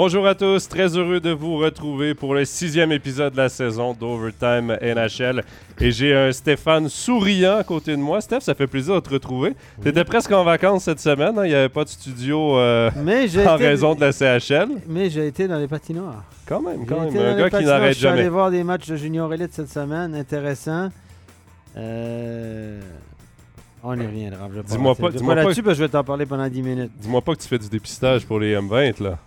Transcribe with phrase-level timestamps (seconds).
[0.00, 3.94] Bonjour à tous, très heureux de vous retrouver pour le sixième épisode de la saison
[3.94, 5.42] d'Overtime NHL.
[5.80, 8.20] Et j'ai un Stéphane souriant à côté de moi.
[8.20, 9.54] Steph, ça fait plaisir de te retrouver.
[9.82, 11.44] Tu étais presque en vacances cette semaine, hein?
[11.44, 12.92] il n'y avait pas de studio euh,
[13.44, 14.68] en raison de la CHL.
[14.86, 16.22] Mais j'ai été dans les patinoires.
[16.46, 17.92] Quand même, quand même, un gars qui n'arrête jamais.
[17.92, 20.90] Je suis allé voir des matchs de Junior Elite cette semaine, intéressant.
[21.76, 22.80] Euh...
[23.82, 24.48] On y reviendra.
[24.64, 26.92] Dis-moi pas, dis-moi pas là-dessus, parce que je vais t'en parler pendant 10 minutes.
[27.00, 29.18] Dis-moi pas que tu fais du dépistage pour les M20, là.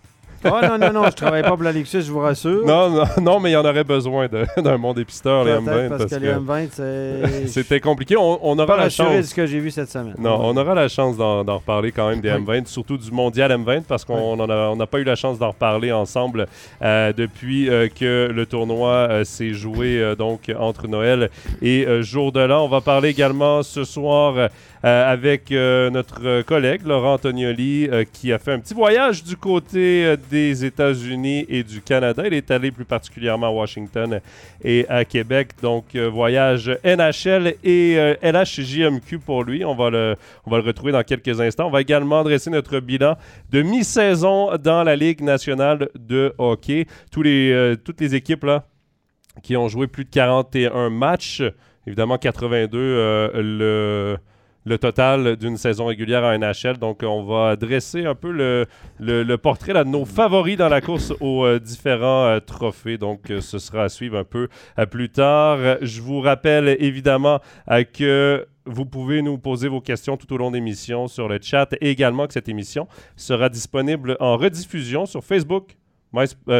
[0.46, 2.66] Oh non, non, non, je travaille pas pour la Ligue je vous rassure.
[2.66, 4.28] Non, non, non mais il y en aurait besoin
[4.58, 5.90] d'un bon dépisteur, les M20.
[5.90, 7.48] Parce, que, les M20, c'est.
[7.48, 8.16] C'était compliqué.
[8.18, 9.16] On, aura la chance.
[9.16, 10.16] de ce que j'ai vu cette semaine.
[10.18, 13.84] Non, on aura la chance d'en reparler quand même des M20, surtout du mondial M20,
[13.84, 14.36] parce qu'on
[14.76, 16.48] n'a pas eu la chance d'en reparler ensemble
[16.82, 21.30] euh, depuis euh, que le tournoi euh, s'est joué donc entre Noël
[21.62, 22.66] et jour de l'an.
[22.66, 24.50] On va parler également ce soir
[24.84, 31.46] avec notre collègue Laurent Antonioli qui a fait un petit voyage du côté des États-Unis
[31.50, 32.24] et du Canada.
[32.26, 34.22] Il est allé plus particulièrement à Washington
[34.64, 35.50] et à Québec.
[35.62, 39.66] Donc, euh, voyage NHL et LHJMQ euh, pour lui.
[39.66, 40.16] On va, le,
[40.46, 41.68] on va le retrouver dans quelques instants.
[41.68, 43.18] On va également dresser notre bilan
[43.52, 46.86] de mi-saison dans la Ligue nationale de hockey.
[47.12, 48.66] Tous les, euh, toutes les équipes là,
[49.44, 51.42] qui ont joué plus de 41 matchs.
[51.88, 54.18] Évidemment, 82, le
[54.66, 56.78] le total d'une saison régulière en NHL.
[56.78, 58.32] Donc, on va dresser un peu
[59.00, 62.98] le, portrait de nos favoris dans la course aux euh, différents euh, trophées.
[62.98, 64.48] Donc, euh, ce sera à suivre un peu
[64.90, 65.78] plus tard.
[65.82, 67.40] Je vous rappelle évidemment
[67.94, 71.74] que vous pouvez nous poser vos questions tout au long de l'émission sur le chat
[71.82, 75.78] et également que cette émission sera disponible en rediffusion sur Facebook,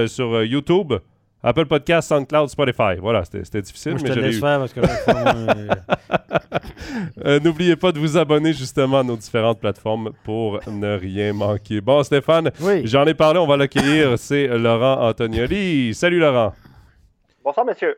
[0.08, 0.94] sur YouTube,
[1.44, 2.98] Apple Podcast, SoundCloud, Spotify.
[3.00, 4.40] Voilà, c'était difficile, mais je l'ai eu.
[4.40, 4.82] Parce que
[7.26, 11.82] euh, N'oubliez pas de vous abonner justement à nos différentes plateformes pour ne rien manquer.
[11.82, 12.52] Bon, Stéphane,
[12.84, 14.20] j'en ai parlé, on va l'accueillir.
[14.20, 15.96] C'est Laurent Antonioli.
[15.96, 16.54] Salut Laurent.
[17.44, 17.98] Bonsoir, monsieur.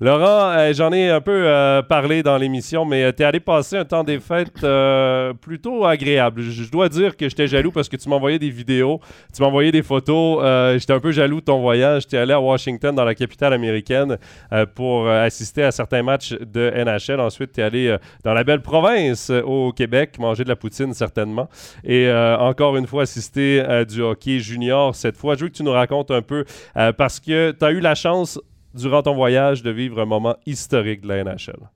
[0.00, 3.40] Laurent, euh, j'en ai un peu euh, parlé dans l'émission, mais euh, tu es allé
[3.40, 4.64] passer un temps des fêtes
[5.40, 6.40] plutôt agréable.
[6.40, 9.00] Je, dois dire que j'étais jaloux parce que tu m'envoyais des vidéos,
[9.34, 10.40] tu m'envoyais des photos.
[10.78, 12.04] j'étais un peu jaloux de ton voyage.
[12.12, 14.18] Es allé à Washington, dans la capitale américaine,
[14.74, 17.20] pour assister à certains matchs de NHL.
[17.20, 21.48] Ensuite, tu es allé dans la belle province au Québec, manger de la poutine certainement.
[21.84, 25.34] Et encore une fois, assister du hockey junior cette fois.
[25.34, 26.44] Je veux que tu nous racontes un peu
[26.96, 28.38] parce que tu as eu la chance
[28.74, 31.68] durant ton voyage de vivre un moment historique de la NHL.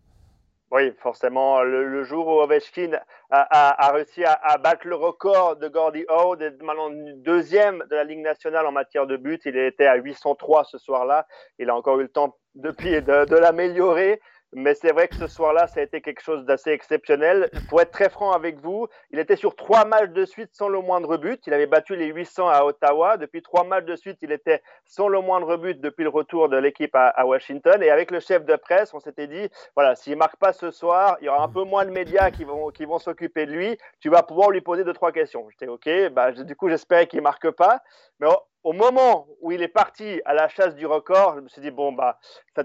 [0.71, 1.63] Oui, forcément.
[1.63, 2.99] Le, jour où Ovechkin
[3.31, 8.67] a, réussi à, battre le record de Gordy Howe, maintenant deuxième de la Ligue nationale
[8.67, 11.27] en matière de buts, il était à 803 ce soir-là.
[11.59, 14.19] Il a encore eu le temps depuis de l'améliorer.
[14.55, 17.51] Mais c'est vrai que ce soir-là, ça a été quelque chose d'assez exceptionnel.
[17.71, 20.81] Pour être très franc avec vous, il était sur trois matchs de suite sans le
[20.81, 21.41] moindre but.
[21.47, 23.17] Il avait battu les 800 à Ottawa.
[23.17, 26.59] Depuis trois matchs de suite, il était sans le moindre but depuis le retour de
[26.59, 27.83] l'équipe à, Washington.
[27.83, 31.17] Et avec le chef de presse, on s'était dit, voilà, s'il marque pas ce soir,
[31.21, 33.79] il y aura un peu moins de médias qui vont, qui vont s'occuper de lui.
[34.01, 35.49] Tu vas pouvoir lui poser deux, trois questions.
[35.51, 35.89] J'étais OK.
[36.13, 37.81] Bah, du coup, j'espérais qu'il marque pas.
[38.21, 38.29] Mais
[38.65, 41.71] au moment où il est parti à la chasse du record, je me suis dit,
[41.71, 42.19] bon, bah,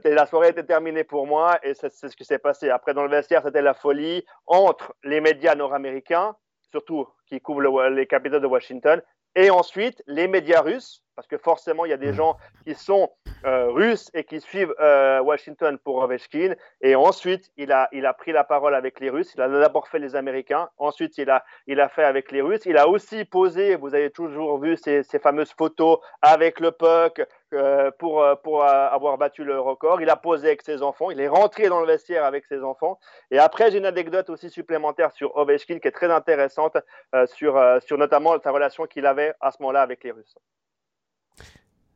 [0.03, 2.69] la soirée était terminée pour moi et c'est ce qui s'est passé.
[2.69, 6.35] Après, dans le vestiaire, c'était la folie entre les médias nord-américains,
[6.69, 9.02] surtout qui couvrent les capitales de Washington,
[9.35, 13.09] et ensuite les médias russes parce que forcément, il y a des gens qui sont
[13.44, 16.53] euh, russes et qui suivent euh, Washington pour Ovechkin.
[16.81, 19.33] Et ensuite, il a, il a pris la parole avec les Russes.
[19.33, 20.69] Il a d'abord fait les Américains.
[20.78, 22.67] Ensuite, il a, il a fait avec les Russes.
[22.67, 27.25] Il a aussi posé, vous avez toujours vu ces, ces fameuses photos avec le puck
[27.55, 29.99] euh, pour, pour avoir battu le record.
[30.01, 31.09] Il a posé avec ses enfants.
[31.09, 32.99] Il est rentré dans le vestiaire avec ses enfants.
[33.31, 36.78] Et après, j'ai une anecdote aussi supplémentaire sur Ovechkin qui est très intéressante
[37.25, 40.35] sur, sur notamment sa relation qu'il avait à ce moment-là avec les Russes.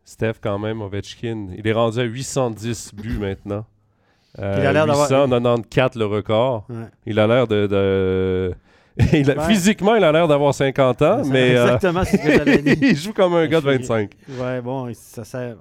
[0.04, 1.48] Steph, quand même, Ovechkin.
[1.58, 3.66] Il est rendu à 810 buts maintenant.
[4.40, 6.68] Euh, il a l'air 894 le record.
[7.06, 8.54] Il a l'air de.
[9.48, 11.56] Physiquement, il a l'air d'avoir 50 ans, mais.
[11.56, 14.12] Euh, exactement ce que il joue comme un gars de 25.
[14.40, 15.56] Ouais, bon, ça sert.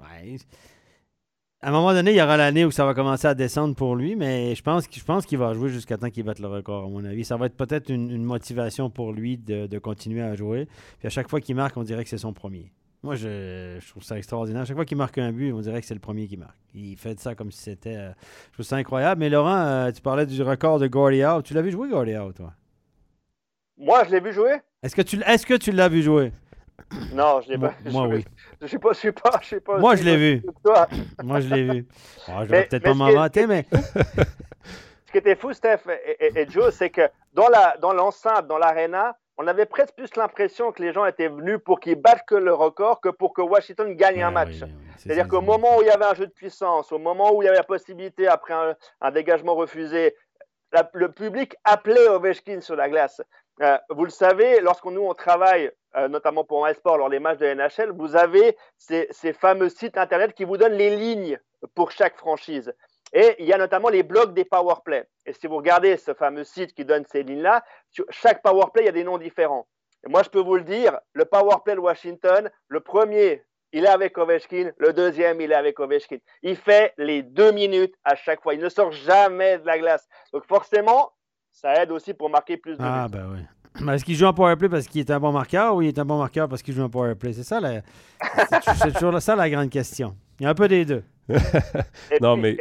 [1.63, 3.95] À un moment donné, il y aura l'année où ça va commencer à descendre pour
[3.95, 6.85] lui, mais je pense, je pense qu'il va jouer jusqu'à temps qu'il batte le record,
[6.85, 7.23] à mon avis.
[7.23, 10.67] Ça va être peut-être une, motivation pour lui de, de, continuer à jouer.
[10.99, 12.71] Puis à chaque fois qu'il marque, on dirait que c'est son premier.
[13.03, 14.63] Moi, je, trouve ça extraordinaire.
[14.65, 16.57] Chaque fois qu'il marque un but, on dirait que c'est le premier qui marque.
[16.75, 17.95] Il fait ça comme si c'était.
[17.95, 18.11] Euh,
[18.49, 19.19] je trouve ça incroyable.
[19.19, 21.41] Mais Laurent, euh, tu parlais du record de Gordy Howe.
[21.41, 22.53] Tu l'as vu jouer, Gordy Howe, toi?
[23.77, 24.57] Moi, je l'ai vu jouer.
[24.83, 26.31] Est-ce que tu, est que tu l'as vu jouer?
[27.13, 27.73] Non, je l'ai pas.
[27.89, 28.25] Moi, oui.
[28.61, 29.79] Je suis pas, je suis pas, je pas.
[29.79, 30.43] Moi, je l'ai vu.
[31.23, 31.87] moi, je l'ai vu.
[32.27, 33.65] je vais peut-être pas m'en vanter, mais.
[35.05, 35.79] ce qui était fou, Steph
[36.19, 40.93] et, Joe, c'est que dans l'enceinte, dans l'aréna, on avait presque plus l'impression que les
[40.93, 44.29] gens étaient venus pour qu'ils battent que le record que pour que Washington gagne un
[44.29, 44.61] match.
[44.97, 47.45] C'est-à-dire qu'au moment où il y avait un jeu de puissance, au moment où il
[47.45, 48.53] y avait la possibilité, après
[49.01, 50.15] un, dégagement refusé,
[50.93, 53.21] le public appelait Ovechkin sur la glace.
[53.61, 57.39] Euh, vous le savez, lorsqu'on nous on travaille, euh, notamment pour sport lors des matchs
[57.39, 61.39] de NHL, vous avez ces, ces, fameux sites internet qui vous donnent les lignes
[61.75, 62.73] pour chaque franchise.
[63.13, 65.05] Et il y a notamment les blocs des powerplay.
[65.25, 68.85] Et si vous regardez ce fameux site qui donne ces lignes-là, sur chaque powerplay, il
[68.85, 69.67] y a des noms différents.
[70.05, 73.43] Et moi, je peux vous le dire, le powerplay de Washington, le premier,
[73.73, 76.17] il est avec Ovechkin, le deuxième, il est avec Ovechkin.
[76.41, 78.53] Il fait les deux minutes à chaque fois.
[78.53, 80.07] Il ne sort jamais de la glace.
[80.33, 81.11] Donc forcément,
[81.51, 83.39] ça aide aussi pour marquer plus de Ah, ben oui.
[83.93, 86.05] Est-ce qu'il joue en powerplay parce qu'il est un bon marqueur ou il est un
[86.05, 87.33] bon marqueur parce qu'il joue en powerplay?
[87.33, 87.81] C'est ça, la...
[88.81, 90.15] c'est toujours ça la grande question.
[90.39, 91.03] Il y a un peu des deux.
[92.21, 92.57] non, mais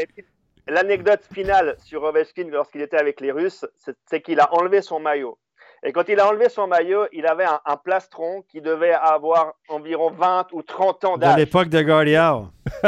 [0.66, 3.66] l'anecdote finale sur Ovechkin lorsqu'il était avec les Russes,
[4.06, 5.38] c'est qu'il a enlevé son maillot.
[5.82, 10.10] Et quand il a enlevé son maillot, il avait un, plastron qui devait avoir environ
[10.10, 11.34] 20 ou 30 ans d'âge.
[11.34, 12.48] De l'époque de Guardiao.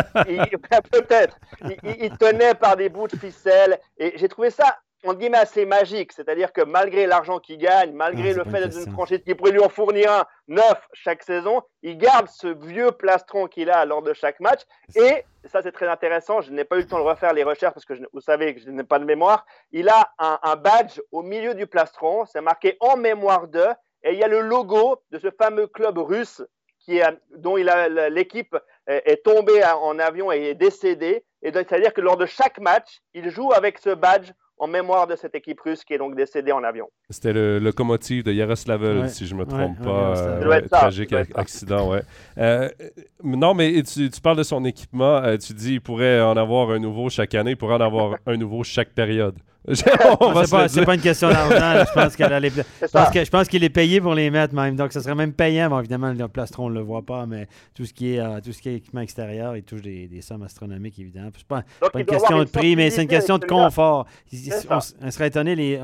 [0.92, 1.38] Peut-être.
[1.62, 3.78] Il, il, tenait par des bouts de ficelle.
[3.96, 7.92] Et j'ai trouvé ça on dit mais assez magique, c'est-à-dire que malgré l'argent qu'il gagne,
[7.92, 11.62] malgré le fait d'être une franchise qui pourrait lui en fournir un neuf chaque saison,
[11.82, 14.60] il garde ce vieux plastron qu'il a lors de chaque match.
[14.94, 16.40] Et ça, c'est très intéressant.
[16.40, 18.60] Je n'ai pas eu le temps de refaire les recherches parce que vous savez que
[18.60, 19.44] je n'ai pas de mémoire.
[19.72, 22.24] Il a un, badge au milieu du plastron.
[22.26, 23.64] C'est marqué en mémoire de.
[24.04, 26.42] Et il y a le logo de ce fameux club russe
[26.78, 27.00] qui
[27.36, 28.56] dont l'équipe
[28.86, 31.24] est tombée en avion et est décédée.
[31.42, 34.30] Et c'est-à-dire que lors de chaque match, il joue avec ce badge
[34.62, 36.88] en mémoire de cette équipe russe qui est donc décédée en avion.
[37.10, 40.16] C'était le locomotive de Yaroslavl, si je ne me trompe pas.
[40.16, 42.02] Euh, tragique accident, ouais.
[42.38, 42.68] Euh,
[43.24, 45.16] non, mais tu, parles de son équipement.
[45.16, 48.18] Euh, tu dis qu'il pourrait en avoir un nouveau chaque année, il pourrait en avoir
[48.26, 49.34] un nouveau chaque période.
[49.72, 51.84] c'est pas, pas, une question d'argent.
[51.88, 54.74] je pense qu'elle je pense qu'il est payé pour les mettre même.
[54.74, 55.68] Donc, ce serait même payant.
[55.68, 58.40] Bon, évidemment, le plastron, on ne le voit pas, mais tout ce qui est, euh,
[58.40, 61.30] tout ce qui est équipement extérieur, il touche des, des sommes astronomiques, évidemment.
[61.36, 64.06] C'est pas, pas une question de prix, mais c'est une question de confort.
[64.68, 65.80] On, serait étonné, les,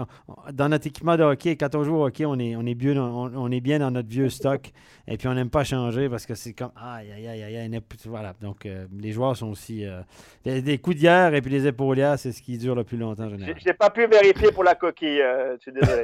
[0.52, 2.96] dans notre équipement de hockey, quand on joue au hockey, on est, on est, bien,
[3.00, 4.72] on, est bien dans notre vieux stock.
[5.06, 6.72] Et puis, on n'aime pas changer parce que c'est comme.
[6.76, 7.80] Aïe, aïe, aïe, aïe.
[8.06, 8.34] Voilà.
[8.42, 9.86] Donc, euh, les joueurs sont aussi.
[9.86, 10.02] Euh,
[10.44, 13.67] des, coups d'hier et puis les épaulières, c'est ce qui dure le plus longtemps, en
[13.68, 15.20] n'ai pas pu vérifier pour la coquille.
[15.20, 16.02] Euh, je suis désolé.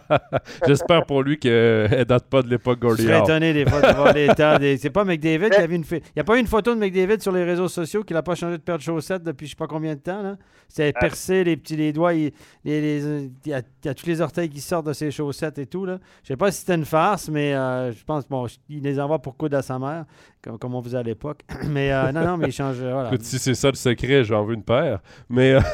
[0.66, 3.02] J'espère pour lui qu'elle ne date pas de l'époque Gordy.
[3.02, 4.58] Je serais étonné des fois de voir l'état.
[4.60, 4.76] Des...
[4.76, 5.84] C'est pas McDavid qui avait une.
[5.90, 8.22] Il n'y a pas eu une photo de McDavid sur les réseaux sociaux qu'il n'a
[8.22, 10.22] pas changé de paire de chaussettes depuis je ne sais pas combien de temps.
[10.22, 10.36] Là?
[10.68, 11.00] C'est ah.
[11.00, 12.14] percé, les petits les doigts.
[12.14, 12.32] Il,
[12.64, 15.84] il, y a, tous les orteils qui sortent de ses chaussettes et tout.
[15.84, 15.98] Là.
[16.22, 19.18] Je sais pas si c'était une farce, mais euh, je pense bon, il les envoie
[19.20, 20.04] pour coudre à sa mère,
[20.42, 21.40] comme, on faisait à l'époque.
[21.68, 22.76] mais euh, non, non, mais il change.
[22.76, 23.08] Voilà.
[23.08, 25.00] Écoute, si c'est ça le secret, j'en veux une paire.
[25.28, 25.56] Mais.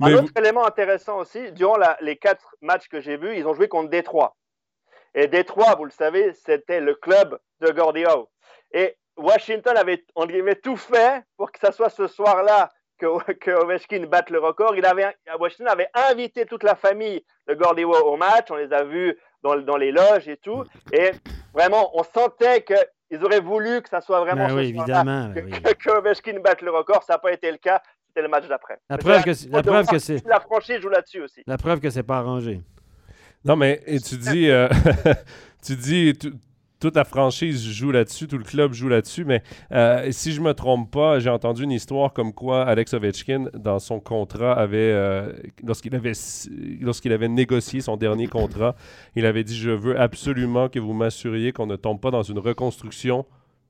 [0.00, 3.68] Un autre élément intéressant aussi, durant les quatre matchs que j'ai vus, ils ont joué
[3.68, 4.36] contre Détroit.
[5.14, 8.04] Et Détroit, vous le savez, c'était le club de Gordie
[8.72, 13.50] Et Washington avait, on avait tout fait pour que ce soit ce soir-là que, que,
[13.50, 14.74] Ovechkin batte le record.
[14.76, 18.50] Il avait, Washington avait invité toute la famille de Gordie au match.
[18.50, 20.64] On les a vus dans, dans, les loges et tout.
[20.92, 21.12] Et
[21.52, 25.74] vraiment, on sentait qu'ils auraient voulu que ça soit vraiment ben oui, évidemment, ben que,
[25.74, 27.04] que, Ovechkin batte le record.
[27.04, 27.80] Ça n'a pas été le cas
[28.22, 28.78] le match d'après.
[28.88, 30.26] La preuve que, la preuve que c'est.
[30.26, 31.42] La franchise joue là-dessus aussi.
[31.46, 32.60] La preuve que c'est pas arrangé.
[33.44, 34.68] Non, mais et tu dis, euh,
[35.62, 36.14] tu dis,
[36.84, 40.52] toute la franchise joue là-dessus, tout le club joue là-dessus, mais euh, si je me
[40.52, 45.32] trompe pas, j'ai entendu une histoire comme quoi Alex Ovechkin, dans son contrat, avait, euh,
[45.62, 46.12] lorsqu'il avait,
[46.80, 48.76] lorsqu'il avait négocié son dernier contrat,
[49.14, 52.38] il avait dit, je veux absolument que vous m'assuriez qu'on ne tombe pas dans une
[52.38, 53.24] reconstruction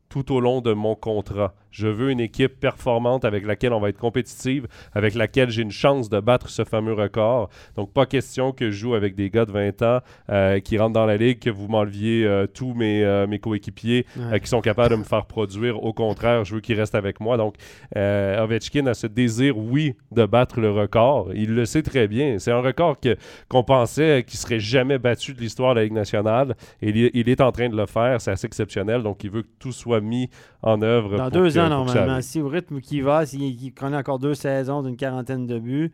[0.08, 1.54] tout au long de mon contrat.
[1.74, 5.72] Je veux une équipe performante avec laquelle on va être compétitive, avec laquelle j'ai une
[5.72, 7.50] chance de battre ce fameux record.
[7.74, 9.98] Donc, pas question que je joue avec des gars de 20 ans
[10.30, 14.06] euh, qui rentrent dans la ligue, que vous m'enleviez euh, tous mes, euh, mes coéquipiers
[14.40, 15.82] qui sont capables de me faire produire.
[15.82, 17.36] Au contraire, je veux qu'ils restent avec moi.
[17.36, 17.56] Donc,
[17.96, 21.30] Ovechkin a ce désir, oui, de battre le record.
[21.34, 22.38] Il le sait très bien.
[22.38, 23.16] C'est un record que,
[23.48, 26.54] qu'on pensait qu'il serait jamais battu de l'histoire de la Ligue nationale.
[26.80, 28.20] Et il, il est en train de le faire.
[28.20, 29.02] C'est assez exceptionnel.
[29.02, 30.30] Donc, il veut que tout soit mis
[30.62, 31.16] en œuvre.
[31.16, 32.20] Dans deux ans, normalement.
[32.20, 35.92] Si au rythme qui va, s'il connaît encore deux saisons d'une quarantaine de buts.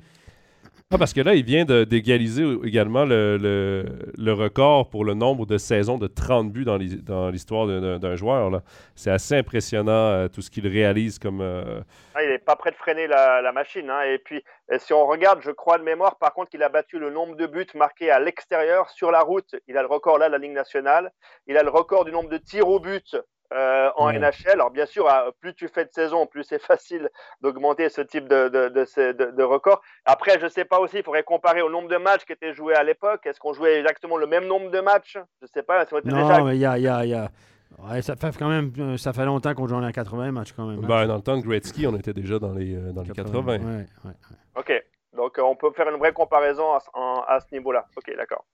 [0.93, 5.57] Ah, parce que là, il vient d'égaliser également le, le, record pour le nombre de
[5.57, 8.61] saisons de 30 buts dans l'histoire d'un joueur.
[8.97, 11.43] C'est assez impressionnant euh, tout ce qu'il réalise comme.
[11.43, 11.81] Euh,
[12.17, 13.89] ah, il n'est pas prêt de freiner la, machine.
[13.89, 14.03] Hein.
[14.03, 16.99] Et puis, euh, si on regarde, je crois de mémoire, par contre, il a battu
[16.99, 19.55] le nombre de buts marqués à l'extérieur, sur la route.
[19.69, 21.13] Il a le record là de la Ligue nationale.
[21.47, 23.17] Il a le record du nombre de tirs au but
[23.53, 24.53] euh, en NHL.
[24.53, 25.09] Alors bien sûr,
[25.41, 27.09] plus tu fais de saison, plus c'est facile
[27.41, 29.81] d'augmenter ce type de, de, de, record.
[30.05, 32.53] Après, je ne sais pas aussi, il faudrait comparer au nombre de matchs qui étaient
[32.53, 33.27] joués à l'époque.
[33.27, 35.15] Est-ce qu'on jouait exactement le même nombre de matchs?
[35.15, 35.85] Je ne sais pas.
[36.05, 37.31] non, mais il y a, y a, y a...
[37.79, 40.67] Ouais, ça fait quand même euh, ça fait longtemps qu'on joue en 80 matchs quand
[40.67, 40.85] même.
[40.85, 40.89] Hein.
[40.89, 43.57] Ben, dans le temps de Gretzky, on était déjà dans les, euh, dans 80.
[43.57, 44.13] les 80.
[44.57, 44.85] ok,
[45.17, 46.81] donc on peut faire une vraie comparaison à,
[47.29, 47.87] à ce niveau-là.
[47.97, 48.45] Ok, d'accord.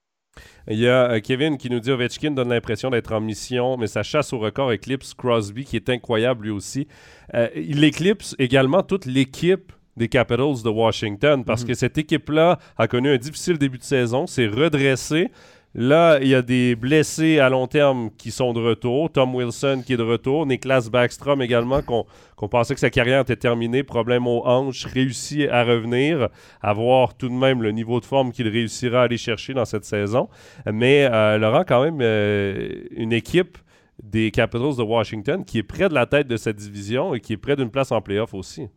[0.69, 3.87] Il y a euh, Kevin qui nous dit Ovechkin donne l'impression d'être en mission, mais
[3.87, 6.87] sa chasse au record éclipse Crosby, qui est incroyable lui aussi.
[7.33, 11.67] Euh, il éclipse également toute l'équipe des Capitals de Washington parce mhm.
[11.67, 15.31] que cette équipe-là a connu un difficile début de saison, s'est redressée.
[15.75, 19.11] Là, il y a des blessés à long terme qui sont de retour.
[19.11, 20.45] Tom Wilson qui est de retour.
[20.45, 23.83] Niklas Backstrom également, qu'on pensait que sa carrière était terminée.
[23.83, 26.29] Problème aux hanches, réussit à revenir,
[26.61, 29.65] à voir tout de même le niveau de forme qu'il réussira à aller chercher dans
[29.65, 30.29] cette saison.
[30.65, 33.57] Mais euh, Laurent, quand même, euh, une équipe
[34.01, 37.33] des Capitals de Washington qui est près de la tête de cette division et qui
[37.33, 38.67] est près d'une place en playoff aussi.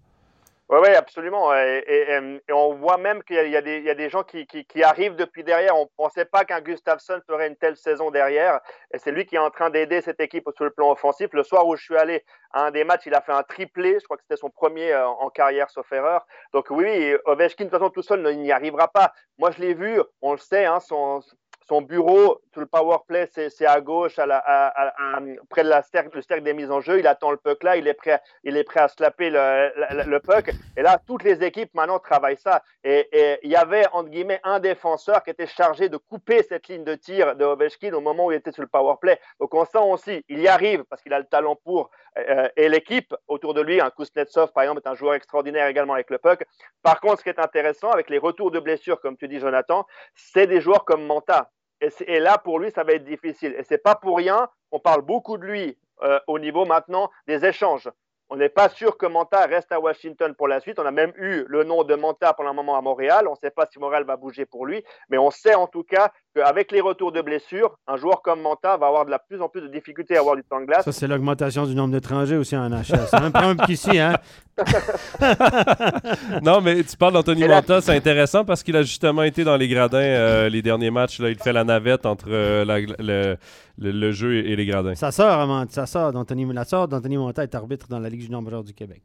[0.70, 1.52] Oui, oui, absolument.
[1.52, 4.46] Et, on voit même qu'il y, a des gens qui,
[4.84, 5.76] arrivent depuis derrière.
[5.76, 8.60] On ne pensait pas qu'un Gustafsson ferait une telle saison derrière.
[8.94, 11.30] Et c'est lui qui est en train d'aider cette équipe sur le plan offensif.
[11.32, 13.98] Le soir où je suis allé à un des matchs, il a fait un triplé.
[13.98, 16.24] Je crois que c'était son premier euh, en carrière, sauf erreur.
[16.52, 19.12] Donc oui, Ovechkin, de toute façon, tout seul, il n'y arrivera pas.
[19.38, 21.20] Moi, je l'ai vu, on le sait, hein, son,
[21.68, 26.22] son bureau, tout le power play, c'est à gauche, à près de la cercle, le
[26.22, 26.98] cercle des mises en jeu.
[26.98, 30.50] Il attend le puck là, il est prêt, il est prêt à slapper le, puck.
[30.76, 32.62] Et là, toutes les équipes maintenant travaillent ça.
[32.84, 36.84] Et, il y avait, entre guillemets, un défenseur qui était chargé de couper cette ligne
[36.84, 39.20] de tir de Ovechkin au moment où il était sur le power play.
[39.38, 41.90] Donc on sent aussi, il y arrive parce qu'il a le talent pour.
[42.18, 45.94] Euh, et l'équipe autour de lui, un Kuznetsov par exemple, est un joueur extraordinaire également
[45.94, 46.44] avec le puck.
[46.82, 49.86] Par contre, ce qui est intéressant avec les retours de blessures, comme tu dis, Jonathan,
[50.14, 53.54] c'est des joueurs comme Manta et, là, pour lui, ça va être difficile.
[53.58, 57.44] Et c'est pas pour rien qu'on parle beaucoup de lui euh, au niveau maintenant des
[57.44, 57.88] échanges.
[58.32, 60.78] On n'est pas sûr que Manta reste à Washington pour la suite.
[60.78, 63.26] On a même eu le nom de Manta pour un moment à Montréal.
[63.26, 65.82] On ne sait pas si Montréal va bouger pour lui, mais on sait en tout
[65.82, 69.40] cas qu'avec les retours de blessures, un joueur comme Manta va avoir de la plus
[69.40, 70.84] en plus de difficultés à avoir du temps de glace.
[70.84, 72.84] Ça, c'est l'augmentation du nombre d'étrangers aussi en NHL.
[72.84, 74.14] C'est un problème qu'ici, hein?
[76.42, 79.68] non, mais tu parles d'Anthony Manta, c'est intéressant parce qu'il a justement été dans les
[79.68, 81.18] gradins euh, les derniers matchs.
[81.18, 82.64] Là, il fait la navette entre euh,
[82.98, 83.36] le,
[83.78, 84.94] le, jeu et les gradins.
[84.94, 88.42] Ça sort, ça sort d'Anthony, la sort d'Anthony Monta est arbitre dans la Ligue junior
[88.42, 89.02] majeure du Québec.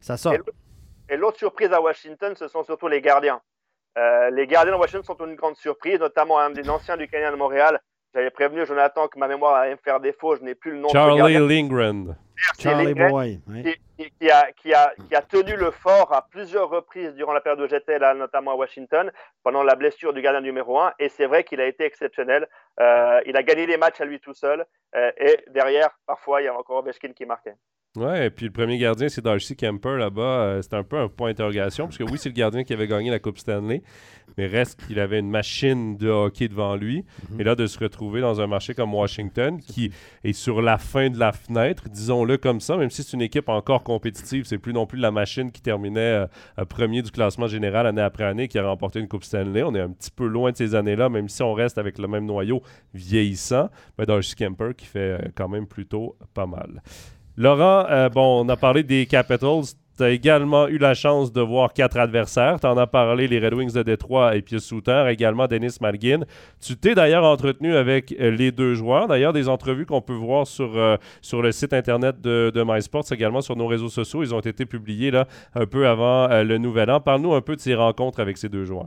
[0.00, 0.34] Ça sort.
[1.08, 3.40] Et l'autre surprise à Washington, ce sont surtout les gardiens.
[3.96, 7.32] Euh, les gardiens de Washington sont une grande surprise, notamment un des anciens du Canadien
[7.32, 7.80] de Montréal.
[8.14, 10.36] J'avais prévenu Jonathan que ma mémoire allait me faire défaut.
[10.36, 10.88] Je n'ai plus le nom.
[10.88, 12.16] Charlie Lindgren.
[12.58, 13.40] Charlie Boy.
[13.96, 17.60] Qui, a, qui, a, qui, a, tenu le fort à plusieurs reprises durant la période
[17.60, 19.10] où j'étais là, notamment à Washington,
[19.42, 20.94] pendant la blessure du gardien numéro 1.
[20.98, 22.48] Et c'est vrai qu'il a été exceptionnel.
[22.80, 24.64] Euh, il a gagné les matchs à lui tout seul.
[24.94, 27.54] Euh, et derrière, parfois, il y a encore Ovechkin qui marquait.
[27.96, 30.22] Ouais, et puis le premier gardien, c'est Darcy Kemper là-bas.
[30.22, 32.88] Euh, c'est un peu un point d'interrogation, parce que oui, c'est le gardien qui avait
[32.88, 33.84] gagné la Coupe Stanley,
[34.36, 37.04] mais reste qu'il avait une machine de hockey devant lui.
[37.30, 37.40] Mhm.
[37.40, 39.92] Et là, de se retrouver dans un marché comme Washington, qui
[40.24, 43.48] est sur la fin de la fenêtre, disons-le comme ça, même si c'est une équipe
[43.48, 46.26] encore compétitive, c'est plus non plus la machine qui terminait
[46.58, 49.62] euh, premier du classement général année après année, qui a remporté une Coupe Stanley.
[49.62, 52.08] On est un petit peu loin de ces années-là, même si on reste avec le
[52.08, 52.60] même noyau
[52.92, 53.70] vieillissant.
[53.98, 56.82] Mais Darcy Kemper qui fait euh, quand même plutôt pas mal.
[57.36, 59.64] Laurent, euh, bon, on a parlé des Capitals.
[59.96, 62.60] Tu as également eu la chance de voir quatre adversaires.
[62.60, 66.24] Tu en as parlé, les Red Wings de Détroit et Pius Souter, également Dennis Malgin.
[66.60, 69.08] Tu t'es d'ailleurs entretenu avec euh, les deux joueurs.
[69.08, 73.10] D'ailleurs, des entrevues qu'on peut voir sur, euh, sur le site internet de, de MySports,
[73.10, 74.22] également sur nos réseaux sociaux.
[74.22, 75.26] Ils ont été publiés là,
[75.56, 77.00] un peu avant le Nouvel An.
[77.00, 78.86] Parle-nous un peu de ces rencontres avec ces deux joueurs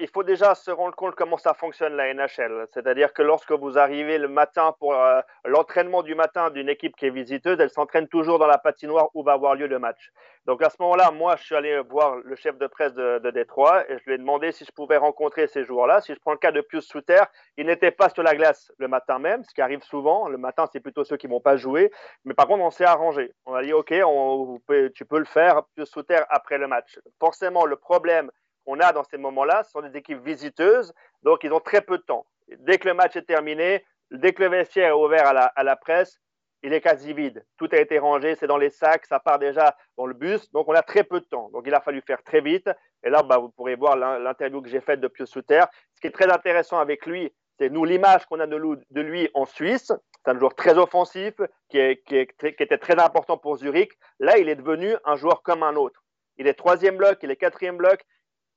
[0.00, 2.66] il faut déjà se rendre compte comment ça fonctionne la NHL.
[2.72, 7.06] C'est-à-dire que lorsque vous arrivez le matin pour euh, l'entraînement du matin d'une équipe qui
[7.06, 10.12] est visiteuse, elle s'entraîne toujours dans la patinoire où va avoir lieu le match.
[10.46, 13.90] Donc à ce moment-là, moi, je suis allé voir le chef de presse de, Détroit
[13.90, 16.00] et je lui ai demandé si je pouvais rencontrer ces joueurs-là.
[16.02, 17.22] Si je prends le cas de Pius Souter,
[17.56, 20.28] il n'était pas sur la glace le matin même, ce qui arrive souvent.
[20.28, 21.90] Le matin, c'est plutôt ceux qui vont pas jouer.
[22.24, 23.32] Mais par contre, on s'est arrangé.
[23.44, 23.92] On a dit, OK,
[24.94, 27.00] tu peux le faire, Pius Souter, après le match.
[27.18, 28.30] Forcément, le problème
[28.66, 31.98] on a dans ces moments-là, ce sont des équipes visiteuses, donc ils ont très peu
[31.98, 32.26] de temps.
[32.58, 36.20] Dès que le match est terminé, dès que le vestiaire est ouvert à la, presse,
[36.62, 37.44] il est quasi vide.
[37.58, 40.68] Tout a été rangé, c'est dans les sacs, ça part déjà dans le bus, donc
[40.68, 41.50] on a très peu de temps.
[41.50, 42.70] Donc il a fallu faire très vite.
[43.02, 45.64] Et là, bah, vous pourrez voir l'interview que j'ai faite de Pio Souter.
[45.94, 49.44] Ce qui est très intéressant avec lui, c'est nous l'image qu'on a de lui en
[49.44, 49.92] Suisse.
[50.24, 51.34] C'est un joueur très offensif
[51.68, 53.92] qui était très important pour Zurich.
[54.18, 56.02] Là, il est devenu un joueur comme un autre.
[56.36, 58.04] Il est troisième bloc, il est quatrième bloc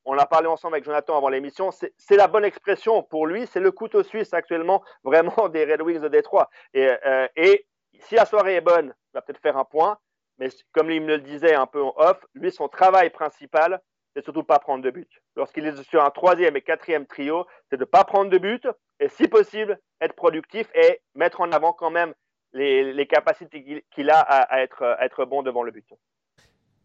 [0.07, 3.59] on a parlé ensemble avec Jonathan avant l'émission, c'est la bonne expression pour lui, c'est
[3.59, 6.49] le couteau suisse actuellement vraiment des Red Wings de Détroit.
[6.73, 7.67] Et, euh, et
[7.99, 9.99] si la soirée est bonne, il va peut-être faire un point,
[10.39, 13.81] mais comme il me le disait un peu en off, lui, son travail principal,
[14.15, 15.11] c'est surtout pas prendre de but.
[15.35, 18.65] Lorsqu'il est sur un troisième et quatrième trio, c'est de ne pas prendre de but
[19.01, 22.13] et si possible, être productif et mettre en avant quand même
[22.53, 25.87] les, capacités qu'il a à être bon devant le but.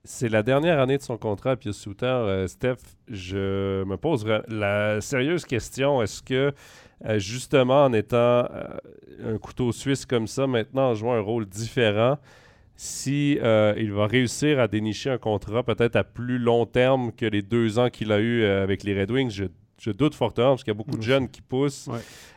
[0.04, 2.06] C'est la dernière année de son contrat à Pius Souter.
[2.06, 6.02] Euh, Steph, je me pose la sérieuse question.
[6.02, 6.52] Est-ce que,
[7.04, 8.66] euh, justement, en étant euh,
[9.24, 12.18] un couteau suisse comme ça, maintenant en jouant un rôle différent,
[12.74, 13.38] si
[13.76, 17.78] il va réussir à dénicher un contrat peut-être à plus long terme que les deux
[17.78, 20.78] ans qu'il a eu avec les Red Wings, je, doute fortement parce qu'il y a
[20.78, 21.88] beaucoup de jeunes qui poussent.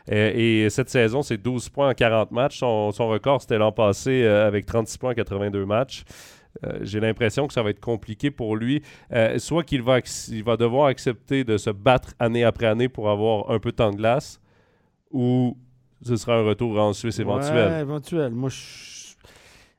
[0.06, 2.58] Et, cette saison, c'est 12 points en 40 matchs.
[2.58, 6.04] Son, son record, c'était l'an passé avec 36 points en 82 matchs.
[6.64, 8.82] Euh, j'ai l'impression que ça va être compliqué pour lui.
[9.12, 9.98] Euh, soit qu'il va,
[10.44, 13.90] va devoir accepter de se battre année après année pour avoir un peu de temps
[13.90, 14.40] de glace,
[15.10, 15.56] ou
[16.02, 17.80] ce sera un retour en Suisse éventuel.
[17.80, 18.32] Éventuel.
[18.32, 18.50] Moi,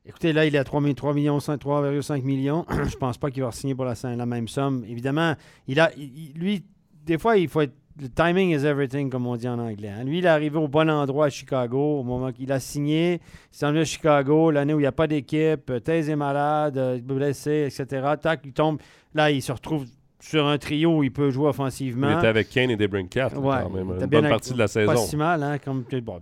[0.08, 2.66] Écoutez, là, il est à 3, 3 millions, 3,5 millions.
[2.90, 4.86] je pense pas qu'il va signer pour la, la, même somme.
[4.88, 5.36] Évidemment,
[5.68, 5.92] il a,
[6.34, 6.64] lui,
[7.06, 9.90] des fois, il faut être le timing is everything, comme on dit en anglais.
[9.90, 10.04] Hein.
[10.04, 13.22] Lui, il est arrivé au bon endroit à Chicago au moment qu'il a signé.
[13.52, 15.72] Il s'en venu à Chicago, l'année où il n'y a pas d'équipe.
[15.84, 18.08] Thèse est malade, euh, blessé, etc.
[18.22, 18.80] Tac, il tombe.
[19.14, 19.86] Là, il se retrouve
[20.20, 22.12] sur un trio où il peut jouer offensivement.
[22.12, 23.92] Il était avec Kane et Debrincat ouais, quand même.
[24.00, 24.94] Une bonne partie de la saison.
[24.94, 26.20] Pas si mal, hein, comme, bon,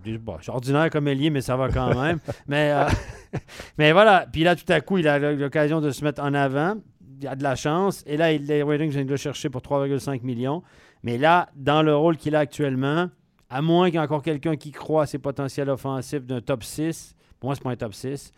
[0.47, 2.19] ordinaire comme ailier, mais ça va quand même.
[2.47, 2.87] mais, euh,
[3.77, 4.27] mais voilà.
[4.31, 6.75] Puis là, tout à coup, il a l'occasion de se mettre en avant.
[7.21, 8.03] Il a de la chance.
[8.05, 10.61] Et là, il, les vient de le chercher pour 3,5 millions.
[11.05, 13.11] Mais là, dans le rôle qu'il a actuellement,
[13.47, 16.63] à moins qu'il y ait encore quelqu'un qui croit à ses potentiels offensifs d'un top
[16.63, 18.31] 6, pour moi, c'est pas un top 6.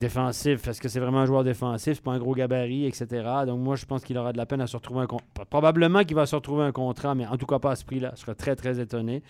[0.00, 1.96] Défensif, est-ce que c'est vraiment un joueur défensif?
[1.96, 3.06] C'est pas un gros gabarit, etc.
[3.46, 5.44] Donc, moi, je pense qu'il aura de la peine à se retrouver un contrat.
[5.44, 8.14] Probablement qu'il va se retrouver un contrat, mais en tout cas pas à ce prix-là.
[8.16, 9.22] Je serais très, très étonné.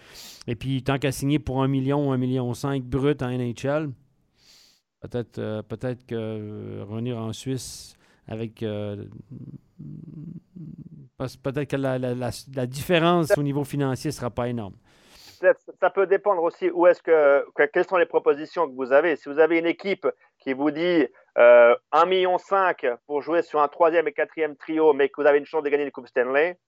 [0.46, 3.90] Et puis, tant qu'à signer pour un million ou un million cinq brut en NHL,
[5.00, 7.96] peut-être euh, peut-être que euh, revenir en Suisse
[8.28, 9.04] avec euh,
[11.42, 14.74] peut-être que la, différence au niveau financier ne sera pas énorme.
[15.80, 19.16] Ça peut dépendre aussi où est-ce que, quelles sont les propositions que vous avez.
[19.16, 20.06] Si vous avez une équipe
[20.38, 22.36] qui vous dit euh, 1,5 million
[23.06, 25.68] pour jouer sur un troisième et quatrième trio, mais que vous avez une chance de
[25.68, 26.58] gagner le Coupe Stanley,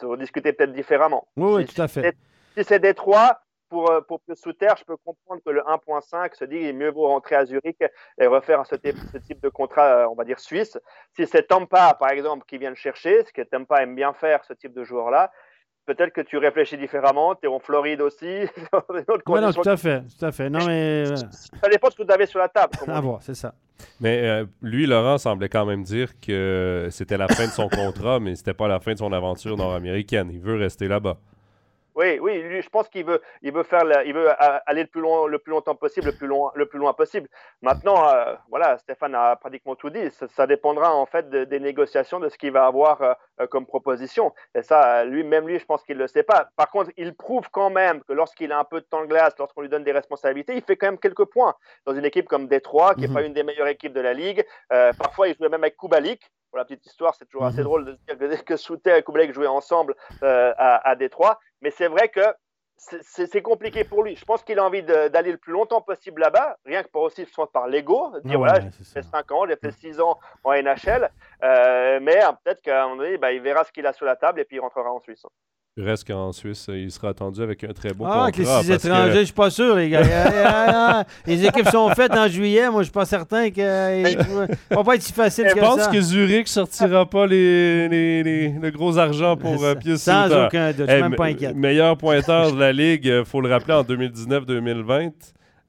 [0.00, 1.26] vous discutez peut-être différemment.
[1.36, 2.14] Oui, tout à fait.
[2.56, 6.44] Si c'est Détroit, pour, euh, pour sous terre, je peux comprendre que le 1.5 se
[6.44, 7.82] dit qu'il mieux vaut rentrer à Zurich
[8.18, 10.78] et refaire ce type, ce type de contrat, euh, on va dire, suisse.
[11.14, 14.44] Si c'est Tampa, par exemple, qui vient le chercher, ce que Tampa aime bien faire,
[14.44, 15.30] ce type de joueur-là,
[15.86, 17.34] peut-être que tu réfléchis différemment.
[17.34, 18.26] Tu es en Floride aussi.
[19.26, 20.02] oui, non, tout à fait.
[20.18, 20.50] Tout à fait.
[20.50, 21.04] Non, mais...
[21.06, 22.72] Euh, ça dépend de ce que tu avais sur la table.
[22.86, 23.54] À voir, c'est ça.
[24.00, 28.34] Mais lui, Laurent, semblait quand même dire que c'était la fin de son contrat, mais
[28.34, 30.30] c'était pas la fin de son aventure nord-américaine.
[30.32, 31.18] Il veut rester là-bas.
[31.96, 34.28] Oui, oui, lui, je pense qu'il veut, il veut faire, il veut
[34.66, 37.26] aller le plus loin, le plus longtemps possible, le plus loin, le plus loin possible.
[37.62, 40.10] Maintenant, euh, voilà, Stéphane a pratiquement tout dit.
[40.10, 44.34] Ça, dépendra en fait des négociations, de ce qu'il va avoir euh, euh, comme proposition.
[44.54, 46.50] Et ça, lui, même lui, je pense qu'il le sait pas.
[46.56, 49.32] Par contre, il prouve quand même que lorsqu'il a un peu de temps de glace,
[49.38, 51.54] lorsqu'on lui donne des responsabilités, il fait quand même quelques points
[51.86, 53.28] dans une équipe comme Détroit, qui n'est pas mhm.
[53.28, 54.44] une des meilleures équipes de la ligue.
[54.98, 56.30] parfois, il jouait même avec Kubalik.
[56.56, 57.64] Pour la petite histoire, c'est toujours assez mhm.
[57.64, 61.38] drôle de se dire que, que Souter et Kubalik jouaient ensemble à, à Détroit.
[61.60, 62.22] Mais c'est vrai que
[62.78, 64.16] c'est compliqué pour lui.
[64.16, 67.26] Je pense qu'il a envie d'aller le plus longtemps possible là-bas, rien que pour aussi
[67.26, 71.10] soit par l'ego, dire voilà, j'ai fait 5 ans, j'ai fait 6 ans en NHL,
[71.42, 74.06] euh, mais hein, peut-être qu'à un moment donné, bah, il verra ce qu'il a sur
[74.06, 75.26] la table et puis il rentrera en Suisse.
[75.78, 78.26] Il reste qu'en Suisse, il sera attendu avec un très beau ah, contrat.
[78.28, 81.04] Ah, que les six étrangers, je je suis pas sûr, les gars.
[81.26, 82.70] les équipes sont faites en juillet.
[82.70, 85.56] Moi, je suis pas certain que ça va pas être si facile que ça.
[85.56, 90.00] Je pense que Zurich sortira pas les, les, les, le gros argent pour euh, Pius
[90.00, 91.52] Sans aucun doute, je suis même pas inquiet.
[91.52, 95.12] Meilleur pointeur de la Ligue, il faut le rappeler, en 2019-2020.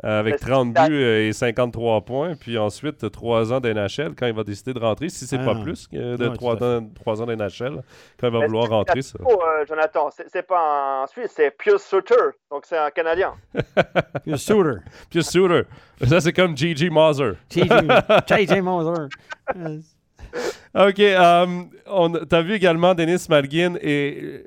[0.04, 2.36] Euh, avec 30 buts euh, et 53 points.
[2.36, 5.64] Puis ensuite, 3 ans d'NHL quand il va décider de rentrer, si c'est pas ah.
[5.64, 7.82] plus de 3, ans, 3 ans d'NHL,
[8.20, 9.02] quand il va vouloir rentrer.
[9.02, 9.18] Ça.
[9.26, 12.14] Oh, Jonathan, c'est pas un Suisse, c'est Pius Suter,
[12.52, 13.34] donc c'est un Canadien.
[14.24, 14.82] Pius Suter.
[15.10, 15.64] Pius Suter.
[16.06, 17.32] Ça, c'est comme Gigi Moser.
[17.50, 17.68] Gigi
[18.62, 19.08] Moser.
[20.76, 21.00] OK.
[21.00, 21.70] Um,
[22.30, 24.44] tu as vu également Denis Malgin et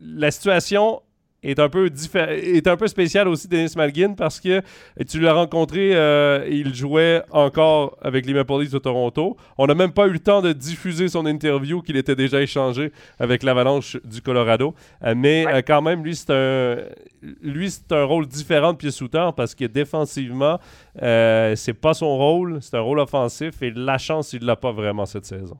[0.00, 1.02] la situation
[1.44, 4.62] est un peu est un peu spécial aussi Denis Malgin parce que
[5.06, 9.36] tu l'as rencontré euh, il jouait encore avec les Maple Leafs de Toronto.
[9.58, 12.92] On n'a même pas eu le temps de diffuser son interview qu'il était déjà échangé
[13.18, 16.76] avec l'Avalanche du Colorado, euh, mais euh, quand même lui c'est un
[17.42, 20.58] lui c'est un rôle différent de pied sous parce que défensivement
[20.96, 25.06] c'est pas son rôle, c'est un rôle offensif et la chance il l'a pas vraiment
[25.06, 25.56] cette saison.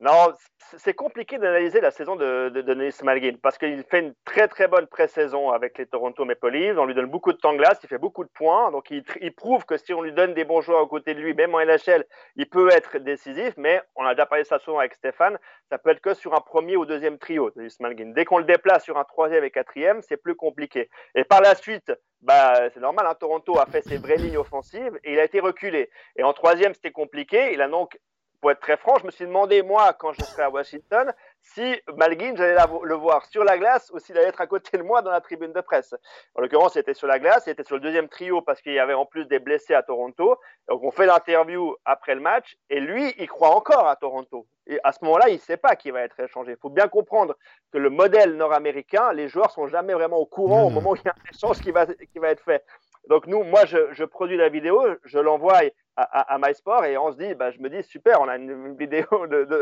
[0.00, 0.32] Non,
[0.76, 4.68] c'est compliqué d'analyser la saison de, de, Denis Malgin parce qu'il fait une très très
[4.68, 6.78] bonne pré-saison avec les Toronto Maple Leafs.
[6.78, 8.70] On lui donne beaucoup de temps de glace, il fait beaucoup de points.
[8.70, 9.02] Donc il,
[9.34, 11.60] prouve que si on lui donne des bons joueurs à côté de lui, même en
[11.60, 12.04] NHL,
[12.36, 13.54] il peut être décisif.
[13.56, 15.38] Mais on a déjà parlé de ça souvent avec Stéphane,
[15.70, 18.12] ça peut être que sur un premier ou deuxième trio, Denis Malgin.
[18.14, 20.90] Dès qu'on le déplace sur un troisième et quatrième, c'est plus compliqué.
[21.14, 24.98] Et par la suite, bah, c'est normal, hein, Toronto a fait ses vraies lignes offensives
[25.04, 25.88] et il a été reculé.
[26.16, 27.52] Et en troisième, c'était compliqué.
[27.52, 27.98] Il a donc
[28.40, 31.80] pour être très franc, je me suis demandé, moi, quand je serai à Washington, si
[31.96, 35.02] Malguin, j'allais le voir sur la glace ou s'il allait être à côté de moi
[35.02, 35.94] dans la tribune de presse.
[36.34, 38.72] En l'occurrence, il était sur la glace, il était sur le deuxième trio parce qu'il
[38.72, 40.38] y avait en plus des blessés à Toronto.
[40.68, 44.46] Donc, on fait l'interview après le match et lui, il croit encore à Toronto.
[44.68, 46.52] Et à ce moment-là, il ne sait pas qui va être échangé.
[46.52, 47.36] Il faut bien comprendre
[47.72, 51.02] que le modèle nord-américain, les joueurs sont jamais vraiment au courant au moment où il
[51.04, 52.62] y a un échange qui va, qui va être fait.
[53.08, 55.64] Donc nous, moi, je, produis la vidéo, je l'envoie
[56.00, 58.76] à, à, MySport et on se dit, bah, je me dis, super, on a une
[58.76, 59.04] vidéo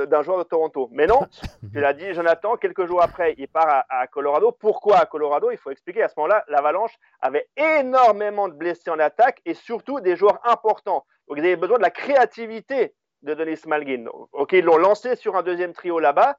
[0.07, 0.89] d'un joueur de Toronto.
[0.93, 1.21] Mais non,
[1.73, 4.53] tu l'as dit, Jonathan, quelques jours après, il part à, Colorado.
[4.53, 5.51] Pourquoi à Colorado?
[5.51, 10.01] Il faut expliquer, à ce moment-là, l'Avalanche avait énormément de blessés en attaque et surtout
[10.01, 11.07] des joueurs importants.
[11.29, 14.05] Donc ils avaient besoin de la créativité de Denis Malgin.
[14.33, 16.37] Ok, ils l'ont lancé sur un deuxième trio là-bas,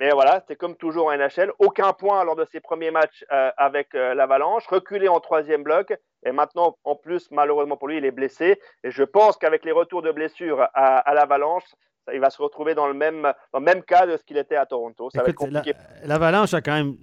[0.00, 1.52] mais voilà, c'est comme toujours en NHL.
[1.58, 4.66] Aucun point lors de ses premiers matchs euh, avec euh, l'Avalanche.
[4.66, 5.94] Reculé en troisième bloc.
[6.26, 8.58] Et maintenant, en plus, malheureusement pour lui, il est blessé.
[8.82, 11.64] Et je pense qu'avec les retours de blessures à, l'Avalanche,
[12.12, 14.56] il va se retrouver dans le même, dans le même cas de ce qu'il était
[14.56, 15.10] à Toronto.
[15.10, 15.74] Ça va être compliqué.
[16.04, 16.96] L'Avalanche a quand même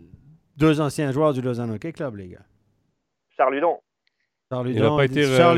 [0.58, 2.46] deux anciens joueurs du Lausanne Hockey Club, les gars.
[3.38, 3.80] Charles Hudon.
[4.52, 4.68] Charles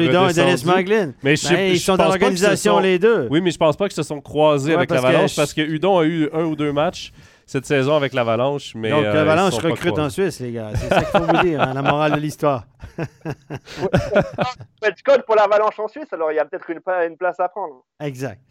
[0.01, 1.13] Hudon, et Dennis Maglin.
[1.23, 3.27] Mais ben, ils sont dans l'organisation les deux.
[3.31, 6.05] Oui, mais je pense pas qu'ils se sont croisés avec l'Avalanche parce que Hudon a
[6.05, 7.11] eu un ou deux matchs
[7.45, 8.73] cette saison avec l'Avalanche.
[8.75, 10.71] Mais, Donc, l'Avalanche euh, recrute en Suisse, les gars.
[10.75, 12.65] C'est ça qu'il faut vous dire, hein, la morale de l'histoire.
[12.97, 17.49] tu codes pour l'Avalanche en Suisse, alors il y a peut-être une, une, place à
[17.49, 17.83] prendre.
[17.99, 18.41] Exact.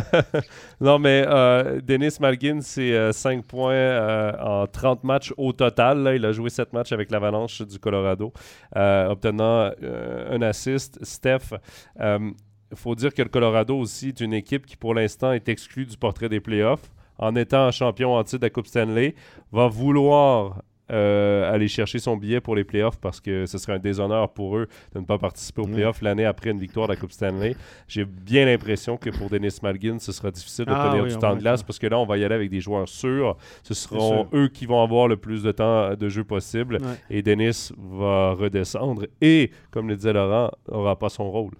[0.80, 6.02] non, mais euh, Denis Malgin, c'est 5 euh, points euh, en 30 matchs au total.
[6.02, 6.14] Là.
[6.14, 8.32] Il a joué 7 matchs avec l'Avalanche du Colorado,
[8.74, 11.04] obtenant un assist.
[11.04, 11.54] Steph,
[12.00, 15.86] il faut dire que le Colorado aussi est une équipe qui, pour l'instant, est exclue
[15.86, 19.14] du portrait des playoffs en étant champion en titre de la Coupe Stanley,
[19.52, 23.78] va vouloir euh, aller chercher son billet pour les playoffs parce que ce serait un
[23.78, 26.98] déshonneur pour eux de ne pas participer aux playoffs l'année après une victoire de la
[26.98, 27.56] Coupe Stanley.
[27.88, 31.40] J'ai bien l'impression que pour Dennis Malgin, ce sera difficile de ah, du temps de
[31.40, 33.36] glace parce que là, on va y aller avec des joueurs sûrs.
[33.62, 36.78] Ce seront eux qui vont avoir le plus de temps de jeu possible
[37.10, 41.52] et Dennis va redescendre et, comme le disait Laurent, n'aura pas son rôle.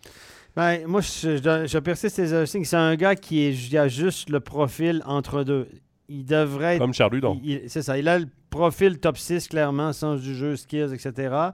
[0.57, 5.45] Ben, moi, je, je, persiste C'est un gars qui est, a juste le profil entre
[5.45, 5.69] deux.
[6.09, 6.81] Il devrait être.
[6.81, 7.21] Comme Charles
[7.67, 7.99] C'est ça.
[7.99, 11.51] Il a le profil top 6, clairement, sens du jeu, skills, etc.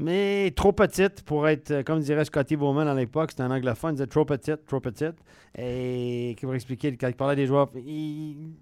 [0.00, 3.94] Mais trop petite pour être, comme dirait Scotty Bowman à l'époque, c'était un anglophone, il
[3.94, 5.16] disait trop petite, trop petite.
[5.58, 8.52] Et pour expliquer, quand il parlait des joueurs, il,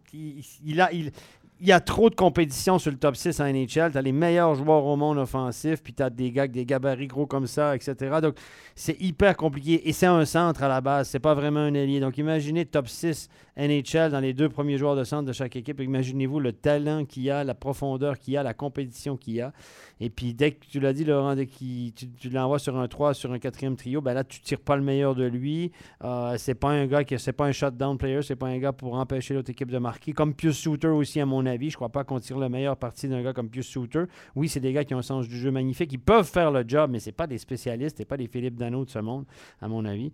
[0.65, 1.13] il, a, il,
[1.61, 3.93] il y a trop de compétition sur le top 6 en NHL.
[3.93, 6.67] Tu as les meilleurs joueurs au monde offensif, puis tu as des gars avec des
[6.67, 7.95] gabarits gros comme ça, etc.
[8.21, 8.37] Donc,
[8.75, 9.89] c'est hyper compliqué.
[9.89, 11.99] Et c'est un centre à la base, c'est pas vraiment un allié.
[11.99, 15.81] Donc, imaginez top 6 NHL dans les deux premiers joueurs de centre de chaque équipe.
[15.81, 19.41] Imaginez-vous le talent qu'il y a, la profondeur qu'il y a, la compétition qu'il y
[19.41, 19.53] a.
[19.99, 23.15] Et puis, dès que tu l'as dit, Laurent, dès que tu, l'envoies sur un 3,
[23.15, 25.73] sur un quatrième trio, ben là, tu tires pas le meilleur de lui.
[26.05, 28.73] Euh, c'est pas un gars qui, c'est pas un shutdown player, c'est pas un gars
[28.73, 30.13] pour empêcher l'autre équipe de marquer.
[30.13, 31.71] Comme Pius Souter aussi, à mon avis.
[31.71, 34.05] Je crois pas qu'on tire le meilleur parti d'un gars comme Pius Souter.
[34.35, 35.93] Oui, c'est des gars qui ont un sens du jeu magnifique.
[35.93, 38.85] Ils peuvent faire le job, mais c'est pas des spécialistes, c'est pas des Philippe Dano
[38.85, 39.25] de ce monde,
[39.61, 40.13] à mon avis.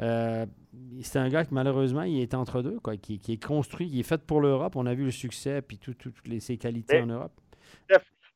[0.00, 0.46] Euh,
[1.02, 4.04] c'est un gars qui, malheureusement, il est entre deux, quoi, qui, est construit, qui est
[4.04, 4.76] fait pour l'Europe.
[4.76, 7.32] On a vu le succès et toutes ses qualités en Europe.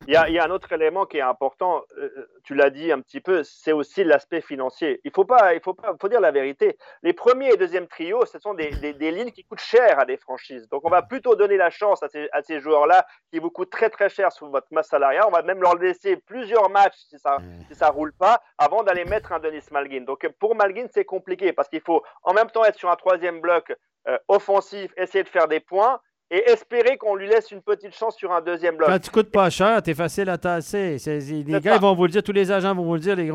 [0.06, 3.00] Il y, a, un autre élément qui est important, euh, euh, tu l'as dit un
[3.00, 5.00] petit peu, c'est aussi l'aspect financier.
[5.02, 6.76] Il faut pas, il faut pas, faut dire la vérité.
[7.02, 10.68] Les premiers et deuxièmes trios, ce sont des, lignes qui coûtent cher à des franchises.
[10.68, 14.10] Donc on va plutôt donner la chance à ces, joueurs-là qui vous coûtent très très
[14.10, 15.24] cher sur votre masse salariale.
[15.26, 17.38] On va même leur laisser plusieurs matchs si ça
[17.68, 20.02] si ça roule pas avant d'aller mettre un Denis Malgin.
[20.02, 23.40] Donc pour Malgin c'est compliqué parce qu'il faut en même temps être sur un troisième
[23.40, 23.72] bloc
[24.06, 25.98] euh, offensif, essayer de faire des points
[26.30, 28.88] et espérer qu'on lui laisse une petite chance sur un deuxième bloc.
[28.88, 30.96] Quand tu coûtes pas cher, tu es facile à tasser.
[31.06, 33.30] Les gars, ils vont vous le dire, tous les agents vont vous le dire, les,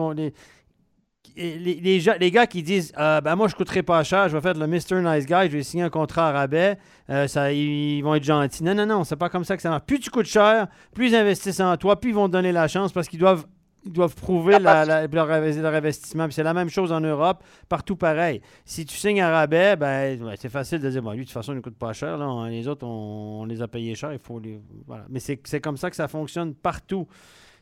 [1.35, 4.55] les, les, gars qui disent euh, ben moi je coûterai pas cher, je vais faire
[4.55, 5.01] le Mr.
[5.01, 6.77] Nice Guy, je vais signer un contrat à rabais,
[7.09, 8.63] euh, ça, ils vont être gentils.
[8.63, 9.83] Non, non, non, c'est pas comme ça que ça marche.
[9.85, 12.67] Plus tu coûtes cher, plus ils investissent en toi, plus ils vont te donner la
[12.67, 13.45] chance parce qu'ils doivent
[13.85, 16.27] ils doivent prouver leur, investissement.
[16.29, 18.41] c'est la même chose en Europe, partout pareil.
[18.65, 21.53] Si tu signes un rabais, ben, c'est facile de dire, bon, lui, de toute façon,
[21.53, 22.17] il ne coûte pas cher.
[22.17, 22.49] Là.
[22.49, 24.11] Les autres, on, les a payés cher.
[24.11, 24.59] Il faut les...
[24.85, 25.05] voilà.
[25.09, 27.07] Mais c'est comme ça que ça fonctionne partout.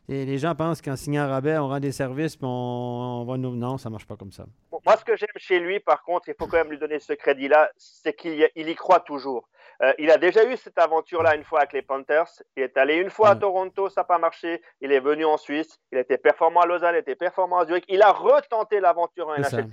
[0.10, 3.56] Et les gens pensent qu'en signant rabais, on rend des services, puis on, va nous.
[3.56, 4.46] Non, ça marche pas comme ça.
[4.72, 7.12] moi, ce que j'aime chez lui, par contre, il faut quand même lui donner ce
[7.12, 9.50] crédit-là, c'est qu'il y croit toujours.
[9.84, 12.30] Euh, il a déjà eu cette aventure-là une fois avec les Panthers.
[12.56, 13.40] Il est allé une fois à mm.
[13.40, 14.62] Toronto, ça n'a pas marché.
[14.82, 15.80] Il est venu en Suisse.
[15.92, 17.86] Il était performant à Lausanne, il était performant à Zurich.
[17.88, 19.70] Il a retenté l'aventure en NHL.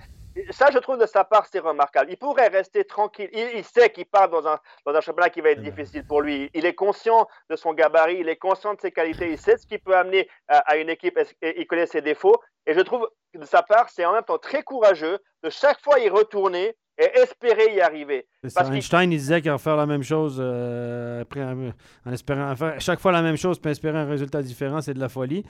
[0.51, 0.71] Ça.
[0.73, 2.11] je trouve de sa part, c'est remarquable.
[2.11, 3.31] Il pourrait rester tranquille.
[3.33, 6.51] Il, sait qu'il part dans un, dans un championnat qui va être difficile pour lui.
[6.55, 9.67] Il est conscient de son gabarit, il est conscient de ses qualités, il sait ce
[9.67, 12.41] qu'il peut amener à, à une équipe et il connaît ses défauts?
[12.67, 15.81] Et je trouve que de sa part, c'est en même temps très courageux de chaque
[15.81, 18.27] fois y retourner et espérer y arriver.
[18.55, 22.81] Parce Einstein, il disait qu'il va faire la même chose euh, après, en espérant faire
[22.81, 25.45] chaque fois la même chose puis espérer un résultat différent, c'est de la folie.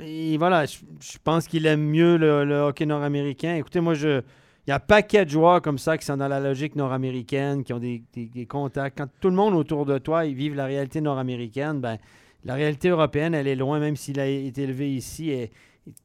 [0.00, 0.78] Et voilà, je,
[1.22, 3.56] pense qu'il aime mieux le, hockey nord-américain.
[3.56, 4.20] Écoutez, moi, je,
[4.66, 7.62] il y a un paquet de joueurs comme ça qui sont dans la logique nord-américaine,
[7.62, 8.98] qui ont des, des, contacts.
[8.98, 11.98] Quand tout le monde autour de toi, ils vivent la réalité nord-américaine, ben,
[12.44, 15.30] la réalité européenne, elle est loin, même s'il a été élevé ici.
[15.30, 15.50] Et,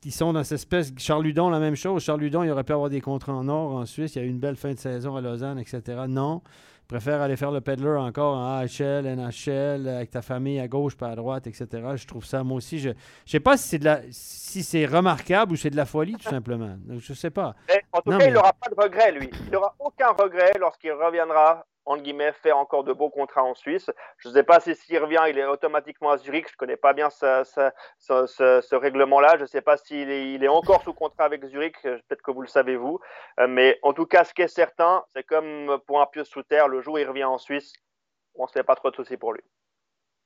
[0.04, 0.92] ils sont dans cette espèce.
[0.98, 2.04] Charles Ludon, la même chose.
[2.04, 4.16] Charles Ludon, il aurait pu avoir des contrats en or en Suisse.
[4.16, 5.82] Il y a eu une belle fin de saison à Lausanne, etc.
[6.08, 6.42] Non.
[6.88, 11.10] préfère aller faire le peddler encore en AHL, NHL, avec ta famille à gauche, pas
[11.10, 11.68] à droite, etc.
[11.96, 12.96] Je trouve ça, moi aussi, je ne
[13.26, 16.30] sais pas si c'est de la si c'est remarquable ou c'est de la folie, tout
[16.30, 16.78] simplement.
[16.88, 17.56] Je ne sais pas.
[17.92, 19.30] en tout cas, il n'aura pas de regret, lui.
[19.46, 23.90] Il n'aura aucun regret lorsqu'il reviendra entre guillemets, faire encore de beaux contrats en Suisse.
[24.18, 26.48] Je ne sais pas si s'il revient, il est automatiquement à Zurich.
[26.48, 29.36] Je ne connais pas bien ce, règlement-là.
[29.38, 31.82] Je ne sais pas s'il est, il est, encore sous contrat avec Zurich.
[31.82, 33.00] Peut-être que vous le savez, vous.
[33.40, 36.44] Euh, mais en tout cas, ce qui est certain, c'est comme pour un pieu sous
[36.44, 37.74] terre, le jour où il revient en Suisse,
[38.36, 39.44] on ne se fait pas trop de soucis pour lui.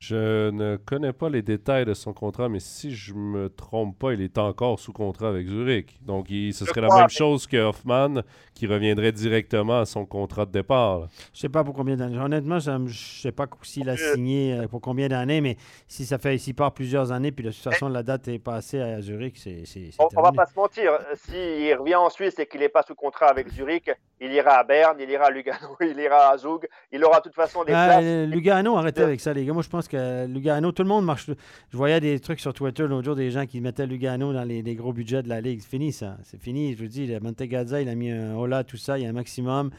[0.02, 4.14] Je ne connais pas les détails de son contrat, mais si je me trompe pas,
[4.14, 6.00] il est encore sous contrat avec Zurich.
[6.02, 8.22] Donc, ce serait la même chose que Hoffman,
[8.54, 11.10] qui reviendrait directement à son contrat de départ.
[11.34, 12.18] Je sais pas pour combien d'années.
[12.18, 15.58] Honnêtement, je ne sais pas s'il a signé euh, pour combien d'années, mais
[15.90, 18.80] si ça fait s'il part plusieurs années, puis de toute façon, la date est passée
[18.80, 19.64] à Zurich, c'est.
[20.00, 20.94] On, ne va pas se mentir.
[21.16, 24.64] S'il revient en Suisse et qu'il n'est pas sous contrat avec Zurich, il ira à
[24.64, 26.70] Berne, il ira à Lugano, il ira à Zug.
[26.94, 28.30] Il aura de toute façon des ah, places.
[28.30, 29.52] Lugano, arrêtez avec ça, les gars.
[29.52, 31.30] Moi, je pense que Lugano, tout le monde marche.
[31.72, 34.64] Je voyais des trucs sur Twitter l'autre jour, des gens qui mettaient Lugano dans les,
[34.76, 35.60] gros budgets de la Ligue.
[35.62, 36.18] C'est fini, ça.
[36.24, 36.74] C'est fini.
[36.74, 38.98] Je vous dis, Montegazza, il a mis un hola, tout ça.
[38.98, 39.72] Il y a un maximum.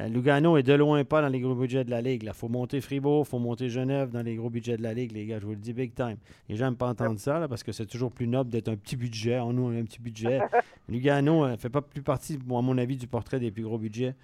[0.00, 2.22] Euh, Lugano est de loin pas dans les gros budgets de la Ligue.
[2.24, 5.12] Il faut monter Fribourg, il faut monter Genève dans les gros budgets de la Ligue,
[5.12, 5.38] les gars.
[5.40, 6.16] Je vous le dis big time.
[6.48, 8.96] Les gens n'aiment pas entendre ça parce que c'est toujours plus noble d'être un petit
[8.96, 9.38] budget.
[9.40, 10.40] On nous, on a un petit budget.
[10.88, 13.78] Lugano ne euh, fait pas plus partie, à mon avis, du portrait des plus gros
[13.78, 14.14] budgets.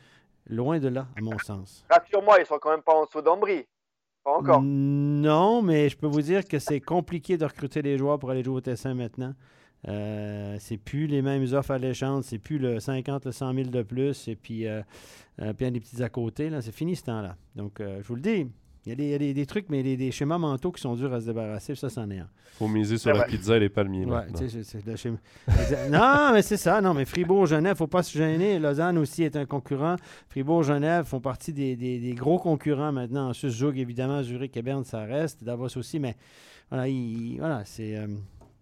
[0.46, 1.84] Loin de là, à mon sens.
[1.90, 3.66] Rassure-moi, ils sont quand même pas en dessous d'Ambry.
[4.24, 4.62] Pas encore.
[4.62, 8.42] Non, mais je peux vous dire que c'est compliqué de recruter des joueurs pour aller
[8.42, 9.34] jouer au Tessin maintenant.
[9.86, 13.82] Euh, c'est plus les mêmes offres alléchantes, c'est plus le 50, le 100 000 de
[13.82, 14.80] plus, et puis, euh,
[15.42, 16.50] euh puis des petits à côté.
[16.62, 17.36] C'est fini ce temps-là.
[17.54, 18.46] Donc, euh, je vous le dis,
[18.86, 21.20] il y a, des, des, trucs, mais des, des, schémas mentaux qui sont durs à
[21.20, 22.28] se débarrasser, ça, c'en est un.
[22.58, 24.04] faut miser sur la pizza et les palmiers.
[24.04, 24.26] Ouais,
[25.90, 26.82] non, mais c'est ça.
[26.82, 28.58] Non, mais Fribourg-Genève, faut pas se gêner.
[28.58, 29.96] Lausanne aussi est un concurrent.
[30.28, 33.30] Fribourg-Genève font partie des, des, gros concurrents maintenant.
[33.30, 35.42] En Suisse, évidemment, Zurich et Berne, ça reste.
[35.42, 36.14] Davos aussi, mais
[36.70, 36.86] voilà,
[37.38, 37.96] voilà c'est.
[37.96, 38.06] Euh,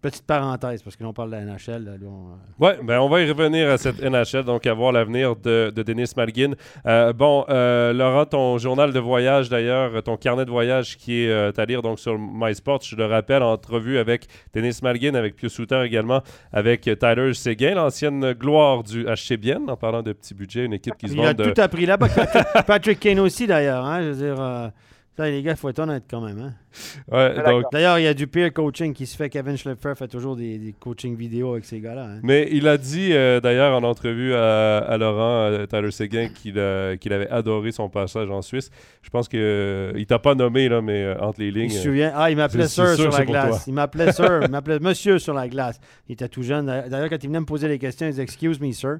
[0.03, 1.85] Petite parenthèse, parce que l'on parle de la NHL.
[1.85, 2.35] Là, on...
[2.59, 5.81] Oui, ben on va y revenir à cette NHL, donc à voir l'avenir de, de,
[5.81, 6.55] Denis Malgin.
[6.85, 11.29] Euh, bon, euh, Laurent, ton journal de voyage, d'ailleurs, ton carnet de voyage qui est
[11.29, 15.53] euh, à lire donc, sur MySports, je le rappelle, entrevue avec Denis Malgin, avec Pius
[15.53, 20.65] Souter également, avec Tyler Seguin, l'ancienne gloire du HC Bienne, en parlant de petit budget,
[20.65, 21.23] une équipe qui se vend.
[21.23, 22.09] Il a tout appris là-bas.
[22.67, 23.85] Patrick Kane aussi, d'ailleurs.
[23.85, 24.71] Hein, je veux dire.
[25.15, 26.39] Ça, les gars, il faut être honnête quand même.
[26.39, 27.63] Hein?
[27.71, 29.29] D'ailleurs, il y a du peer coaching qui se fait.
[29.29, 32.05] Kevin Schlepper fait toujours des, des coaching vidéo avec ces gars-là.
[32.05, 32.19] Hein.
[32.23, 37.29] Mais il a dit, euh, d'ailleurs, en entrevue à, Laurent, à Tyler Seguin, qu'il avait
[37.29, 38.71] adoré son passage en Suisse.
[39.03, 41.65] Je pense qu'il euh, il t'a pas nommé, là, mais euh, entre les lignes.
[41.65, 42.11] Il se souvient.
[42.15, 43.65] Ah, il m'appelait Sir sur la glace.
[43.67, 44.39] Il m'appelait Sir.
[44.43, 45.79] il m'appelait Monsieur sur la glace.
[46.09, 46.65] Il était tout jeune.
[46.65, 48.97] D'ailleurs, quand il venait me poser les questions, il disait Excuse me, Sir.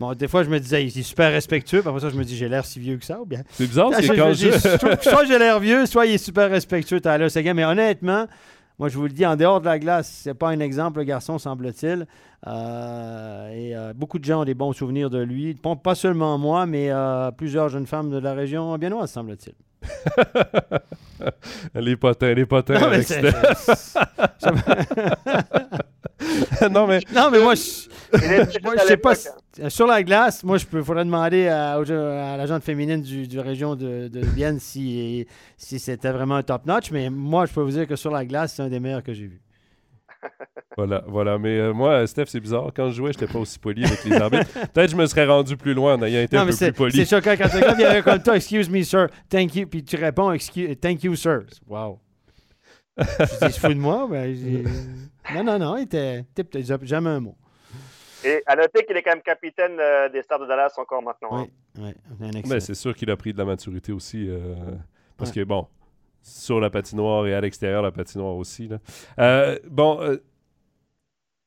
[0.00, 1.82] Bon, des fois, je me disais, il est super respectueux.
[1.82, 3.42] Parfois, ça, je me dis, j'ai l'air si vieux que ça, ou bien?
[3.50, 4.50] C'est bizarre, c'est quand je...
[5.02, 7.54] Soit j'ai l'air vieux, soit il est super respectueux, Tyler Seguin.
[7.54, 8.26] Mais honnêtement,
[8.78, 11.04] moi, je vous le dis, en dehors de la glace, c'est pas un exemple, le
[11.04, 12.06] garçon, semble-t-il.
[12.46, 15.56] Euh, et euh, beaucoup de gens ont des bons souvenirs de lui.
[15.82, 19.54] Pas seulement moi, mais euh, plusieurs jeunes femmes de la région biennoise, semble-t-il.
[21.74, 22.78] les potins, les potins.
[22.78, 23.00] Non, mais
[26.70, 27.00] non, mais...
[27.12, 29.14] non, mais moi, je, je sais pas.
[29.68, 33.40] sur la glace, moi, je peux, faudrait demander à, à la gente féminine du, du
[33.40, 36.90] région de, de Vienne si, si c'était vraiment un top notch.
[36.90, 39.12] Mais moi, je peux vous dire que sur la glace, c'est un des meilleurs que
[39.12, 39.40] j'ai vu.
[40.76, 41.38] voilà, voilà.
[41.38, 42.70] Mais euh, moi, Steph, c'est bizarre.
[42.74, 44.52] Quand je jouais, je n'étais pas aussi poli avec les arbitres.
[44.52, 46.96] Peut-être que je me serais rendu plus loin en ayant été un peu plus poli.
[46.96, 50.32] C'est choquant quand tu vient comme toi, excuse me, sir, thank you, puis tu réponds,
[50.32, 51.42] excuse, thank you, sir.
[51.66, 52.00] Wow.
[52.96, 54.08] je dis, je fous de moi.
[54.10, 54.34] Ben,
[55.34, 57.36] non, non, non, il était, peut-être jamais un mot.
[58.24, 61.28] Et à noter qu'il est quand même capitaine euh, des Stars de Dallas encore maintenant.
[61.32, 61.50] Oui,
[61.80, 61.92] hein.
[62.20, 62.42] oui.
[62.48, 64.28] Mais c'est sûr qu'il a pris de la maturité aussi.
[64.28, 64.54] Euh,
[65.16, 65.66] parce que, bon,
[66.22, 68.68] sur la patinoire et à l'extérieur la patinoire aussi.
[68.68, 68.78] Là.
[69.18, 70.18] Euh, bon,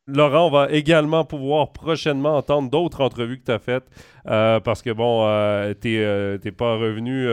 [0.07, 3.85] Laurent, on va également pouvoir prochainement entendre d'autres entrevues que tu as faites
[4.27, 7.25] euh, parce que, bon, euh, tu n'es euh, pas revenu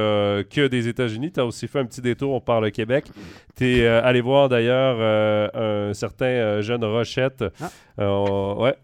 [0.51, 1.33] que des États-Unis.
[1.33, 3.07] Tu as aussi fait un petit détour par le Québec.
[3.57, 5.01] Tu es allé voir d'ailleurs
[5.55, 7.45] un certain jeune Rochette.
[7.61, 8.55] Ah.
[8.55, 8.77] ouais,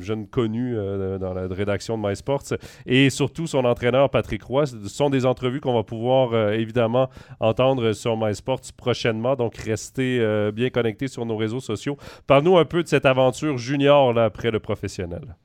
[0.00, 0.74] jeune connu
[1.20, 2.54] dans la rédaction de MySports.
[2.86, 4.66] Et surtout son entraîneur Patrick Roy.
[4.66, 9.36] Ce sont des entrevues qu'on va pouvoir évidemment entendre sur MySports prochainement.
[9.36, 10.20] Donc, restez
[10.52, 11.96] bien connectés sur nos réseaux sociaux.
[12.26, 15.36] Parle-nous un peu de cette aventure junior là, après le professionnel.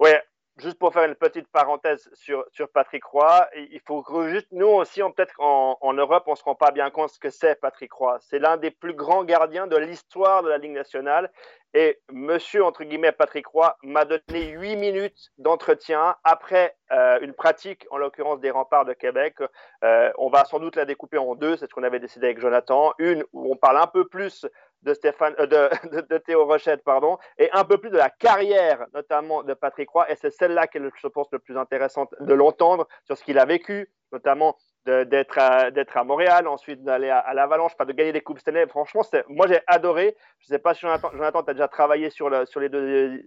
[0.00, 0.10] Oui,
[0.58, 4.66] juste pour faire une petite parenthèse sur, sur Patrick Roy, il faut que juste nous
[4.66, 7.92] aussi, peut-être en, Europe, on ne se rend pas bien compte ce que c'est Patrick
[7.92, 8.18] Roy.
[8.20, 11.30] C'est l'un des plus grands gardiens de l'histoire de la Ligue nationale.
[11.74, 17.86] Et monsieur, entre guillemets, Patrick Roy m'a donné huit minutes d'entretien après euh, une pratique,
[17.90, 19.36] en l'occurrence des remparts de Québec.
[19.84, 22.40] Euh, on va sans doute la découper en deux, c'est ce qu'on avait décidé avec
[22.40, 22.94] Jonathan.
[22.98, 24.46] Une où on parle un peu plus
[24.82, 25.68] de, Stéphane, euh,
[26.10, 30.10] de, Théo Rochette, pardon, et un peu plus de la carrière, notamment de Patrick Roy.
[30.10, 33.38] Et c'est celle-là qui est, je pense, le plus intéressante de l'entendre sur ce qu'il
[33.38, 34.56] a vécu, notamment
[34.88, 38.66] d'être à, à, Montréal, ensuite d'aller à, l'Avalanche, de gagner des Coupes Stanley.
[38.66, 40.16] Franchement, moi j'ai adoré.
[40.40, 43.22] Je ne sais pas si Jonathan, tu as déjà travaillé sur, le, sur les deux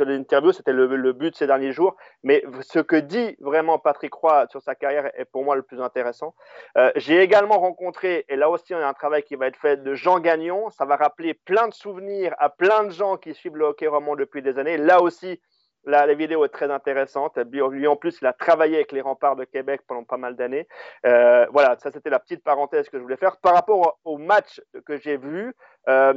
[0.00, 1.96] l'interview, c'était le, le, but de ces derniers jours.
[2.22, 5.80] Mais ce que dit vraiment Patrick Roy sur sa carrière est pour moi le plus
[5.80, 6.34] intéressant.
[6.76, 9.82] Euh, j'ai également rencontré, et là aussi on a un travail qui va être fait,
[9.82, 10.70] de Jean Gagnon.
[10.70, 14.16] Ça va rappeler plein de souvenirs à plein de gens qui suivent le hockey roman
[14.16, 14.76] depuis des années.
[14.76, 15.40] Là aussi,
[15.86, 17.38] la, vidéo est très intéressante.
[17.38, 20.66] Lui, en plus, il a travaillé avec les remparts de Québec pendant pas mal d'années.
[21.06, 23.36] Euh, voilà, ça, c'était la petite parenthèse que je voulais faire.
[23.38, 25.54] Par rapport au, match que j'ai vu,
[25.88, 26.14] euh,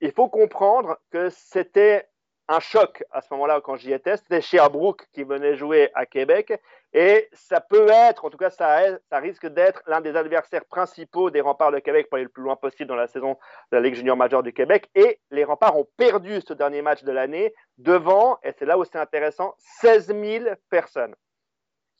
[0.00, 2.08] il faut comprendre que c'était
[2.48, 4.16] un choc à ce moment-là quand j'y étais.
[4.16, 6.58] C'était Sherbrooke qui venait jouer à Québec.
[6.94, 11.42] Et ça peut être, en tout cas, ça, risque d'être l'un des adversaires principaux des
[11.42, 13.36] remparts de Québec pour aller le plus loin possible dans la saison
[13.70, 14.88] de la Ligue junior majeure du Québec.
[14.94, 18.84] Et les remparts ont perdu ce dernier match de l'année devant, et c'est là où
[18.84, 21.14] c'est intéressant, 16 000 personnes.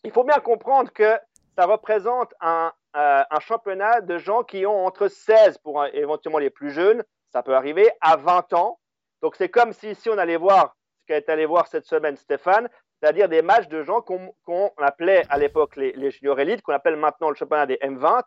[0.05, 1.19] Il faut bien comprendre que
[1.57, 6.51] ça représente un, euh, un championnat de gens qui ont entre 16 pour éventuellement les
[6.51, 8.79] plus jeunes, ça peut arriver, à 20 ans
[9.23, 12.17] donc c'est comme si ici on allait voir ce qu'a été allé voir cette semaine
[12.17, 12.69] Stéphane,
[13.01, 17.31] c'est-à-dire des matchs de gens qu'on appelait à l'époque les, les élites, qu'on appelle maintenant
[17.31, 18.23] le championnat des M20.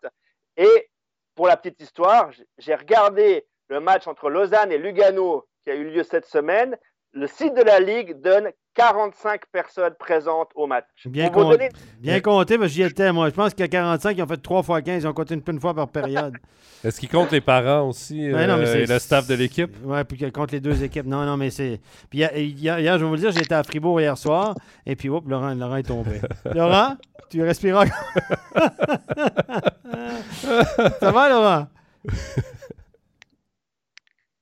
[0.57, 0.89] Et
[1.35, 5.89] pour la petite histoire, j'ai regardé le match entre Lausanne et Lugano qui a eu
[5.89, 6.77] lieu cette semaine.
[7.13, 10.85] Le site de la Ligue donne 45 personnes présentes au match.
[11.05, 11.67] Bien, compté,
[11.99, 13.27] bien compté, mais j'y étais, moi.
[13.27, 15.35] Je pense qu'il y a 45 qui ont fait 3 fois 15, ils ont compté
[15.45, 16.37] une, fois par période.
[16.85, 19.75] Est-ce qu'ils comptent les parents aussi ben euh, et le staff de l'équipe?
[19.83, 21.05] Oui, puis qu'ils comptent les deux équipes.
[21.05, 21.81] Non, non, mais c'est.
[22.09, 25.09] Puis hier, hier, je vais vous le dire, j'étais à Fribourg hier soir, et puis,
[25.09, 26.21] hop, Laurent, Laurent est tombé.
[26.55, 26.95] Laurent,
[27.29, 27.85] tu respiras.
[31.01, 31.67] Ça va, Laurent?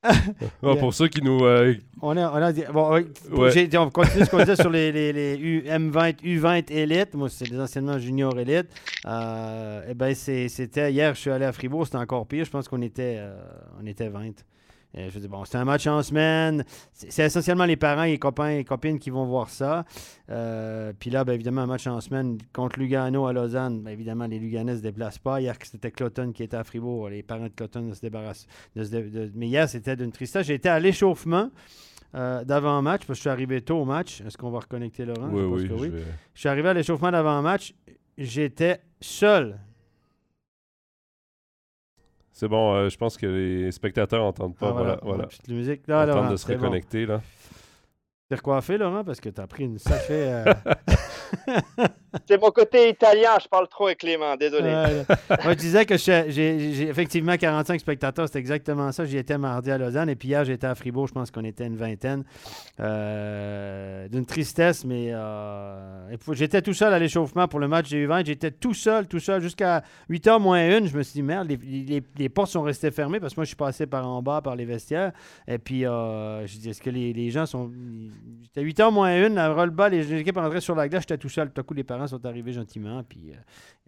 [0.60, 1.44] pour ceux qui nous.
[1.44, 5.62] Euh, on, a, on, a, bon, on continue ce qu'on disait sur les, les, les
[5.62, 7.14] M20, U20 élite.
[7.14, 8.68] Moi, c'est des anciennement juniors élite.
[9.06, 12.44] Euh, eh ben, c'était hier, je suis allé à Fribourg, c'était encore pire.
[12.44, 13.34] Je pense qu'on était, euh,
[13.82, 14.30] on était 20.
[14.96, 16.64] Euh, je dis, bon, c'est un match en semaine.
[16.92, 19.84] C'est essentiellement les parents et les copains et copines qui vont voir ça.
[20.30, 23.82] Euh, puis là, bien évidemment, un match en semaine contre Lugano à Lausanne.
[23.82, 25.40] Bien évidemment, les Luganais ne se déplacent pas.
[25.40, 27.08] Hier, c'était Cloton qui était à Fribourg.
[27.08, 28.46] Les parents de Cloton ne se débarrassent.
[28.74, 30.48] Mais hier, c'était d'une tristesse.
[30.48, 31.50] Été à l'échauffement.
[32.12, 34.20] Euh, d'avant-match, parce que je suis arrivé tôt au match.
[34.22, 35.28] Est-ce qu'on va reconnecter Laurent?
[35.30, 35.92] Oui, je oui.
[36.34, 37.72] Je suis arrivé à l'échauffement d'avant-match.
[38.18, 39.60] J'étais seul
[42.40, 44.68] c'est bon, euh, je pense que les spectateurs n'entendent pas.
[44.68, 45.26] Ah, voilà, voilà.
[45.26, 45.86] Petite musique.
[45.86, 47.04] Là, de se reconnecter.
[47.04, 47.20] Là.
[48.30, 50.32] T'es recoiffé, Laurent, parce que t'as pris une sacrée.
[50.32, 50.54] Euh,
[52.28, 54.70] c'est mon côté italien, je parle trop avec Clément, désolé.
[54.70, 59.04] Moi, je disais que j'ai effectivement 45 spectateurs, c'est exactement ça.
[59.04, 61.66] J'y étais mardi à Lausanne et puis hier, j'étais à Fribourg, je pense qu'on était
[61.66, 62.24] une vingtaine.
[62.80, 68.06] Euh, d'une tristesse, mais euh, j'étais tout seul à l'échauffement pour le match j'ai eu
[68.06, 70.86] 20 J'étais tout seul, tout seul, jusqu'à 8h moins 1.
[70.86, 73.56] Je me suis dit, merde, les, portes sont restées fermées parce que moi, je suis
[73.56, 75.12] passé par en bas, par les vestiaires.
[75.46, 77.70] Et puis, je dis, est-ce que les, gens sont
[78.42, 81.50] J'étais 8h moins 1, à roll-ball, les équipes rentraient sur la glace, j'étais tout seul.
[81.50, 83.02] Tout à coup, les parents sont arrivés gentiment.
[83.02, 83.36] Puis euh,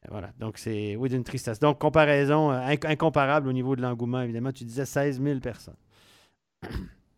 [0.08, 0.30] voilà.
[0.38, 1.58] Donc, c'est, oui, d'une tristesse.
[1.58, 4.52] Donc, comparaison euh, incomparable au niveau de l'engouement, évidemment.
[4.52, 5.76] Tu disais 16 000 personnes.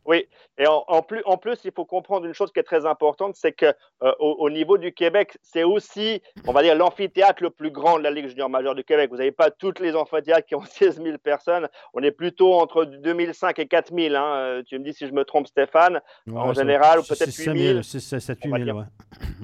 [0.07, 0.26] Oui,
[0.59, 3.53] et en, plus, en plus, il faut comprendre une chose qui est très importante, c'est
[3.53, 3.72] que
[4.03, 8.03] euh, au, niveau du Québec, c'est aussi, on va dire, l'amphithéâtre le plus grand de
[8.03, 9.09] la Ligue junior majeure du Québec.
[9.11, 11.68] Vous n'avez pas toutes les amphithéâtres qui ont 16 000 personnes.
[11.95, 14.14] On est plutôt entre 2005 et 4 000.
[14.14, 14.36] Hein.
[14.36, 17.82] Euh, tu me dis si je me trompe, Stéphane, en général, ou peut-être 8 000.
[17.82, 18.84] 7 8 000, ouais.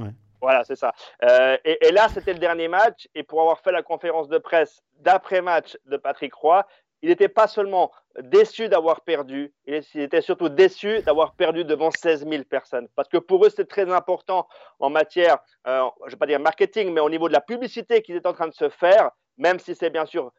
[0.41, 0.93] Voilà, c'est ça.
[1.22, 3.09] Euh, et, là, c'était le dernier match.
[3.14, 6.66] Et pour avoir fait la conférence de presse d'après-match de Patrick Roy,
[7.03, 12.26] il n'était pas seulement déçu d'avoir perdu, il était surtout déçu d'avoir perdu devant 16
[12.28, 12.88] 000 personnes.
[12.95, 14.47] Parce que pour eux, c'est très important
[14.80, 18.03] en matière, euh, je ne vais pas dire marketing, mais au niveau de la publicité
[18.03, 20.30] qu'ils étaient en train de se faire, même si c'est bien sûr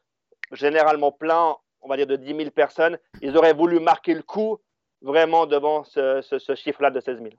[0.51, 4.59] généralement plein, on va dire de 10 000 personnes, ils auraient voulu marquer le coup
[5.01, 6.21] vraiment devant ce,
[6.55, 7.29] chiffre-là de 16 000.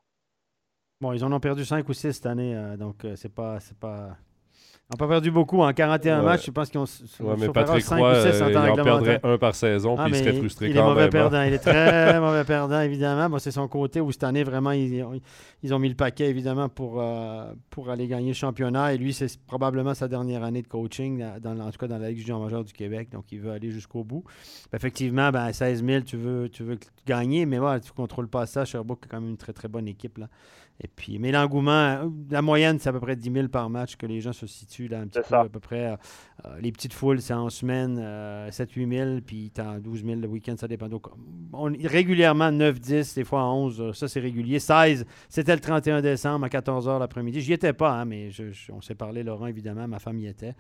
[1.03, 3.59] Bon, ils en ont perdu 5 ou 6 cette année, euh, donc euh, c'est pas,
[3.59, 4.17] c'est pas,
[4.93, 5.61] n'a pas perdu beaucoup.
[5.63, 6.85] En 41 matchs, je pense qu'ils ont.
[7.21, 10.33] Ouais, mais Patrick Roy, euh, il en perdrait un par saison, ah, puis il serait
[10.35, 11.09] frustré il quand est mauvais même.
[11.09, 11.11] Hein.
[11.11, 11.43] Perdant.
[11.43, 13.31] Il est très mauvais perdant, évidemment.
[13.31, 15.05] Bon, c'est son côté où cette année, vraiment, ils,
[15.63, 18.95] ils ont mis le paquet, évidemment, pour, euh, pour aller gagner le championnat.
[18.95, 22.11] Et lui, c'est probablement sa dernière année de coaching, dans, en tout cas dans la
[22.11, 23.09] Ligue junior majeure du Québec.
[23.13, 24.25] Donc, il veut aller jusqu'au bout.
[24.75, 28.47] Effectivement, ben, 16 000, tu veux, tu veux gagner, mais voilà, tu ne contrôles pas
[28.47, 28.65] ça.
[28.65, 30.19] Sherbrooke est quand même une très, très bonne équipe.
[30.19, 30.29] Là.
[30.85, 34.05] Et puis, mais l'engouement, la moyenne, c'est à peu près 10 000 par match que
[34.05, 35.93] les gens se situent là, un petit peu, à peu près.
[35.93, 35.97] Euh,
[36.45, 38.01] euh, les petites foules, c'est en semaine
[38.51, 40.89] 7-8 000, puis tu as 12 000 le week-end, ça dépend.
[40.89, 41.07] Donc,
[41.53, 44.59] on, régulièrement 9, 10, des fois 11, ça c'est régulier.
[44.59, 47.41] 16, c'était le 31 décembre à 14 h l'après-midi.
[47.41, 48.31] J'y étais pas, hein, mais
[48.73, 50.55] on s'est parlé, Laurent, évidemment, ma femme y était.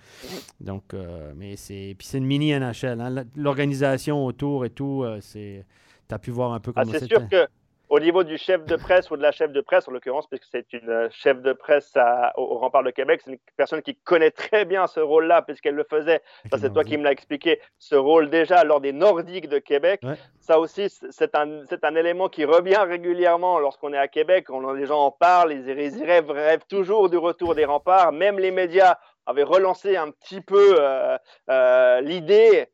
[0.60, 1.96] Donc, euh, mais c'est.
[1.98, 3.00] Puis c'est une mini NHL.
[3.00, 3.24] Hein.
[3.34, 5.66] L'organisation autour et tout, c'est.
[6.08, 7.48] Tu as pu voir un peu ah, comment c'était.
[7.92, 10.46] Au niveau du chef de presse ou de la chef de presse, en l'occurrence, puisque
[10.50, 11.92] c'est une euh, chef de presse
[12.38, 15.84] au, rempart de Québec, c'est une personne qui connaît très bien ce rôle-là, puisqu'elle le
[15.84, 16.22] faisait.
[16.50, 17.60] Ça, c'est toi qui me l'as expliqué.
[17.78, 20.00] Ce rôle déjà lors des Nordiques de Québec.
[20.40, 24.48] Ça aussi, c'est un, un, élément qui revient régulièrement lorsqu'on est à Québec.
[24.48, 28.10] On, les gens en parlent, ils, ils rêvent, rêvent, toujours du retour des remparts.
[28.12, 31.18] Même les médias avaient relancé un petit peu euh,
[31.50, 32.68] euh, l'idée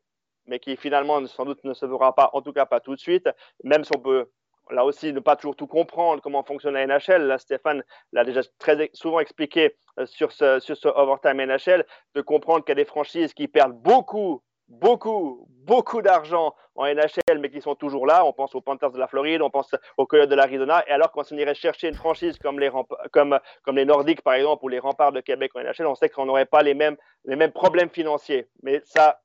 [0.49, 2.99] mais qui finalement sans doute ne se verra pas, en tout cas pas tout de
[2.99, 3.29] suite,
[3.63, 4.29] même si on peut
[4.71, 7.37] là aussi, ne pas toujours tout comprendre comment fonctionne la NHL.
[7.39, 12.79] Stéphane l'a déjà très souvent expliqué euh, sur ce, overtime NHL, de comprendre qu'il y
[12.79, 18.05] a des franchises qui perdent beaucoup, beaucoup, beaucoup d'argent en NHL, mais qui sont toujours
[18.05, 18.25] là.
[18.25, 20.83] On pense aux Panthers de la Floride, on pense aux Coyotes de l'Arizona.
[20.87, 22.71] Et alors qu'on irait chercher une franchise comme les,
[23.11, 26.09] comme, comme les Nordiques, par exemple, ou les Remparts de Québec en NHL, on sait
[26.09, 28.47] qu'on n'aurait pas les mêmes, les mêmes problèmes financiers.
[28.63, 29.19] Mais ça,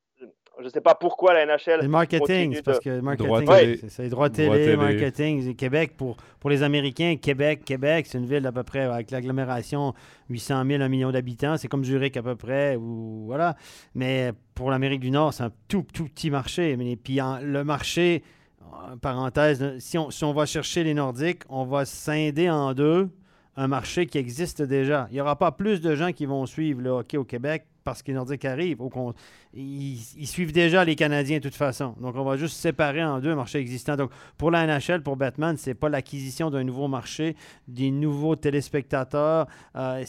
[0.59, 1.83] je ne sais pas pourquoi la NHL.
[1.83, 5.55] Le marketing, parce que marketing, c'est les droits télé, marketing.
[5.55, 9.95] Québec, pour, pour les Américains, Québec, Québec, c'est une ville d'à peu près avec l'agglomération
[10.31, 11.57] 800 000, 1 million d'habitants.
[11.57, 12.77] C'est comme Zurich à peu près.
[12.77, 13.57] Ou, voilà.
[13.95, 16.77] Mais pour l'Amérique du Nord, c'est un tout, tout petit marché.
[16.77, 18.23] Mais, puis le marché,
[19.01, 23.11] parenthèse, si on, si on va chercher les Nordiques, on va scinder en deux
[23.57, 25.07] un marché qui existe déjà.
[25.11, 28.03] Il n'y aura pas plus de gens qui vont suivre le hockey au Québec parce
[28.03, 28.81] que les Nordiques arrivent.
[28.81, 29.15] Au
[29.53, 31.95] ils, suivent déjà les Canadiens de toute façon.
[32.01, 33.97] Donc, on va juste séparer en deux marchés existants.
[33.97, 37.37] Donc, pour la NHL, pour Batman, c'est pas l'acquisition d'un nouveau marché,
[37.69, 39.47] des nouveaux téléspectateurs.
[39.77, 40.05] Euh,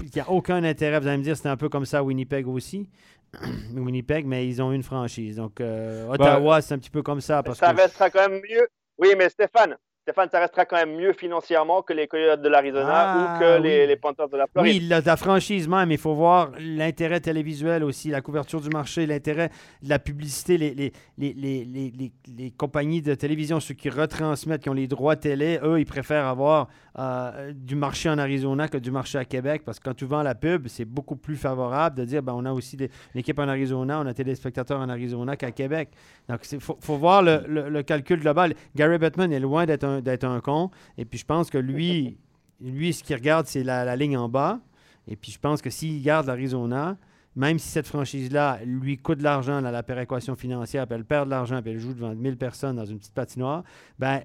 [0.00, 1.00] il n'y a aucun intérêt.
[1.00, 2.88] Vous allez me dire, c'est un peu comme ça à Winnipeg aussi.
[3.74, 5.36] Winnipeg, mais ils ont une franchise.
[5.36, 7.42] Donc, euh, Ottawa, c'est un petit peu comme ça.
[7.42, 8.68] Parce ça restera quand même mieux.
[8.98, 9.76] Oui, mais Stéphane,
[10.06, 13.60] Stéphane, ça restera quand même mieux financièrement que les Coyotes de l'Arizona ou ah, que
[13.60, 14.80] les, Panthers de la Floride.
[14.80, 19.50] Oui, la, franchise même, il faut voir l'intérêt télévisuel aussi, la couverture du marché, l'intérêt
[19.82, 25.16] de la publicité, les, les, compagnies de télévision, ceux qui retransmettent, qui ont les droits
[25.16, 26.68] télé, eux, ils préfèrent avoir
[27.00, 30.22] euh, du marché en Arizona que du marché à Québec parce que quand tu vends
[30.22, 32.78] la pub, c'est beaucoup plus favorable de dire ben, on a aussi
[33.14, 35.90] l'équipe en Arizona, on a téléspectateurs en Arizona qu'à Québec.
[36.28, 38.54] Donc, il faut, faut, voir le, le, calcul global.
[38.74, 40.70] Gary Bettman est loin d'être un d'être un con.
[40.98, 42.18] Et puis, je pense que lui,
[42.60, 44.60] lui ce qu'il regarde, c'est la, ligne en bas.
[45.08, 46.96] Et puis, je pense que s'il garde l'Arizona,
[47.36, 51.26] même si cette franchise-là lui coûte de l'argent dans la péréquation financière, puis elle perd
[51.26, 53.62] de l'argent, puis elle joue devant 1000 personnes dans une petite patinoire,
[53.98, 54.22] ben,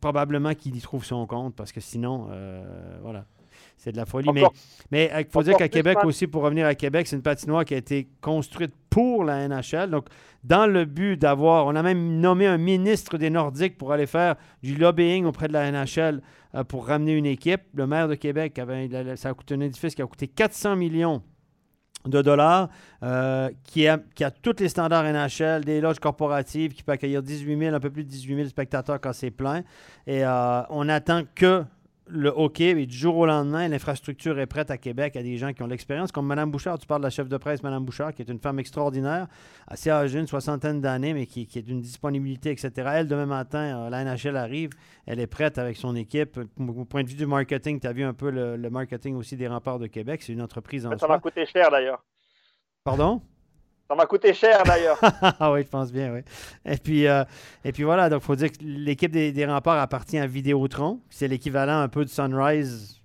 [0.00, 3.24] probablement qu'il y trouve son compte, parce que sinon, euh, voilà.
[3.78, 4.30] C'est de la folie.
[4.34, 4.42] mais
[4.90, 7.74] mais il faut dire qu'à Québec aussi, pour revenir à Québec, c'est une patinoire qui
[7.74, 9.90] a été construite pour la NHL.
[9.90, 10.06] Donc,
[10.42, 14.34] dans le but d'avoir, on a même nommé un ministre des Nordiques pour aller faire
[14.62, 16.20] du lobbying auprès de la NHL
[16.54, 17.62] euh, pour ramener une équipe.
[17.74, 21.22] Le maire de Québec, avait, ça a coûté un édifice qui a coûté 400 millions
[22.06, 22.68] de dollars,
[23.02, 27.22] euh, qui, a, qui a tous les standards NHL, des loges corporatives, qui peut accueillir
[27.22, 29.62] 18 000, un peu plus de 18 000 spectateurs quand c'est plein.
[30.06, 31.64] Et euh, on attend que
[32.10, 35.52] le hockey, et du jour au lendemain, l'infrastructure est prête à Québec à des gens
[35.52, 36.78] qui ont l'expérience, comme Mme Bouchard.
[36.78, 39.26] Tu parles de la chef de presse, Mme Bouchard, qui est une femme extraordinaire,
[39.66, 42.70] assez âgée, une soixantaine d'années, mais qui, est d'une disponibilité, etc.
[42.94, 44.70] Elle, demain matin, euh, la NHL arrive,
[45.06, 46.38] elle est prête avec son équipe.
[46.58, 49.48] Au point de vue du marketing, tu as vu un peu le, marketing aussi des
[49.48, 50.22] remparts de Québec.
[50.22, 52.04] C'est une entreprise en Ça va coûter cher, d'ailleurs.
[52.84, 53.22] Pardon?
[53.88, 54.98] Ça m'a coûté cher d'ailleurs.
[55.40, 56.20] ah oui, je pense bien, oui.
[56.66, 57.24] Et puis, euh,
[57.64, 61.00] et puis voilà, donc il faut dire que l'équipe des, remparts appartient à Vidéotron.
[61.08, 63.00] C'est l'équivalent un peu de Sunrise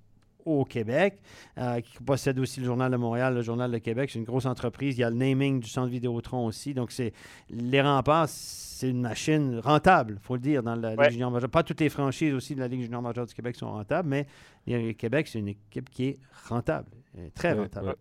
[0.46, 1.22] au Québec,
[1.58, 4.10] euh, qui possède aussi le Journal de Montréal, le Journal de Québec.
[4.12, 4.98] C'est une grosse entreprise.
[4.98, 6.74] Il y a le naming du centre Vidéotron aussi.
[6.74, 7.14] Donc, c'est
[7.50, 11.50] les remparts, c'est une machine rentable, il faut le dire, dans la Ligue junior majeure.
[11.50, 14.28] Pas toutes les franchises aussi de la Ligue junior majeure du Québec sont rentables, mais
[14.68, 16.20] le Québec, c'est une équipe qui est
[16.50, 16.90] rentable,
[17.36, 17.96] très rentable.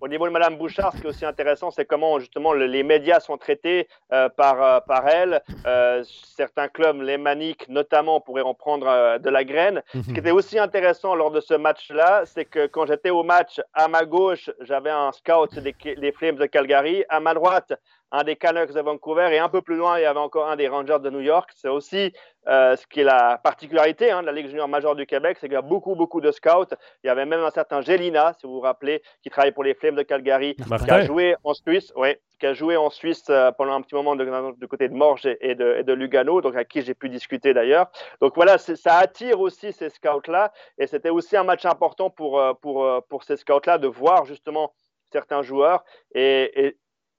[0.00, 3.18] Au niveau de Mme Bouchard, ce qui est aussi intéressant, c'est comment justement les médias
[3.18, 5.42] sont traités euh, par, euh, par elle.
[5.66, 6.04] Euh,
[6.36, 9.82] certains clubs, les Maniques notamment, pourraient en prendre de la graine.
[9.92, 13.60] Ce qui était aussi intéressant lors de ce match-là, c'est que quand j'étais au match,
[13.74, 17.04] à ma gauche, j'avais un scout des, des Flames de Calgary.
[17.08, 17.72] À ma droite,
[18.10, 20.56] un des Canucks de Vancouver et un peu plus loin, il y avait encore un
[20.56, 21.50] des Rangers de New York.
[21.54, 22.12] C'est aussi
[22.48, 25.48] euh, ce qui est la particularité hein, de la Ligue junior majeure du Québec, c'est
[25.48, 26.74] qu'il y a beaucoup, beaucoup de scouts.
[27.04, 29.74] Il y avait même un certain Gélina, si vous vous rappelez, qui travaille pour les
[29.74, 33.52] Flames de Calgary, qui a joué en Suisse, oui, qui a joué en Suisse euh,
[33.52, 36.80] pendant un petit moment du côté de Morges et de, de Lugano, donc à qui
[36.80, 37.90] j'ai pu discuter d'ailleurs.
[38.22, 42.54] Donc voilà, ça attire aussi ces scouts-là, et c'était aussi un match important pour, euh,
[42.54, 44.72] pour, pour ces scouts-là de voir justement
[45.12, 45.84] certains joueurs.
[46.14, 46.76] Et, et,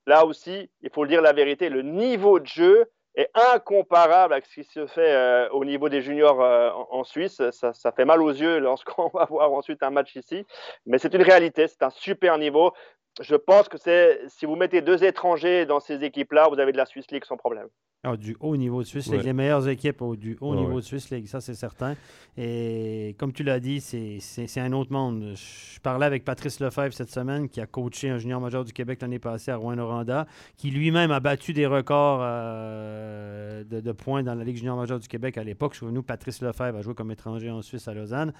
[0.09, 4.45] là aussi, il faut le dire la vérité, le niveau de jeu est incomparable avec
[4.47, 7.41] ce qui se fait euh, au niveau des juniors euh, en, Suisse.
[7.51, 10.45] Ça, ça, fait mal aux yeux lorsqu'on va voir ensuite un match ici.
[10.85, 12.73] Mais c'est une réalité, c'est un super niveau.
[13.19, 16.77] Je pense que c'est si vous mettez deux étrangers dans ces équipes-là, vous avez de
[16.77, 17.67] la Swiss League sans problème.
[18.05, 20.85] Ah, du haut niveau de Swiss League, les meilleures équipes au, du haut niveau de
[20.85, 21.95] Swiss League, ça c'est certain.
[22.37, 25.33] Et comme tu l'as dit, c'est un autre monde.
[25.35, 28.99] Je parlais avec Patrice Lefebvre cette semaine, qui a coaché un junior majeur du Québec
[29.01, 34.45] l'année passée à Rouen-Noranda, qui lui-même a battu des records euh, de, points dans la
[34.45, 35.75] Ligue junior majeure du Québec à l'époque.
[35.75, 38.31] Souvenez-vous, Patrice Lefebvre a joué comme étranger en Suisse à Lausanne.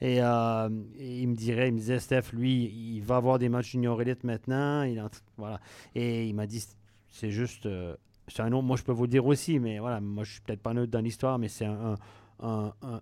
[0.00, 3.72] Et, euh, il me dirait, il me disait, Steph, lui, il va avoir des matchs
[3.72, 4.82] junior élite maintenant.
[4.82, 5.02] Il,
[5.36, 5.60] voilà.
[5.94, 6.64] Et il m'a dit,
[7.08, 7.66] c'est juste...
[7.66, 7.96] Euh,
[8.28, 10.74] c'est un moi je peux vous dire aussi, mais voilà, moi je suis peut-être pas
[10.74, 11.96] neutre dans l'histoire, mais c'est un,
[12.40, 13.00] un, un,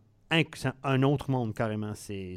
[0.84, 1.94] un, autre monde carrément.
[1.94, 2.36] C'est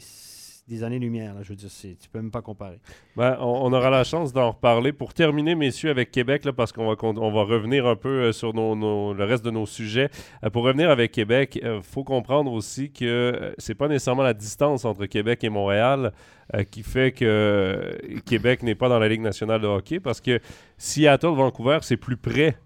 [0.70, 2.80] des années-lumière, je veux dire, tu peux même pas comparer.
[3.18, 4.94] Ben, on, aura la chance d'en reparler.
[4.94, 8.32] Pour terminer, messieurs, avec Québec, là, parce qu'on va, on va revenir un peu euh,
[8.32, 10.10] sur le reste de nos sujets.
[10.44, 14.36] Euh, pour revenir avec Québec, il euh, faut comprendre aussi que c'est pas nécessairement la
[14.36, 16.14] distance entre Québec et Montréal
[16.72, 17.96] qui fait que
[18.26, 20.40] Québec n'est pas dans la Ligue nationale de hockey, parce que
[20.80, 22.58] Seattle, Vancouver, c'est plus près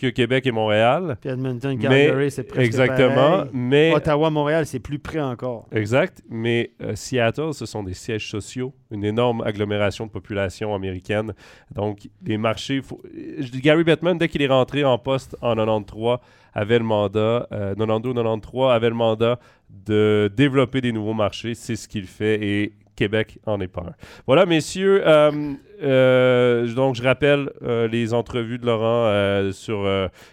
[0.00, 1.18] que Québec et Montréal.
[1.20, 3.44] Puis Edmonton, Calgary, c'est presque Exactement.
[3.52, 5.68] Mais, Ottawa, Montréal, c'est plus près encore.
[5.72, 6.22] Exact.
[6.28, 11.34] Mais euh, Seattle, ce sont des sièges sociaux, une énorme agglomération de population américaine.
[11.74, 12.80] Donc, les marchés.
[12.82, 13.00] Faut...
[13.62, 16.18] Gary Bettman, dès qu'il est rentré en poste en 93,
[16.54, 19.38] avait le mandat, 92-93, euh, avait le mandat
[19.68, 21.54] de développer des nouveaux marchés.
[21.54, 23.82] C'est ce qu'il fait et Québec en est pas.
[24.26, 25.02] Voilà, messieurs.
[25.06, 29.88] Euh, euh, donc, je rappelle euh, les entrevues de Laurent sur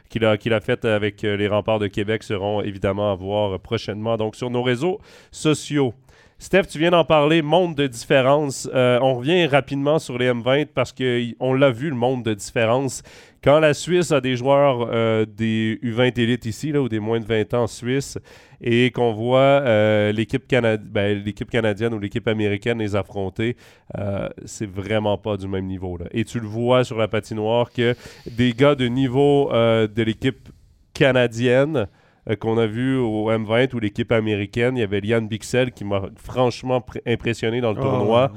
[0.10, 4.18] qu'il a, qu'il a faites avec les remparts de Québec seront évidemment à voir prochainement
[4.18, 5.00] donc sur nos réseaux
[5.32, 5.94] sociaux.
[6.40, 8.70] Steph, tu viens d'en parler, monde de différence.
[8.74, 13.02] on revient rapidement sur les M20 parce qu'on l'a vu, le monde de différence.
[13.48, 17.24] Quand la Suisse a des joueurs des U20 élites ici, là, ou des moins de
[17.24, 18.18] 20 ans suisses,
[18.60, 23.56] et qu'on voit euh, l'équipe ben, canadienne ou l'équipe américaine les affronter,
[23.98, 25.96] euh, c'est vraiment pas du même niveau.
[25.96, 26.08] Là.
[26.12, 27.96] Et tu le vois sur la patinoire que
[28.30, 30.50] des gars de niveau euh, de l'équipe
[30.94, 31.88] canadienne
[32.36, 36.04] qu'on a vu au M20 ou l'équipe américaine, il y avait Liane Bixel qui m'a
[36.16, 38.32] franchement impressionné dans le ah, tournoi.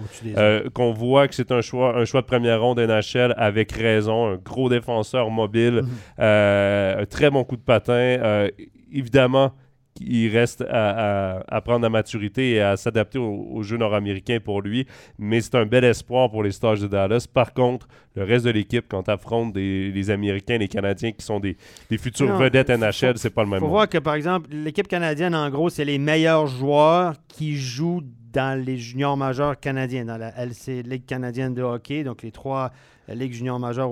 [0.75, 4.37] qu'on voit que c'est un choix, un choix de première ronde NHL avec raison, un
[4.37, 5.89] gros défenseur mobile, mhm.
[6.19, 8.49] un très bon coup de patin.
[8.93, 9.53] évidemment,
[10.01, 14.87] il reste à, prendre la maturité et à s'adapter au, jeu nord-américain pour lui.
[15.19, 17.27] Mais c'est un bel espoir pour les stages de Dallas.
[17.33, 17.87] Par contre,
[18.17, 21.57] le reste de l'équipe, quand tu affrontes des, les Américains, les Canadiens qui sont des,
[21.99, 23.59] futurs vedettes NHL, c'est pas le même.
[23.59, 27.57] Il faut voir que, par exemple, l'équipe canadienne, en gros, c'est les meilleurs joueurs qui
[27.57, 32.33] jouent dans les juniors majeurs canadiens, dans la LC, Ligue canadienne de hockey, donc les
[32.33, 32.73] trois
[33.15, 33.91] Ligue junior majeure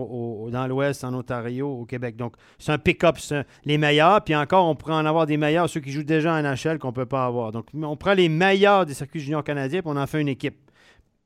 [0.51, 2.17] dans l'Ouest, en Ontario, au Québec.
[2.17, 3.17] Donc, c'est un pick-up,
[3.65, 4.23] les meilleurs.
[4.23, 6.89] Puis encore, on pourrait en avoir des meilleurs, ceux qui jouent déjà en NHL qu'on
[6.89, 7.53] ne peut pas avoir.
[7.53, 10.71] Donc, on prend les meilleurs des circuits juniors canadiens, puis on en fait une équipe.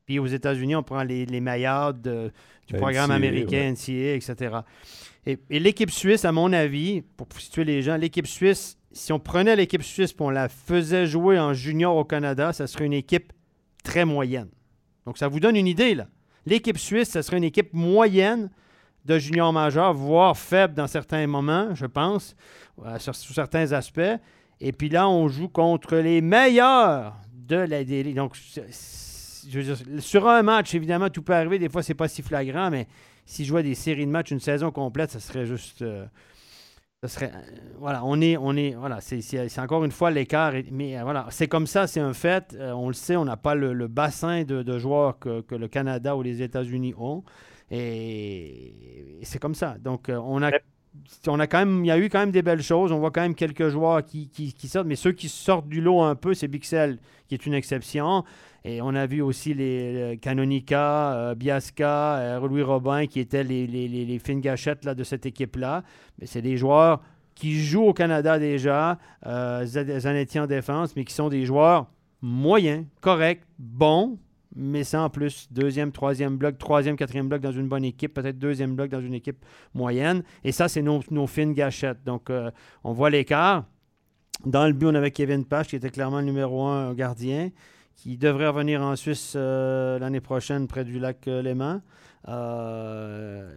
[0.06, 2.30] Puis aux États-Unis, on prend les, meilleurs du
[2.76, 4.56] programme américain, NCAA, etc.
[5.26, 9.56] Et, l'équipe suisse, à mon avis, pour situer les gens, l'équipe suisse si on prenait
[9.56, 13.32] l'équipe suisse et on la faisait jouer en junior au Canada, ça serait une équipe
[13.84, 14.48] très moyenne.
[15.06, 16.06] Donc, ça vous donne une idée, là.
[16.46, 18.50] L'équipe suisse, ça serait une équipe moyenne
[19.04, 22.36] de junior majeur, voire faible dans certains moments, je pense,
[22.84, 24.00] euh, sur, certains aspects.
[24.60, 27.84] Et puis là, on joue contre les meilleurs de la
[28.14, 28.36] Donc,
[29.98, 31.58] sur un match, évidemment, tout peut arriver.
[31.58, 32.86] Des fois, c'est pas si flagrant, mais
[33.24, 35.82] si je des séries de matchs, une saison complète, ça serait juste.
[35.82, 36.06] Euh,
[37.08, 37.32] serait.
[37.34, 37.40] Euh,
[37.78, 38.36] voilà, on est.
[38.36, 40.52] On est voilà, c'est encore une fois l'écart.
[40.70, 42.56] Mais voilà, c'est comme ça, c'est un fait.
[42.58, 46.22] on le sait, on n'a pas le, bassin de, joueurs que, que, le Canada ou
[46.22, 47.24] les États-Unis ont.
[47.72, 49.76] Et, c'est comme ça.
[49.78, 50.50] Donc, euh, on a,
[51.26, 52.92] on a quand même, il y a eu quand même des belles choses.
[52.92, 56.14] On voit quand même quelques joueurs qui, sortent, mais ceux qui sortent du lot un
[56.14, 58.24] peu, c'est Bixel, qui est une exception.
[58.64, 64.20] Et on a vu aussi les, Canonica, euh, Biasca, euh, Louis Robin, qui étaient les,
[64.24, 65.82] fines gâchettes là, de cette équipe-là.
[66.18, 67.02] Mais c'est des joueurs
[67.34, 68.98] qui jouent au Canada déjà,
[69.64, 71.86] Zanetti en défense, mais qui sont des joueurs
[72.20, 74.18] moyens, corrects, bons,
[74.54, 78.74] mais en plus, deuxième, troisième bloc, troisième, quatrième bloc dans une bonne équipe, peut-être deuxième
[78.74, 79.44] bloc dans une équipe
[79.74, 80.22] moyenne.
[80.44, 82.04] Et ça, c'est nos, fines gâchettes.
[82.04, 82.50] Donc, euh,
[82.84, 83.64] on voit l'écart.
[84.44, 87.50] Dans le but, on avait Kevin Pache, qui était clairement le numéro un gardien,
[87.96, 91.80] qui devrait revenir en Suisse euh, l'année prochaine près du lac euh, Léman.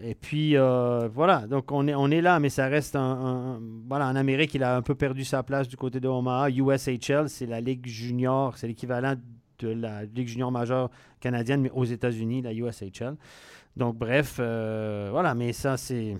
[0.03, 4.15] et puis, voilà, donc on est, on est là, mais ça reste un, Voilà, en
[4.15, 6.49] Amérique, il a un peu perdu sa place du côté de Omaha.
[6.49, 9.15] USHL, c'est la Ligue junior, c'est l'équivalent
[9.59, 13.15] de la Ligue junior majeure canadienne, mais aux États-Unis, la USHL.
[13.75, 16.15] Donc, bref, euh, voilà, mais ça, c'est.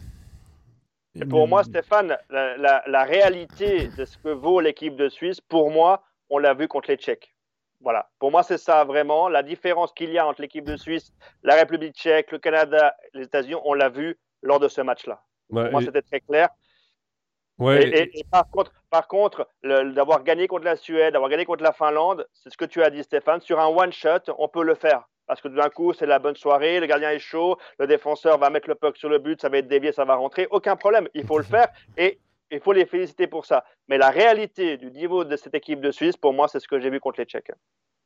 [1.30, 6.38] Pour moi, Stéphane, la, réalité de ce que vaut l'équipe de Suisse, pour moi, on
[6.38, 7.35] l'a vu contre les Tchèques.
[7.86, 8.10] Voilà.
[8.18, 9.30] Pour moi, c'est ça vraiment.
[9.30, 11.14] La différence qu'il y a entre l'équipe de Suisse,
[11.44, 15.22] la République tchèque, le Canada, les États-Unis, on l'a vu lors de ce match-là.
[15.50, 16.50] pour moi, c'était très clair.
[17.60, 21.72] Ouais, et, par contre, par contre d'avoir gagné contre la Suède, d'avoir gagné contre la
[21.72, 23.40] Finlande, c'est ce que tu as dit, Stéphane.
[23.40, 25.08] Sur un one-shot, on peut le faire.
[25.28, 28.50] Parce que d'un coup, c'est la bonne soirée, le gardien est chaud, le défenseur va
[28.50, 30.48] mettre le puck sur le but, ça va être dévié, ça va rentrer.
[30.50, 31.68] Aucun problème, il faut le faire
[31.98, 32.20] et
[32.52, 33.64] il faut les féliciter pour ça.
[33.88, 36.80] Mais la réalité du niveau de cette équipe de Suisse, pour moi, c'est ce que
[36.80, 37.52] j'ai vu contre les Tchèques.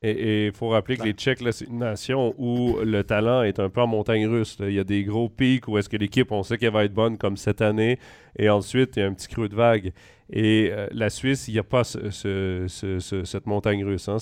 [0.02, 3.68] Et il faut rappeler que les Tchèques, c'est une nation où le talent est un
[3.68, 4.56] peu en montagne russe.
[4.60, 6.94] Il y a des gros pics où est-ce que l'équipe, on sait qu'elle va être
[6.94, 7.98] bonne comme cette année.
[8.38, 9.92] Et ensuite, il y a un petit creux de vague.
[10.32, 14.08] Et euh, la Suisse, il n'y a pas cette montagne russe.
[14.08, 14.18] Hein.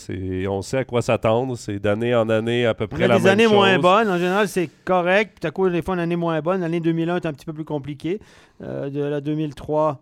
[0.48, 1.56] On sait à quoi s'attendre.
[1.56, 3.24] C'est d'année en année à peu près la même chose.
[3.24, 4.09] des années moins bonnes.
[4.09, 5.36] En général, c'est correct.
[5.40, 6.62] Puis à coup, des fois, une année moins bonne.
[6.62, 8.20] L'année 2001 est un petit peu plus compliquée.
[8.62, 10.00] Euh, de la 2003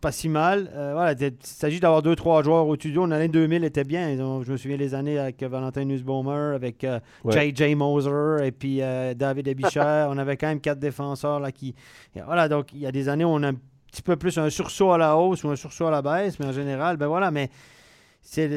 [0.00, 0.70] pas si mal.
[0.72, 3.04] Euh, voilà, il s'agit d'avoir deux, trois joueurs au studio.
[3.06, 4.16] L'année 2000 était bien.
[4.16, 7.74] je me souviens les années avec Valentin Nussbaumer, avec euh, J.J.
[7.74, 8.80] Moser et puis
[9.16, 10.06] David Ebicher.
[10.08, 11.74] on avait quand même quatre défenseurs là, qui.
[12.24, 13.50] Voilà, donc il y a des années où on a
[13.90, 16.46] petit peu plus un sursaut à la hausse ou un sursaut à la baisse, mais
[16.46, 17.50] en général, ben voilà, mais
[18.22, 18.48] c'est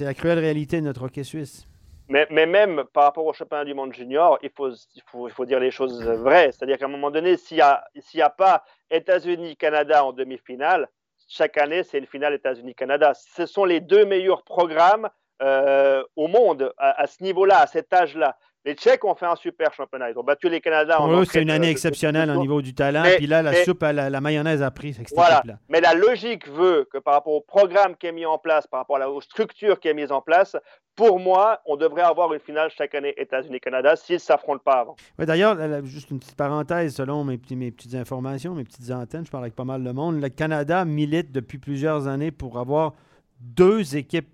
[0.00, 1.66] la cruelle réalité de notre hockey suisse.
[2.10, 5.30] Mais, mais, même par rapport au championnat du monde junior, il faut, il faut, il
[5.30, 6.50] faut dire les choses vraies.
[6.52, 7.84] C'est-à-dire qu'à un moment donné, s'il n'y a,
[8.22, 10.88] a, pas États-Unis-Canada en demi-finale,
[11.28, 13.12] chaque année, c'est une finale États-Unis-Canada.
[13.14, 15.10] Ce sont les deux meilleurs programmes
[15.42, 18.38] euh, au monde à, à ce niveau-là, à cet âge-là.
[18.68, 20.10] Les Tchèques ont fait un super championnat.
[20.10, 20.98] Ils ont battu les Canadiens.
[20.98, 23.02] Pour eux, c'est une année exceptionnelle au niveau du talent.
[23.16, 25.42] puis là, la soupe, la, mayonnaise a pris cette voilà.
[25.70, 28.80] Mais la logique veut que par rapport au programme qui est mis en place, par
[28.80, 30.54] rapport à la, aux structures qui est mise en place,
[30.96, 34.96] pour moi, on devrait avoir une finale chaque année États-Unis-Canada s'ils ne s'affrontent pas avant.
[35.18, 35.56] D'ailleurs,
[35.86, 39.54] juste une petite parenthèse, selon mes, mes petites informations, mes petites antennes, je parle avec
[39.54, 40.20] pas mal de monde.
[40.20, 42.92] Le Canada milite depuis plusieurs années pour avoir
[43.40, 44.28] deux équipes,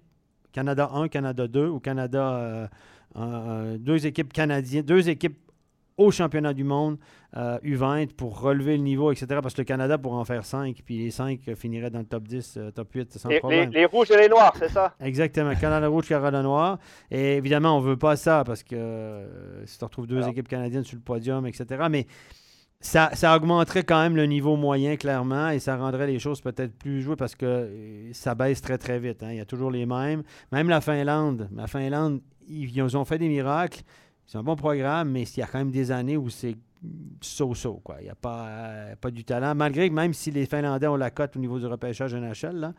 [0.53, 2.35] Canada 1, Canada 2 ou Canada.
[2.35, 2.67] Euh,
[3.17, 5.39] euh, deux équipes canadiennes, deux équipes
[5.97, 6.99] au championnat du monde
[7.37, 9.27] U20 euh, pour relever le niveau, etc.
[9.41, 12.27] Parce que le Canada pourrait en faire cinq, puis les cinq finiraient dans le top
[12.27, 13.71] 10, euh, top 8 sans problème.
[13.71, 14.95] Les, rouges et les noirs, c'est ça?
[15.01, 15.55] Exactement.
[15.55, 16.79] Canada rouge, Canada noir.
[17.11, 19.27] Et évidemment, on ne veut pas ça parce que
[19.67, 21.87] si tu retrouves deux équipes canadiennes sur le podium, etc.
[21.89, 22.07] Mais
[22.85, 26.77] ça, ça, augmenterait quand même le niveau moyen, clairement, et ça rendrait les choses peut-être
[26.77, 29.23] plus jouées parce que ça baisse très, très vite.
[29.23, 29.31] Hein.
[29.31, 30.23] Il y a toujours les mêmes.
[30.53, 31.49] Même la Finlande.
[31.57, 33.83] La Finlande, ils, ont fait des miracles.
[34.27, 36.57] C'est un bon programme, mais il y a quand même des années où c'est
[37.21, 37.83] so-so.
[38.01, 39.55] Il n'y a pas, euh, pas du talent.
[39.55, 42.75] Malgré que même si les Finlandais ont la cote au niveau du repêchage NHL, là,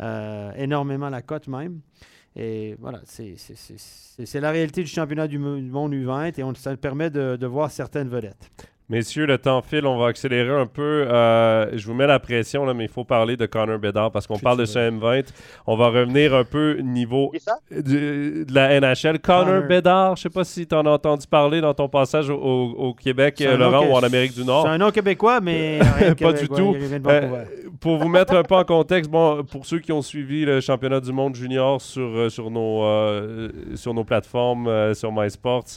[0.00, 1.80] euh, énormément la cote même.
[2.36, 7.36] Et voilà, c'est la réalité du championnat du monde U20 et on, ça permet de,
[7.36, 8.50] de voir certaines vedettes.
[8.90, 11.04] Messieurs, le temps file, on va accélérer un peu.
[11.06, 14.26] Euh, je vous mets la pression, là, mais il faut parler de Connor Bedard parce
[14.26, 15.26] qu'on parle de ce M20.
[15.66, 17.30] On va revenir un peu niveau
[17.70, 19.18] de, la NHL.
[19.18, 22.30] Connor, Bedard, je ne sais pas si tu en as entendu parler dans ton passage
[22.30, 24.62] au, Québec, Laurent, ou en Amérique du Nord.
[24.62, 25.80] C'est un nom québécois, mais
[26.18, 26.74] pas du tout.
[26.74, 27.44] Euh,
[27.80, 31.00] pour vous mettre un peu en contexte, bon, pour ceux qui ont suivi le championnat
[31.00, 32.86] du monde junior sur, euh, sur, nos,
[33.74, 35.76] sur nos plateformes, sur MySports,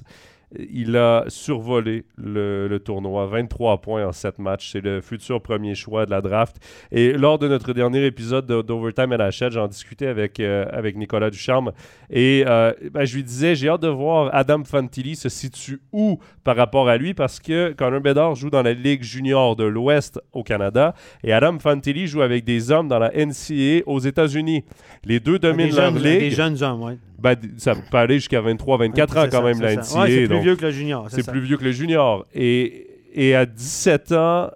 [0.58, 4.72] il a survolé le, tournoi, 23 points en 7 matchs.
[4.72, 6.58] C'est le futur premier choix de la draft.
[6.92, 11.72] Et lors de notre dernier épisode d'Overtime NHL, j'en discutais avec, euh, avec Nicolas Ducharme.
[12.10, 16.20] Et euh, ben, je lui disais, j'ai hâte de voir Adam Fantilli se situe où
[16.44, 20.20] par rapport à lui, parce que Connor Bedard joue dans la Ligue junior de l'Ouest
[20.34, 20.94] au Canada
[21.24, 24.64] et Adam Fantilli joue avec des hommes dans la NCAA aux États-Unis.
[25.04, 26.20] Les deux dominent leur ligue.
[26.20, 26.94] Des jeunes hommes, oui.
[27.20, 30.28] Ben, ça peut aller jusqu'à 23, 24 ans quand même, la NCAA.
[30.28, 31.08] plus vieux que le junior.
[31.10, 32.26] C'est plus vieux que le junior.
[32.34, 34.52] Et, et à 17 ans,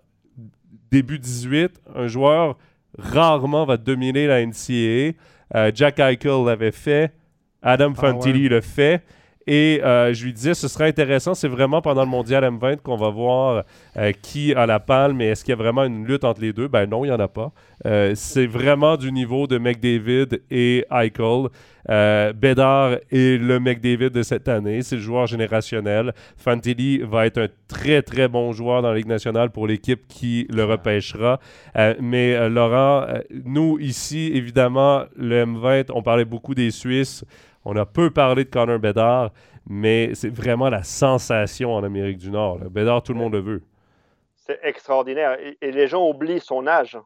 [0.92, 2.58] début 18, un joueur
[2.98, 5.14] rarement va dominer la NCAA.
[5.54, 7.14] Euh, Jack Eichel l'avait fait.
[7.62, 9.04] Adam ah Fantilli le fait.
[9.48, 12.96] Et euh, je lui disais, ce serait intéressant, c'est vraiment pendant le mondial M20 qu'on
[12.96, 13.64] va voir
[13.98, 16.52] euh, qui a la palme mais est-ce qu'il y a vraiment une lutte entre les
[16.52, 16.68] deux?
[16.68, 17.52] Ben non, il n'y en a pas.
[17.86, 21.50] Euh, c'est vraiment du niveau de McDavid et Eichel.
[21.88, 26.14] Bédard est le McDavid de cette année, c'est le joueur générationnel.
[26.36, 30.48] Fantilli va être un très très bon joueur dans la Ligue nationale pour l'équipe qui
[30.50, 31.40] le repêchera.
[32.02, 33.06] mais Laurent,
[33.46, 37.24] nous ici, évidemment, le M20, on parlait beaucoup des Suisses.
[37.66, 39.32] On a peu parlé de Connor Bedard,
[39.68, 42.60] mais c'est vraiment la sensation en Amérique du Nord.
[42.70, 43.64] Bedard, tout le monde le veut.
[44.36, 45.38] C'est extraordinaire.
[45.62, 46.98] Et, les gens oublient son âge.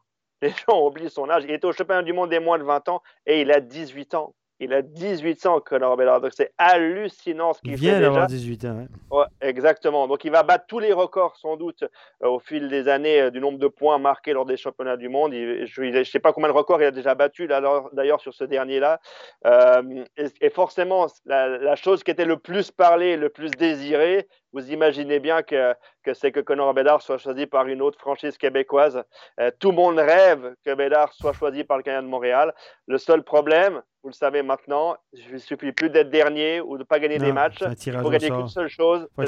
[0.42, 1.44] Les gens oublient son âge.
[1.44, 4.14] Il est au championnat du monde des moins de 20 ans et il a 18
[4.14, 4.34] ans.
[4.62, 6.20] Il a 18 ans, Conor Bedard.
[6.20, 7.76] Donc, c'est hallucinant ce qu'il fait.
[7.76, 8.86] Il vient d'avoir 18 ans.
[9.10, 9.24] Ouais.
[9.40, 10.06] exactement.
[10.06, 11.82] Donc, il va battre tous les records, sans doute,
[12.22, 15.08] euh, au fil des années, euh, du nombre de points marqués lors des championnats du
[15.08, 15.32] monde.
[15.32, 19.00] je ne sais pas combien de records il a déjà battu, d'ailleurs, sur ce dernier-là.
[19.46, 25.20] Euh, et, forcément, la, chose qui était le plus parlée, le plus désirée, vous imaginez
[25.20, 29.02] bien que, que c'est que Conor Bedard soit choisi par une autre franchise québécoise.
[29.58, 32.54] tout le monde rêve que Bedard soit choisi par le Canadien de Montréal.
[32.86, 36.78] Le seul problème, vous le savez maintenant, il ne suffit plus d'être dernier ou de
[36.78, 37.62] ne pas gagner des matchs.
[37.86, 39.06] Il faut gagner qu'une seule chose.
[39.10, 39.26] Il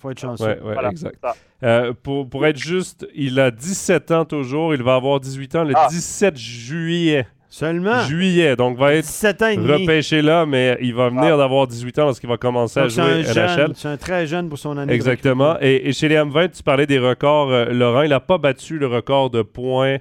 [0.00, 0.58] faut, être chanceux.
[0.88, 1.24] exact.
[1.64, 4.74] Euh, pour, pour, être juste, il a 17 ans toujours.
[4.74, 6.38] Il va avoir 18 ans le 17 ah.
[6.38, 7.26] juillet.
[7.52, 8.00] Seulement.
[8.04, 11.36] Juillet, donc va être repêché là, mais il va venir ah.
[11.36, 13.72] d'avoir 18 ans lorsqu'il va commencer à jouer NHL.
[13.74, 14.94] C'est un très jeune pour son année.
[14.94, 15.56] Exactement.
[15.60, 17.52] Et, chez les M20, tu parlais des records.
[17.52, 19.98] Euh, Laurent, il n'a pas battu le record de points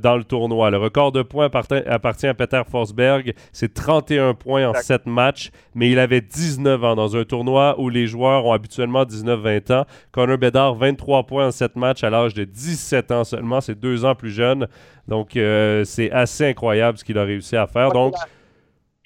[0.00, 0.70] dans le tournoi.
[0.70, 3.34] Le record de points appartient à Peter Forsberg.
[3.52, 7.88] C'est 31 points en 7 matchs, mais il avait 19 ans dans un tournoi où
[7.88, 9.84] les joueurs ont habituellement 19-20 ans.
[10.12, 13.60] Connor Bedard, 23 points en 7 matchs à l'âge de 17 ans seulement.
[13.60, 14.66] C'est deux ans plus jeune.
[15.08, 17.92] Donc, euh, c'est assez incroyable ce qu'il a réussi à faire.
[17.92, 18.14] Donc,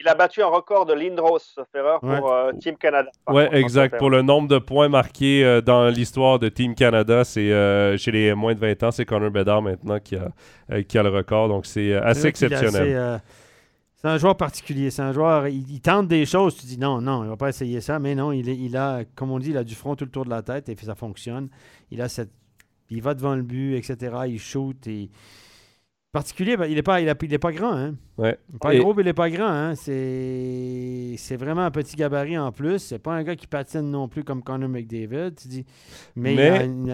[0.00, 1.40] il a battu un record de Lindros
[1.72, 3.10] Ferrer pour euh, Team Canada.
[3.28, 3.98] Oui, exact.
[3.98, 8.12] Pour le nombre de points marqués euh, dans l'histoire de Team Canada, c'est euh, chez
[8.12, 11.48] les moins de 20 ans, c'est Connor Bedard maintenant qui a, qui a le record.
[11.48, 13.20] Donc c'est assez exceptionnel.
[14.00, 14.90] C'est un joueur particulier.
[14.90, 16.56] C'est un joueur, il, tente des choses.
[16.56, 17.98] Tu dis non, non, il va pas essayer ça.
[17.98, 20.24] Mais non, il, il a, comme on dit, il a du front tout le tour
[20.24, 21.48] de la tête et ça fonctionne.
[21.90, 22.30] Il a cette,
[22.90, 24.16] il va devant le but, etc.
[24.28, 25.10] Il shoot et
[26.12, 27.72] particulier, ben, il n'est pas, il, est pas grand.
[27.72, 27.94] Hein?
[28.16, 28.38] Ouais.
[28.60, 29.48] pas gros, mais il n'est pas grand.
[29.48, 29.74] Hein?
[29.74, 32.78] C'est, c'est vraiment un petit gabarit en plus.
[32.78, 35.34] C'est pas un gars qui patine non plus comme Connor McDavid.
[35.40, 35.64] Tu dis.
[36.16, 36.34] Mais,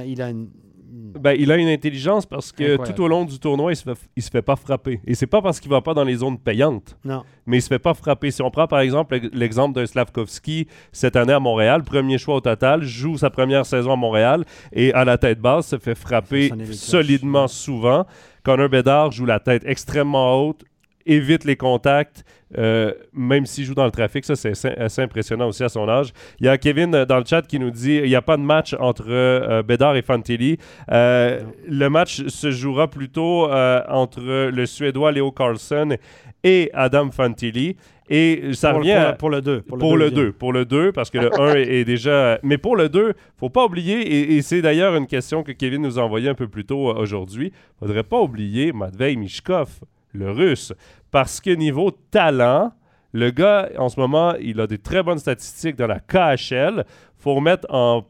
[0.06, 0.48] il, a, une,
[0.94, 3.98] ben, il a une intelligence parce que tout au long du tournoi, il se fait,
[4.16, 5.00] il se fait pas frapper.
[5.06, 6.96] Et c'est pas parce qu'il va pas dans les zones payantes.
[7.04, 7.22] Non.
[7.46, 8.32] Mais il se fait pas frapper.
[8.32, 12.40] Si on prend par exemple l'exemple d'un Slavkovski cette année à Montréal, premier choix au
[12.40, 16.50] total, joue sa première saison à Montréal et à la tête basse se fait frapper
[16.72, 18.06] solidement souvent.
[18.45, 20.64] Connor Bedard joue la tête extrêmement haute,
[21.07, 22.24] évite les contacts,
[22.57, 24.24] euh, même s'il joue dans le trafic.
[24.24, 26.12] Ça, c'est assez impressionnant aussi à son âge.
[26.40, 28.36] Il y a Kevin euh, dans le chat qui nous dit il n'y a pas
[28.36, 30.59] de match entre euh, Bedard et Fantilli.
[30.88, 33.51] le match se jouera plutôt
[33.88, 34.20] entre
[34.51, 35.97] le Suédois Léo Carlson
[36.42, 37.76] et Adam Fantilli.
[38.11, 39.62] Et ça pour, revient pour, le 2.
[39.62, 40.32] Pour, le 2.
[40.32, 42.38] Pour le 2, parce que le 1 est, déjà.
[42.42, 45.98] Mais pour le 2, faut pas oublier, et, c'est d'ailleurs une question que Kevin nous
[45.98, 47.52] a envoyée un peu plus tôt aujourd'hui.
[47.78, 49.80] Faudrait pas oublier Matvei Mishkov,
[50.12, 50.72] le russe.
[51.11, 52.72] Parce que niveau talent,
[53.12, 56.84] le gars, en ce moment, il a des très bonnes statistiques dans la KHL.
[57.16, 58.05] faut remettre en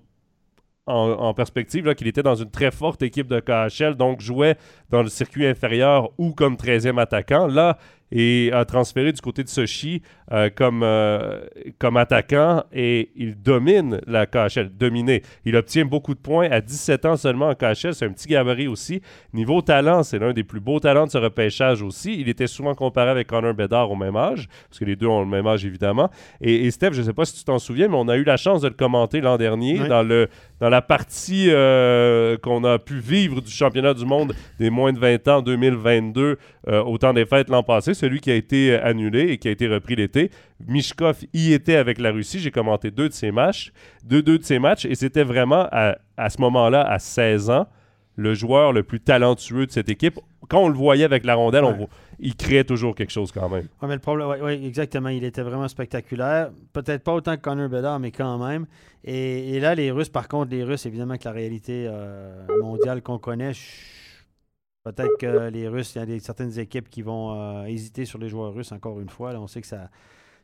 [0.86, 4.56] en, perspective qu'il était dans une très forte équipe de KHL, donc jouait
[4.90, 7.46] dans le circuit inférieur ou comme 13e attaquant.
[7.46, 7.78] Là,
[8.14, 10.00] et a transféré du côté de Sochi
[10.32, 11.40] euh, comme, euh,
[11.78, 15.22] comme attaquant et il domine la KHL, dominé.
[15.44, 18.68] Il obtient beaucoup de points à 17 ans seulement en KHL, c'est un petit gabarit
[18.68, 19.02] aussi.
[19.32, 22.18] Niveau talent, c'est l'un des plus beaux talents de ce repêchage aussi.
[22.18, 25.20] Il était souvent comparé avec Connor Bedard au même âge, parce que les deux ont
[25.20, 26.08] le même âge évidemment.
[26.40, 28.36] Et, Steph, je ne sais pas si tu t'en souviens, mais on a eu la
[28.36, 30.28] chance de le commenter l'an dernier dans, le,
[30.60, 35.00] dans la partie euh, qu'on a pu vivre du championnat du monde des moins de
[35.00, 39.38] 20 ans 2022 au temps des fêtes l'an passé, celui qui a été annulé et
[39.38, 40.30] qui a été repris l'été.
[40.66, 42.38] Mishkov y était avec la Russie.
[42.38, 43.72] J'ai commenté deux de ses matchs,
[44.04, 47.66] deux, deux de ses matchs, et c'était vraiment à, ce moment-là, à 16 ans,
[48.16, 50.20] le joueur le plus talentueux de cette équipe.
[50.48, 51.64] Quand on le voyait avec la rondelle,
[52.20, 53.68] il créait toujours quelque chose quand même.
[53.80, 54.30] Oui, mais le problème,
[54.62, 55.08] exactement.
[55.08, 56.50] Il était vraiment spectaculaire.
[56.74, 58.66] Peut-être pas autant que Connor Bedard, mais quand même.
[59.02, 63.18] Et, là, les Russes, par contre, les Russes, évidemment que la réalité euh, mondiale qu'on
[63.18, 63.52] connaît,
[64.84, 68.18] Peut-être que les Russes, il y a des, certaines équipes qui vont euh, hésiter sur
[68.18, 69.32] les joueurs russes encore une fois.
[69.32, 69.88] Là, on sait que ça,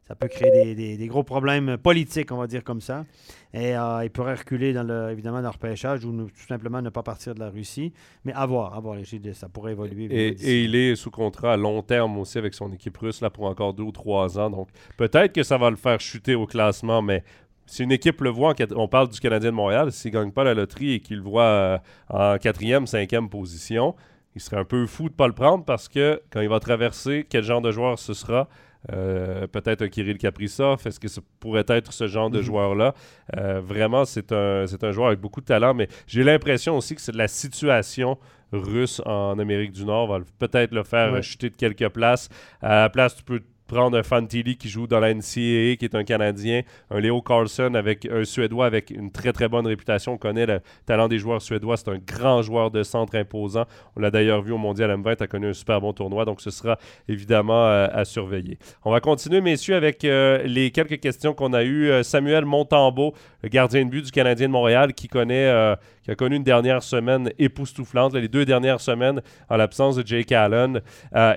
[0.08, 3.04] ça peut créer des, gros problèmes politiques, on va dire comme ça.
[3.52, 6.88] Et euh, il pourrait reculer dans le, évidemment dans le repêchage ou tout simplement ne
[6.88, 7.92] pas partir de la Russie.
[8.24, 8.96] Mais à voir, à voir,
[9.34, 10.06] ça pourrait évoluer.
[10.06, 13.44] Et, il est sous contrat à long terme aussi avec son équipe russe là, pour
[13.44, 14.48] encore deux ou trois ans.
[14.48, 17.22] Donc peut-être que ça va le faire chuter au classement, mais
[17.66, 20.44] si une équipe le voit, on parle du Canadien de Montréal, s'il ne gagne pas
[20.44, 21.78] la loterie et qu'il le voit euh,
[22.08, 23.94] en quatrième, cinquième position,
[24.34, 26.60] il serait un peu fou de ne pas le prendre parce que quand il va
[26.60, 28.48] traverser, quel genre de joueur ce sera?
[28.92, 30.80] Euh, peut-être un Kirill Kaprizov.
[30.86, 32.44] Est-ce que ça pourrait être ce genre de mhm.
[32.44, 32.94] joueur-là?
[33.36, 37.00] Euh, vraiment, c'est un, un joueur avec beaucoup de talent, mais j'ai l'impression aussi que
[37.00, 38.18] c'est la situation
[38.52, 42.28] russe en Amérique du Nord va peut-être le faire chuter de quelques places.
[42.60, 45.94] À la place, tu peux prendre un Fantilli qui joue dans la NCAA, qui est
[45.94, 50.14] un Canadien, un Leo Carlson avec un Suédois avec une très très bonne réputation.
[50.14, 51.76] On connaît le talent des joueurs suédois.
[51.76, 53.66] C'est un grand joueur de centre imposant.
[53.94, 56.50] On l'a d'ailleurs vu au Mondial M20, a connu un super bon tournoi, donc ce
[56.50, 58.58] sera évidemment euh, à surveiller.
[58.84, 61.90] On va continuer, messieurs, avec euh, les quelques questions qu'on a eues.
[61.90, 63.14] Euh, Samuel Montambeau,
[63.44, 65.76] le gardien de but du Canadien de Montréal, qui connaît
[66.10, 70.32] qui a connu une dernière semaine époustouflante, les deux dernières semaines en l'absence de Jake
[70.32, 70.80] Allen.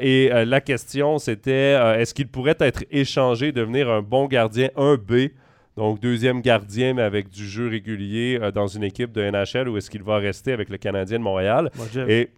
[0.02, 5.32] et la question, c'était est-ce qu'il il pourrait être échangé, devenir un bon gardien 1B,
[5.76, 9.78] donc deuxième gardien, mais avec du jeu régulier euh, dans une équipe de NHL, ou
[9.78, 11.70] est-ce qu'il va rester avec le Canadien de Montréal?
[11.92, 12.30] Jeff, Et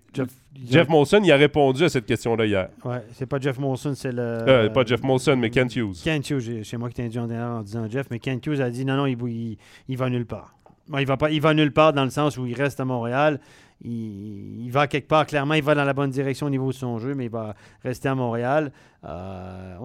[0.68, 2.70] Jeff, Molson, il a répondu à cette question-là hier.
[2.84, 4.22] Ouais, c'est pas Jeff Molson, c'est le.
[4.22, 6.02] Euh, pas Jeff Molson, mais Kent Hughes.
[6.04, 8.70] Kent Hughes, c'est moi qui t'ai induit en en disant Jeff, mais Kent Hughes a
[8.70, 9.58] dit non, non, il,
[9.88, 10.56] il, va nulle part.
[10.98, 13.40] Il, va pas, il va nulle part dans le sens où il reste à Montréal
[13.84, 16.98] il, va quelque part, clairement, il va dans la bonne direction au niveau de son
[16.98, 18.72] jeu, mais il va rester à Montréal.
[19.04, 19.78] Euh,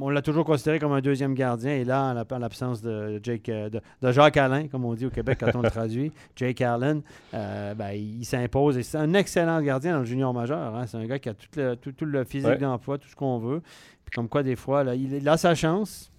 [0.00, 3.68] on, l'a toujours considéré comme un deuxième gardien, et là, en l'absence de, Jake, euh,
[3.70, 7.02] de, Jacques Alain, comme on dit au Québec quand on le traduit, Jake Allen,
[7.34, 8.78] euh, ben, il s'impose.
[8.78, 10.74] Et c'est un excellent gardien dans le junior majeur.
[10.74, 10.86] Hein.
[10.86, 13.60] C'est un gars qui a tout le, tout, le physique d'emploi, tout ce qu'on veut.
[14.04, 16.10] Puis comme quoi, des fois, là, il, a sa chance.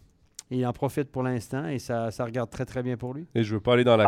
[0.52, 3.28] Il en profite pour l'instant et ça, ça, regarde très très bien pour lui.
[3.36, 4.08] Et je veux pas aller dans la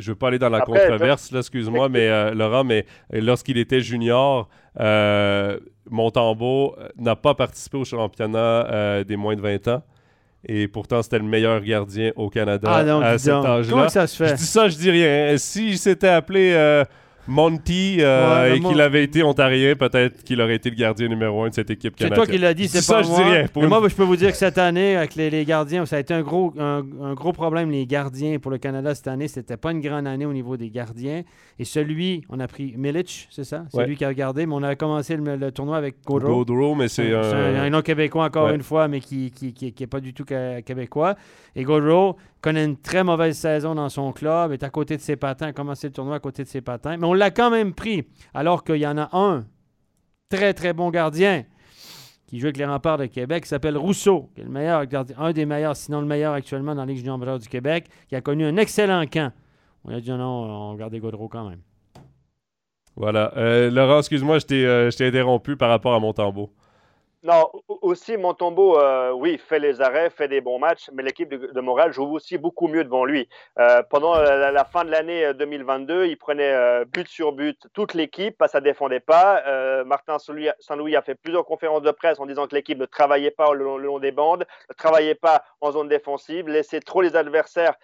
[0.00, 3.80] je veux pas aller dans la controverse, excuse-moi, mais euh, Laurent, mais euh, lorsqu'il était
[3.80, 4.48] junior,
[4.78, 5.58] euh,
[5.88, 9.82] Montembeau euh, n'a pas participé au championnat des moins de 20 ans.
[10.42, 13.70] Et pourtant, c'était le meilleur gardien au Canada ah, à cet âge-là.
[13.70, 14.30] Comment ça se fait?
[14.30, 15.36] Je dis ça, je dis rien.
[15.36, 16.84] Si s'était appelé
[17.30, 21.48] Monty euh, et qu'il avait été ontarien, peut-être qu'il aurait été le gardien numéro un
[21.48, 22.18] de cette équipe canadienne.
[22.20, 23.18] C'est toi qui l'as dit, c'est pas ça, moi.
[23.18, 23.68] Je dis rien.
[23.68, 26.22] moi, je peux vous dire que cette année, avec les, gardiens, ça a été un
[26.22, 26.82] gros, un,
[27.14, 29.28] gros problème, les gardiens pour le Canada cette année.
[29.28, 31.22] C'était pas une grande année au niveau des gardiens.
[31.58, 33.64] Et celui, on a pris Milic, c'est ça?
[33.72, 36.44] C'est lui qui a gardé, mais on a commencé le, tournoi avec Gaudreau.
[36.44, 37.62] Gaudreau, mais c'est un...
[37.62, 37.70] un...
[37.70, 41.14] nom québécois encore une fois, mais qui qui, qui, qui est pas du tout québécois.
[41.54, 45.16] Et Gaudreau, connaît une très mauvaise saison dans son club, est à côté de ses
[45.16, 46.96] patins, a commencé le tournoi à côté de ses patins.
[46.96, 49.44] Mais on l'a quand même pris, alors qu'il y en a un
[50.28, 51.44] très, très bon gardien
[52.26, 55.16] qui joue avec les remparts de Québec, qui s'appelle Rousseau, qui est le meilleur gardien,
[55.18, 58.20] un des meilleurs, sinon le meilleur actuellement dans la Ligue junior du Québec, qui a
[58.20, 59.32] connu un excellent camp.
[59.84, 61.60] On a dit non, on gardait Godreau quand même.
[62.94, 63.32] Voilà.
[63.36, 66.50] Euh, Laurent, excuse-moi, euh, je t'ai interrompu par rapport à mon tambour.
[67.22, 67.50] Non,
[67.82, 71.92] aussi Montombeau, euh, oui, fait les arrêts, fait des bons matchs, mais l'équipe de, Montréal
[71.92, 73.28] joue aussi beaucoup mieux devant lui.
[73.58, 78.42] Euh, pendant la, fin de l'année 2022, euh, il prenait but sur but toute l'équipe,
[78.46, 79.42] ça défendait pas.
[79.84, 83.52] Martin Saint-Louis a fait plusieurs conférences de presse en disant que l'équipe ne travaillait pas
[83.52, 87.74] le, long des bandes, ne travaillait pas en zone défensive, laissait trop les adversaires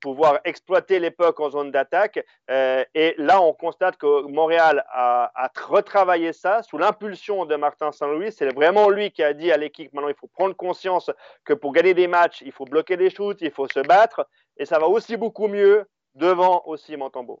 [0.00, 2.24] pouvoir exploiter l'époque en zone d'attaque.
[2.48, 8.54] et là, on constate que Montréal a retravaillé ça sous l'impulsion de Martin Saint-Louis c'est
[8.54, 11.10] vraiment lui qui a dit à l'équipe maintenant il faut prendre conscience
[11.44, 14.28] que pour gagner des matchs, il faut bloquer des shoots, il faut se battre.
[14.56, 17.40] Et ça va aussi beaucoup mieux devant aussi Montembeau.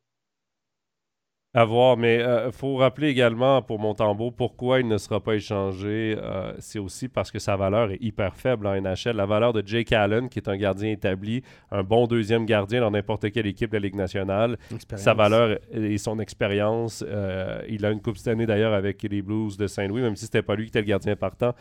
[1.56, 5.36] À voir, mais il euh, faut rappeler également pour Montembeau pourquoi il ne sera pas
[5.36, 6.16] échangé.
[6.20, 9.14] Euh, c'est aussi parce que sa valeur est hyper faible en NHL.
[9.14, 12.90] La valeur de Jake Allen, qui est un gardien établi, un bon deuxième gardien dans
[12.90, 14.56] n'importe quelle équipe de la Ligue nationale,
[14.96, 17.04] sa valeur et son expérience.
[17.06, 20.24] Euh, il a une coupe cette année d'ailleurs avec les Blues de Saint-Louis, même si
[20.24, 21.54] c'était pas lui qui était le gardien partant,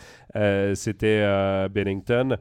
[0.73, 1.23] c'était
[1.69, 2.37] Bennington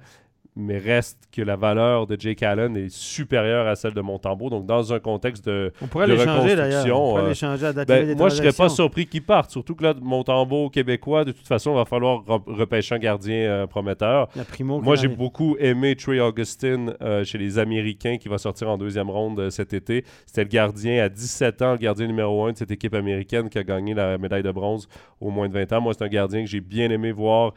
[0.55, 4.51] mais reste que la valeur de Jake Allen est supérieure à celle de Montembeau.
[4.51, 7.01] Donc, dans un contexte de, On pourrait l'échanger d'ailleurs.
[7.01, 9.51] On pourrait l'échanger à ben, Moi, je ne serais pas surpris qu'il parte.
[9.51, 13.67] Surtout que là, Montembeau québécois, de toute façon, il va falloir repêcher un gardien euh,
[13.67, 14.29] prometteur.
[14.61, 19.09] moi, j'ai beaucoup aimé Trey Augustin euh, chez les Américains qui va sortir en deuxième
[19.09, 20.05] ronde euh, cet été.
[20.27, 23.59] C'était le gardien à 17 ans, le gardien numéro 1 de cette équipe américaine qui
[23.59, 24.87] a gagné la médaille de bronze
[25.19, 25.81] au moins de 20 ans.
[25.81, 27.55] Moi, c'est un gardien que j'ai bien aimé voir,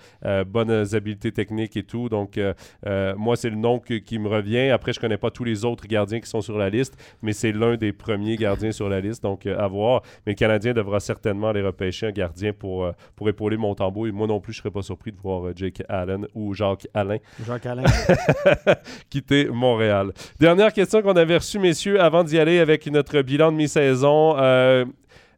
[0.48, 2.10] bonnes habiletés techniques et tout.
[2.10, 2.39] Donc,
[2.88, 4.69] euh, moi, c'est le nom qui me revient.
[4.69, 7.33] Après, je ne connais pas tous les autres gardiens qui sont sur la liste, mais
[7.33, 10.01] c'est l'un des premiers gardiens sur la liste, donc euh, à voir.
[10.25, 14.07] Mais le Canadien devra certainement aller repêcher un gardien pour, euh, pour épauler Montembeau.
[14.07, 16.88] Et moi non plus, je ne serais pas surpris de voir Jake Allen ou Jacques
[16.93, 17.17] Alain.
[17.45, 17.83] Jacques Alain.
[19.09, 20.11] quitter Montréal.
[20.39, 24.36] Dernière question qu'on avait reçue, messieurs, avant d'y aller avec notre bilan de mi-saison.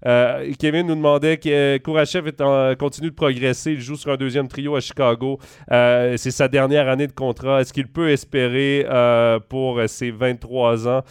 [0.05, 2.31] Euh, Kevin nous demandait que Kourachev
[2.77, 3.71] continue de progresser.
[3.73, 5.39] Il joue sur un deuxième trio à Chicago.
[5.71, 7.61] Euh, c'est sa dernière année de contrat.
[7.61, 11.03] Est-ce qu'il peut espérer euh, pour ses 23 ans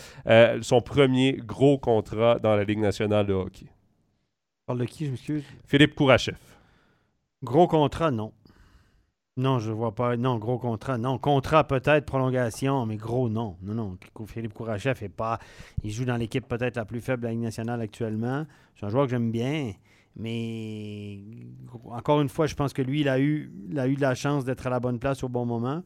[0.63, 3.67] son premier gros contrat dans la Ligue nationale de hockey?
[4.67, 5.45] Parle de qui, je m'excuse?
[5.65, 6.37] Philippe Kourachev.
[7.43, 8.33] Gros contrat, non.
[9.39, 10.17] Non, je vois pas.
[10.17, 10.97] Non, gros contrat.
[10.97, 13.57] Non, contrat peut-être, prolongation, mais gros, non.
[13.61, 13.99] Non, non.
[14.27, 15.39] Philippe Kourachev est pas.
[15.85, 18.47] Il joue dans l'équipe peut-être la plus faible de la Ligue nationale actuellement.
[18.75, 19.73] C'est un joueur que j'aime bien.
[20.19, 21.19] Mais
[21.91, 24.71] encore une fois, je pense que lui, il a eu, de la chance d'être à
[24.71, 25.83] la bonne place au bon moment.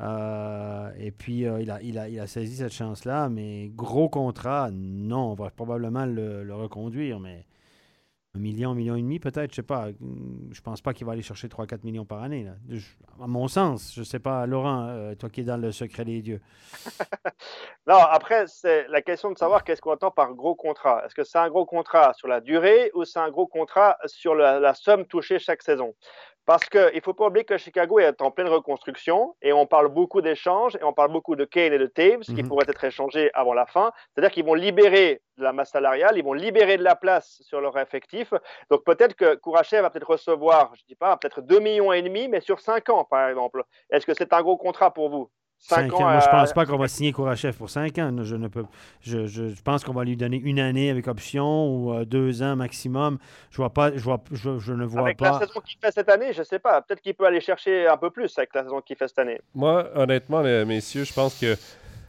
[0.00, 3.28] Euh, et puis, euh, il, a, il, a, saisi cette chance-là.
[3.28, 7.20] Mais gros contrat, non, on va probablement le, le reconduire.
[7.20, 7.44] Mais
[8.36, 9.88] un million, un million et demi peut-être, je sais pas.
[10.50, 12.46] Je pense pas qu'il va aller chercher 3-4 millions par année.
[13.20, 16.22] À mon sens, je sais pas, Laurent, euh, toi qui es dans le secret des
[16.22, 16.40] dieux.
[17.86, 21.04] non, après, c'est la question de savoir qu'est-ce qu'on entend par gros contrat.
[21.06, 24.34] Est-ce que c'est un gros contrat sur la durée ou c'est un gros contrat sur
[24.34, 25.94] la somme touchée chaque saison?
[26.46, 29.88] Parce qu'il ne faut pas oublier que Chicago est en pleine reconstruction et on parle
[29.88, 32.48] beaucoup d'échanges et on parle beaucoup de Kane et de Taves qui mhm.
[32.48, 33.92] pourraient être échangés avant la fin.
[34.14, 37.60] C'est-à-dire qu'ils vont libérer de la masse salariale, ils vont libérer de la place sur
[37.60, 38.32] leur effectif.
[38.70, 42.00] Donc peut-être que Kourachev va peut-être recevoir, je ne dis pas, peut-être 2 millions et
[42.00, 43.64] demi, mais sur 5 ans par exemple.
[43.90, 45.28] Est-ce que c'est un gros contrat pour vous?
[45.58, 46.00] 5 ans.
[46.00, 48.12] Moi, je pense pas qu'on va signer Kourachev pour 5 ans.
[48.22, 48.64] Je, ne peux,
[49.00, 52.56] je, je, pense qu'on va lui donner une année avec option ou euh, deux ans
[52.56, 53.18] maximum.
[53.50, 55.28] Je vois pas, je, vois, je, ne vois avec pas.
[55.28, 56.82] Avec la saison qu'il fait cette année, je sais pas.
[56.82, 59.40] Peut-être qu'il peut aller chercher un peu plus avec la saison qu'il fait cette année.
[59.54, 61.56] Moi, honnêtement, les messieurs, je pense que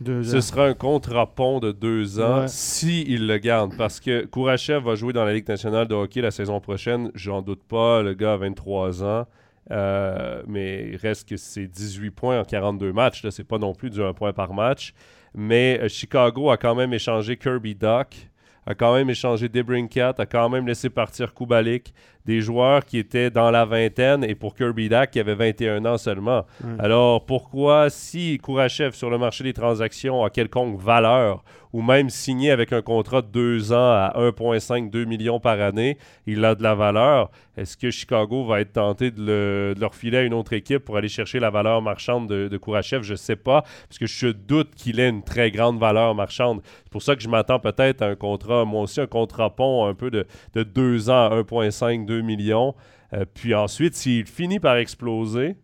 [0.05, 3.75] ce sera un contrat-pont de deux ans s'il le garde.
[3.77, 7.11] Parce que Kourachev va jouer dans la Ligue nationale de hockey la saison prochaine.
[7.15, 8.03] J'en doute pas.
[8.03, 9.25] Le gars a 23 ans.
[9.71, 13.27] Euh, mais il reste que c'est 18 points en 42 matchs.
[13.29, 14.93] C'est pas non plus du 1 point par match.
[15.33, 18.29] Mais euh, Chicago a quand même échangé Kirby Duck,
[18.65, 21.93] a quand même échangé Debrincat, a quand même laissé partir Kubalik
[22.27, 25.97] des joueurs qui étaient dans la vingtaine et pour Kirby Dak qui avait 21 ans
[25.97, 26.45] seulement.
[26.77, 32.51] Alors pourquoi, si Kourachev sur le marché des transactions a quelconque valeur ou même signé
[32.51, 36.75] avec un contrat de deux ans à 1,5-2 millions par année, il a de la
[36.75, 37.29] valeur.
[37.57, 40.97] Est-ce que Chicago va être tenté de, le, leur filer à une autre équipe pour
[40.97, 43.03] aller chercher la valeur marchande de, de Kourachev?
[43.03, 46.61] Je ne sais pas, parce que je doute qu'il ait une très grande valeur marchande.
[46.83, 49.85] C'est pour ça que je m'attends peut-être à un contrat, moi aussi, un contrat pont
[49.85, 52.75] un peu de, de deux ans à 1,5-2 millions.
[53.13, 55.55] Euh, puis ensuite, s'il finit par exploser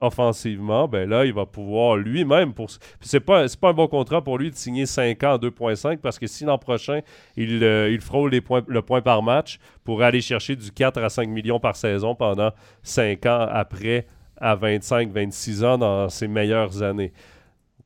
[0.00, 2.52] offensivement, ben là, il va pouvoir lui-même.
[2.52, 2.68] Pour...
[3.00, 6.18] C'est pas, pas un bon contrat pour lui de signer 5 ans à 2,5 parce
[6.18, 7.00] que si l'an prochain,
[7.36, 11.28] il, euh, il frôle le point par match pour aller chercher du 4 à 5
[11.28, 12.50] millions par saison pendant
[12.82, 14.06] 5 ans après
[14.38, 17.12] à 25-26 ans dans ses meilleures années.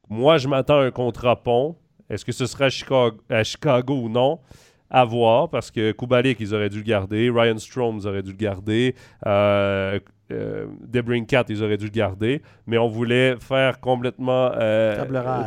[0.08, 1.76] Moi, je m'attends à un contrat pont.
[2.08, 2.66] Est-ce que ce sera
[3.28, 4.40] à Chicago ou non?
[4.90, 7.30] À voir parce que Kubalik, ils auraient dû le garder.
[7.30, 8.94] Ryan Strom, ils auraient dû le garder.
[9.26, 9.98] Euh,
[10.30, 14.96] euh, Debrincat, ils auraient dû le garder, mais on voulait faire complètement euh,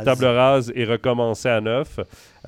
[0.04, 0.72] table, rase.
[0.74, 1.98] et recommencer à neuf.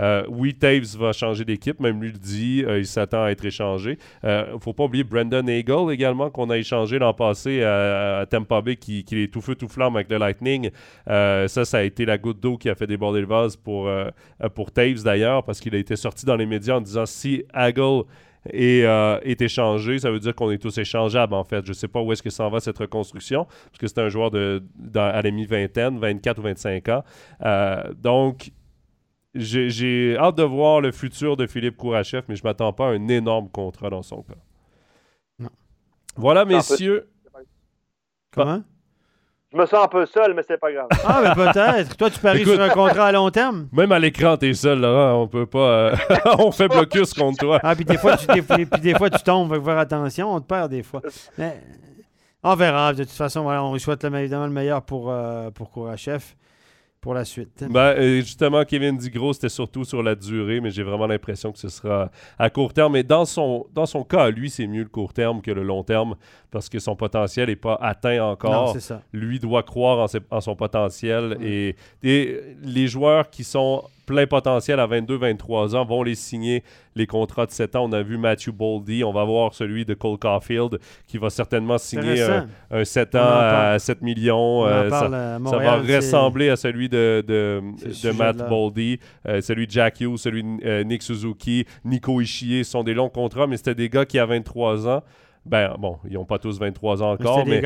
[0.01, 3.45] Euh, oui, Taves va changer d'équipe, même lui le dit, euh, il s'attend à être
[3.45, 3.99] échangé.
[4.22, 8.61] Il ne faut pas oublier Brandon Eagle également, qu'on a échangé l'an passé à, Tampa
[8.61, 10.70] Bay, qui, est tout feu tout flamme avec le Lightning.
[11.07, 13.91] ça, ça a été la goutte d'eau qui a fait déborder le vase pour,
[14.55, 18.05] pour Taves d'ailleurs, parce qu'il a été sorti dans les médias en disant si Eagle
[18.53, 19.99] et euh, est échangé.
[19.99, 21.64] Ça veut dire qu'on est tous échangeables, en fait.
[21.64, 24.09] Je ne sais pas où est-ce que ça va, cette reconstruction, parce que c'est un
[24.09, 24.62] joueur de,
[24.94, 27.05] à la mi-vingtaine, 24 ou 25 ans.
[27.44, 28.51] Euh, donc,
[29.34, 32.90] j'ai hâte de voir le futur de Philippe Kourachev, mais je ne m'attends pas à
[32.90, 34.34] un énorme contrat dans son cas.
[35.38, 35.51] Non.
[36.16, 37.09] Voilà, messieurs.
[38.32, 38.62] Comment?
[39.57, 40.88] Je me sens un peu seul, mais c'est pas grave.
[41.02, 41.96] Ah, mais peut-être.
[41.96, 43.68] Toi, tu paries sur un contrat à long terme?
[43.72, 45.22] Même à l'écran, t'es seul, Laurent.
[45.22, 45.59] On peut pas.
[45.59, 45.96] Euh,
[46.38, 47.61] on fait blocus contre toi.
[47.62, 49.54] Ah, puis des fois, tu, puis des fois, tu tombes.
[49.54, 50.34] Faut faire attention.
[50.34, 51.00] On te perd des fois.
[51.38, 51.59] Mais
[52.42, 52.92] on verra.
[52.92, 56.22] De toute façon, voilà, on souhaite évidemment le meilleur pour, euh, pour Kourachev
[57.07, 57.64] pour la suite.
[57.70, 61.59] Ben, justement, Kevin dit gros, c'était surtout sur la durée, mais j'ai vraiment l'impression que
[61.61, 62.94] ce sera à court terme.
[62.94, 65.84] Mais dans son, dans son cas, lui, c'est mieux le court terme que le long
[65.84, 66.16] terme
[66.50, 68.74] parce que son potentiel n'est pas atteint encore.
[68.74, 69.02] Non, ça.
[69.12, 71.38] Lui doit croire en, son potentiel.
[71.40, 76.62] Et, et, les joueurs qui sont plein potentiel à 22-23 ans vont les signer
[76.94, 77.84] les contrats de 7 ans.
[77.84, 81.78] On a vu Matthew Boldy, on va voir celui de Cole Caulfield qui va certainement
[81.78, 82.22] signer
[82.70, 84.66] un, 7 ans à 7 millions.
[84.66, 90.18] Euh, ça, va ressembler à celui de, de, Matt Boldy, euh, celui de Jack Hughes,
[90.18, 92.64] celui de euh, Nick Suzuki, Nico Ishii.
[92.64, 95.02] Ce sont des longs contrats, mais c'était des gars qui, à 23 ans,
[95.47, 97.64] ben bon, ils n'ont pas tous 23 ans encore, mais,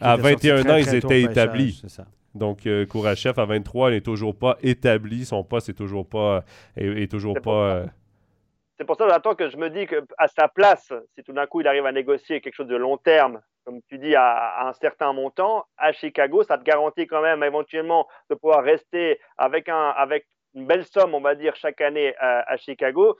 [0.00, 1.82] à 21 ans, ils étaient établis.
[2.34, 5.24] Donc, euh, Kourachev, à 23, n'est toujours pas établi.
[5.24, 6.44] Son poste est toujours pas.
[6.76, 7.50] Est, toujours pas.
[7.50, 7.86] Euh,
[8.78, 11.60] c'est pour ça, j'attends que je me dis qu'à sa place, si tout d'un coup
[11.60, 15.12] il arrive à négocier quelque chose de long terme, comme tu dis, à, un certain
[15.12, 20.26] montant, à Chicago, ça te garantit quand même éventuellement de pouvoir rester avec, un, avec
[20.54, 23.16] une belle somme, on va dire, chaque année à, Chicago.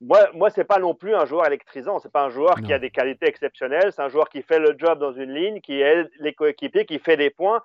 [0.00, 1.98] Moi, moi ce n'est pas non plus un joueur électrisant.
[1.98, 3.92] Ce n'est pas un joueur qui a des qualités exceptionnelles.
[3.92, 6.98] C'est un joueur qui fait le job dans une ligne, qui aide les coéquipiers, qui
[6.98, 7.62] fait des points.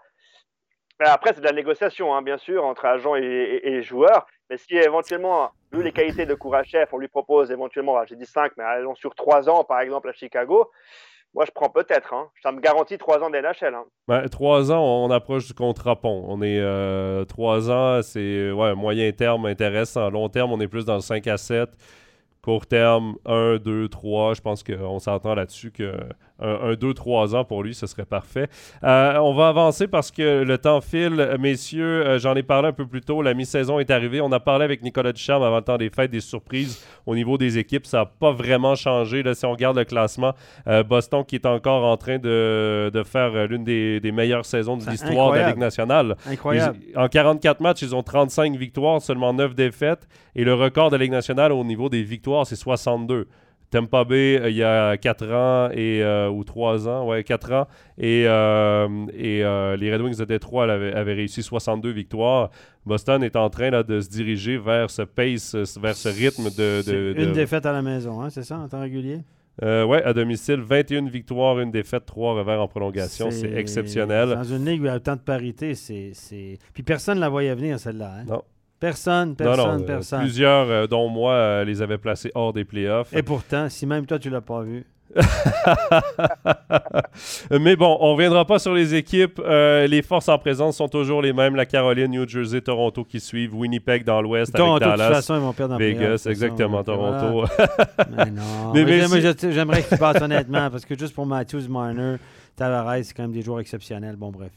[0.99, 4.25] Après, c'est de la négociation, hein, bien sûr, entre agents et, joueurs.
[4.49, 8.53] Mais si éventuellement, vu les qualités de Kourachev, on lui propose éventuellement, j'ai dit 5,
[8.57, 10.71] mais allons sur 3 ans, par exemple, à Chicago,
[11.33, 12.13] moi, je prends peut-être.
[12.13, 12.29] Hein.
[12.43, 13.73] Ça me garantit 3 ans d'NHL.
[13.73, 13.85] Hein.
[14.07, 16.25] Ben, 3 ans, on approche du contrat pont.
[16.27, 16.59] On est
[17.25, 20.11] 3 euh, ans, c'est ouais, moyen terme intéressant.
[20.11, 21.69] Long terme, on est plus dans le 5 à 7.
[22.43, 24.33] Court terme, 1, 2, 3.
[24.33, 25.97] Je pense qu'on s'entend là-dessus que
[26.39, 28.49] un 2-3 ans pour lui, ce serait parfait.
[28.83, 31.37] Euh, on va avancer parce que le temps file.
[31.39, 33.21] Messieurs, euh, j'en ai parlé un peu plus tôt.
[33.21, 34.19] La mi-saison est arrivée.
[34.19, 37.37] On a parlé avec Nicolas Ducharme avant le temps des fêtes, des surprises au niveau
[37.37, 37.85] des équipes.
[37.85, 39.23] Ça n'a pas vraiment changé.
[39.23, 40.33] Là, si on regarde le classement,
[40.67, 45.31] euh, Boston qui est encore en train de, faire l'une des, meilleures saisons de l'histoire
[45.31, 46.15] de la Ligue nationale.
[46.27, 46.77] Incroyable.
[46.95, 50.07] en 44 matchs, ils ont 35 victoires, seulement 9 défaites.
[50.35, 53.27] Et le record de la Ligue nationale au niveau des victoires, c'est 62.
[53.73, 57.51] Tampa Bay euh, il y a 4 ans et, euh, ou 3 ans, ouais, 4
[57.53, 57.67] ans.
[57.97, 59.39] Et, euh, et
[59.77, 62.51] les Red Wings de Détroit avaient, réussi 62 victoires.
[62.85, 67.15] Boston est en train là, de se diriger vers ce pace, vers ce rythme de.
[67.17, 69.21] Une défaite à la maison, hein, c'est ça, en temps régulier?
[69.61, 73.31] oui, à domicile, 21 victoires, une défaite, 3 revers en prolongation.
[73.31, 74.29] C'est exceptionnel.
[74.29, 76.59] Dans une ligue où il y a autant de parité, c'est.
[76.73, 78.17] Puis personne ne la voyait venir, celle-là.
[78.19, 78.25] Hein?
[78.27, 78.43] Non.
[78.79, 80.19] Personne, personne, euh, personne.
[80.21, 83.13] plusieurs, euh, dont moi, euh, les avaient placés hors des playoffs.
[83.13, 84.85] Et pourtant, si même toi, tu l'as pas vu.
[87.51, 89.39] Mais bon, on ne reviendra pas sur les équipes.
[89.39, 91.55] les forces en présence sont toujours les mêmes.
[91.55, 94.97] La Caroline, New Jersey, Toronto qui suivent, Winnipeg dans l'Ouest avec Dallas.
[94.97, 97.45] De toute façon, ils vont perdre Vegas, exactement, Toronto.
[98.09, 98.73] mais non.
[98.73, 102.15] j'aimerais qu'ils passent honnêtement parce que juste pour Matthews, Marner,
[102.55, 104.15] Tavares, c'est quand même des joueurs exceptionnels.
[104.15, 104.51] Bon, bref.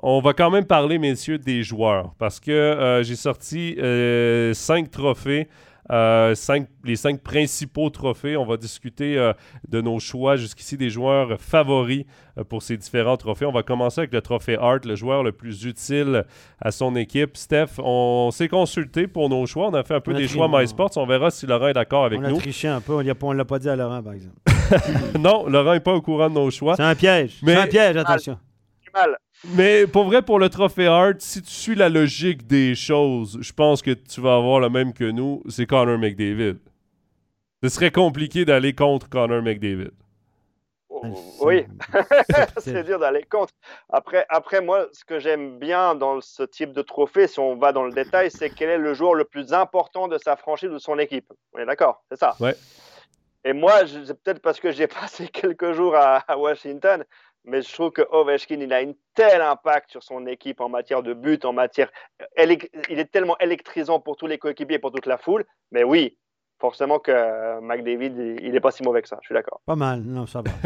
[0.00, 4.90] On va quand même parler, messieurs, des joueurs parce que euh, j'ai sorti euh, cinq
[4.90, 5.48] trophées.
[5.90, 6.34] Euh,
[6.84, 8.36] les cinq principaux trophées.
[8.36, 9.32] On va discuter
[9.68, 12.04] de nos choix jusqu'ici des joueurs favoris
[12.48, 13.44] pour ces différents trophées.
[13.44, 16.24] On va commencer avec le trophée Hart, le joueur le plus utile
[16.60, 17.36] à son équipe.
[17.36, 19.68] Steph, on s'est consulté pour nos choix.
[19.68, 20.92] On a fait un peu des choix MySports.
[20.96, 22.36] On verra si Laurent est d'accord avec nous.
[22.36, 22.94] On a triché un peu.
[22.94, 24.36] On ne l'a pas dit à Laurent, par exemple.
[25.18, 26.76] non, Laurent n'est pas au courant de nos choix.
[26.76, 27.40] C'est un piège.
[27.44, 28.38] C'est un piège, attention.
[28.94, 29.16] Mal.
[29.44, 33.52] Mais pour vrai, pour le trophée Hart, si tu suis la logique des choses, je
[33.52, 36.58] pense que tu vas avoir le même que nous, c'est Connor McDavid.
[37.62, 39.90] Ce serait compliqué d'aller contre Connor McDavid.
[40.88, 41.02] Oh,
[41.40, 41.66] oui,
[42.58, 43.52] c'est dur d'aller contre.
[43.88, 47.72] Après, après, moi, ce que j'aime bien dans ce type de trophée, si on va
[47.72, 50.74] dans le détail, c'est quel est le joueur le plus important de sa franchise ou
[50.74, 51.32] de son équipe.
[51.54, 52.36] On est d'accord, c'est ça.
[52.38, 52.54] Ouais.
[53.44, 57.04] Et moi, c'est peut-être parce que j'ai passé quelques jours à Washington,
[57.44, 61.02] mais je trouve que Ovechkin, il a un tel impact sur son équipe en matière
[61.02, 61.90] de but, en matière.
[62.38, 65.44] Il est tellement électrisant pour tous les coéquipiers et pour toute la foule.
[65.72, 66.16] Mais oui,
[66.60, 69.18] forcément que euh, McDavid, il n'est pas si mauvais que ça.
[69.22, 69.60] Je suis d'accord.
[69.66, 70.50] Pas mal, non, ça va.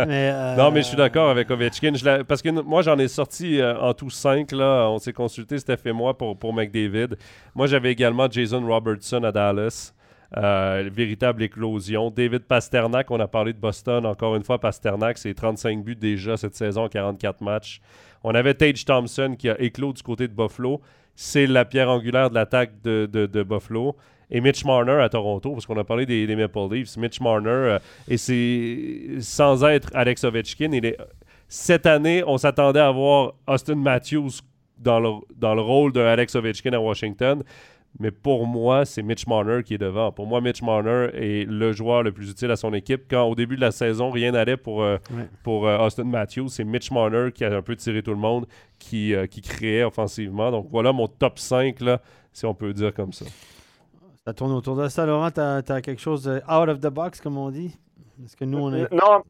[0.00, 1.92] Euh, non, mais je suis d'accord avec Ovechkin.
[2.26, 4.52] parce que moi, j'en ai sorti euh, en tout cinq.
[4.52, 4.88] Là.
[4.88, 7.16] On s'est consulté, Steph et moi, pour, pour McDavid.
[7.54, 9.94] Moi, j'avais également Jason Robertson à Dallas.
[10.36, 12.10] Euh, véritable éclosion.
[12.10, 14.58] David Pasternak, on a parlé de Boston encore une fois.
[14.60, 17.80] Pasternak, c'est 35 buts déjà cette saison, 44 matchs.
[18.22, 20.82] On avait Tage Thompson qui a éclos du côté de Buffalo.
[21.14, 23.96] c'est la pierre angulaire de l'attaque de, Buffalo.
[24.30, 26.98] Et Mitch Marner à Toronto, parce qu'on a parlé des, Maple Leafs.
[26.98, 30.70] Mitch Marner, euh, et c'est sans être Alex Ovechkin,
[31.48, 34.42] cette année, on s'attendait à voir Austin Matthews
[34.78, 37.42] dans le, rôle de Alex Ovechkin à Washington.
[38.00, 40.12] Mais pour moi, c'est Mitch Marner qui est devant.
[40.12, 43.04] Pour moi, Mitch Marner est le joueur le plus utile à son équipe.
[43.10, 44.98] Quand au début de la saison, rien n'allait pour, euh,
[45.42, 48.46] pour euh, Austin Matthews, c'est Mitch Marner qui a un peu tiré tout le monde,
[48.78, 50.52] qui, euh, qui créait offensivement.
[50.52, 52.00] Donc voilà mon top 5, là,
[52.32, 53.24] si on peut dire comme ça.
[54.24, 55.04] Ça tourne autour de ça.
[55.04, 57.76] Laurent, tu as, quelque chose out of the box, comme on dit?
[58.24, 58.92] Est-ce que nous, on est...
[58.92, 59.22] Non,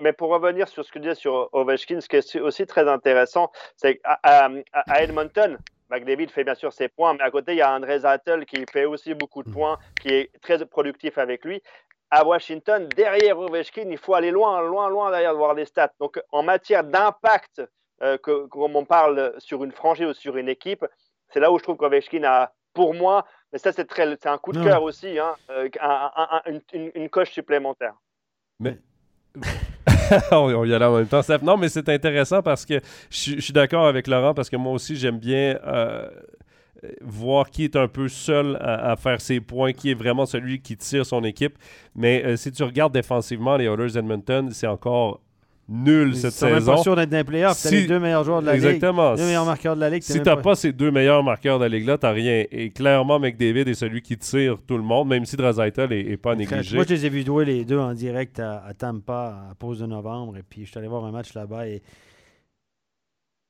[0.00, 2.86] mais, pour revenir sur ce que tu disais sur Ovechkin, ce qui est aussi très
[2.88, 5.58] intéressant, c'est qu'à à Edmonton,
[5.90, 8.64] McDavid fait bien sûr ses points, mais à côté, il y a André Zattel qui
[8.70, 9.52] fait aussi beaucoup de mm.
[9.52, 11.62] points, qui est très productif avec lui.
[12.10, 15.92] À Washington, derrière Ovechkin, il faut aller loin, loin, loin derrière de voir des stats.
[15.98, 17.62] Donc, en matière d'impact,
[18.02, 20.84] euh, comme on parle sur une franchise ou sur une équipe,
[21.30, 24.62] c'est là où je trouve qu'Ovechkin a, pour moi, mais ça, c'est un coup de
[24.62, 25.68] cœur aussi, hein, euh,
[26.72, 27.94] une, une, coche supplémentaire.
[28.60, 28.78] Mais
[30.32, 31.20] on y allait en même temps.
[31.42, 34.96] Non, mais c'est intéressant parce que je, suis d'accord avec Laurent parce que moi aussi,
[34.96, 36.08] j'aime bien euh,
[37.00, 40.76] voir qui est un peu seul à, faire ses points, qui est vraiment celui qui
[40.76, 41.56] tire son équipe.
[41.94, 45.20] Mais euh, si tu regardes défensivement, les Oilers Edmonton, c'est encore
[45.68, 46.54] nul cette saison.
[46.54, 47.70] Même pas sûr d'être dans les Si...
[47.70, 49.10] les deux meilleurs joueurs de la Exactement.
[49.10, 49.20] ligue.
[49.20, 50.02] Deux meilleurs marqueurs de la ligue.
[50.02, 50.54] Si tu n'as pas...
[50.54, 52.44] ces deux meilleurs marqueurs de la ligue-là, tu n'as rien.
[52.50, 56.34] Et clairement, McDavid est celui qui tire tout le monde, même si Drazaitel n'est pas
[56.34, 56.76] négligé.
[56.76, 59.86] Moi, je les ai vus jouer les deux en direct à, Tampa à pause de
[59.86, 60.36] novembre.
[60.36, 61.82] Et puis, je suis allé voir un match là-bas et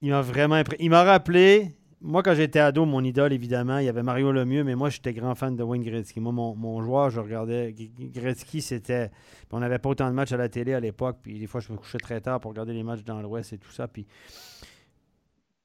[0.00, 1.68] il m'a vraiment Il m'a rappelé
[2.00, 5.12] moi, quand j'étais ado, mon idole, évidemment, il y avait Mario Lemieux, mais moi, j'étais
[5.12, 6.20] grand fan de Wayne Gretzky.
[6.20, 7.74] Moi, mon, joueur, je regardais.
[7.74, 9.10] Gretzky, c'était.
[9.52, 11.72] On n'avait pas autant de matchs à la télé à l'époque, puis des fois, je
[11.72, 13.86] me couchais très tard pour regarder les matchs dans l'Ouest et tout ça.
[13.86, 14.06] Puis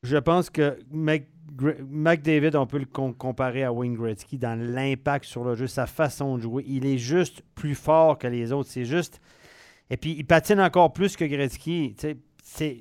[0.03, 5.55] je pense que McDavid, on peut le comparer à Wayne Gretzky dans l'impact sur le
[5.55, 6.63] jeu, sa façon de jouer.
[6.67, 8.69] Il est juste plus fort que les autres.
[8.69, 9.19] C'est juste.
[9.89, 11.95] Et puis, il patine encore plus que Gretzky.
[12.43, 12.77] C'est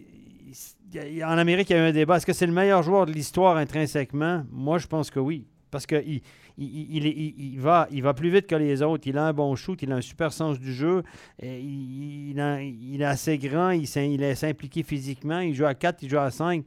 [0.96, 2.16] en Amérique, il y a eu un débat.
[2.16, 4.44] Est-ce que c'est le meilleur joueur de l'histoire intrinsèquement?
[4.50, 5.46] Moi, je pense que oui.
[5.70, 6.22] Parce qu'il
[6.56, 9.06] il, il, va, il va plus vite que les autres.
[9.06, 11.02] Il a un bon shoot, il a un super sens du jeu.
[11.42, 15.40] il, est assez grand, il, il est impliqué physiquement.
[15.40, 16.64] Il joue à 4, il joue à 5.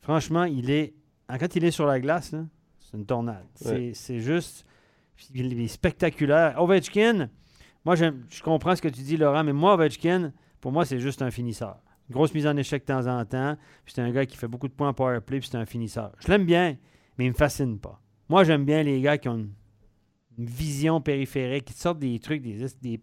[0.00, 0.94] Franchement, il est.
[1.28, 2.34] Quand il est sur la glace,
[2.80, 3.44] c'est une tornade.
[3.54, 4.64] C'est juste.
[5.34, 6.60] Il est spectaculaire.
[6.60, 7.28] Ovechkin,
[7.84, 10.32] moi, je comprends ce que tu dis, Laurent, mais moi, Ovechkin,
[10.62, 11.76] pour moi, c'est juste un finisseur
[12.10, 13.56] grosse mise en échec de temps en temps.
[13.86, 16.12] c'est un gars qui fait beaucoup de points en powerplay, puis c'est un finisseur.
[16.20, 16.76] Je l'aime bien,
[17.16, 18.00] mais il ne me fascine pas.
[18.28, 19.52] Moi, j'aime bien les gars qui ont une,
[20.38, 22.70] vision périphérique, qui sortent des trucs, des.
[22.80, 23.00] des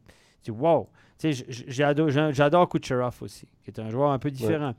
[0.50, 0.90] wow!
[1.20, 4.74] J'adore Kucherov aussi, qui est un joueur un peu différent.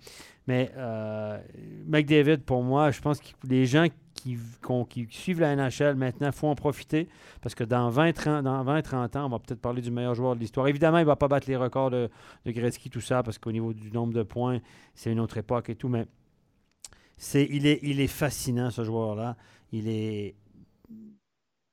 [0.49, 1.39] Mais euh,
[1.87, 4.39] McDavid, pour moi, je pense que les gens qui,
[5.11, 7.07] suivent la NHL maintenant, il faut en profiter
[7.43, 10.41] parce que dans 20-30 dans 20, ans, on va peut-être parler du meilleur joueur de
[10.41, 10.67] l'histoire.
[10.67, 12.09] Évidemment, il ne va pas battre les records de,
[12.47, 14.61] de Gretzky, tout ça, parce qu'au niveau du nombre de points,
[14.95, 16.07] c'est une autre époque et tout, mais
[17.35, 19.37] il, est, il est fascinant, ce joueur-là.
[19.71, 20.35] Il est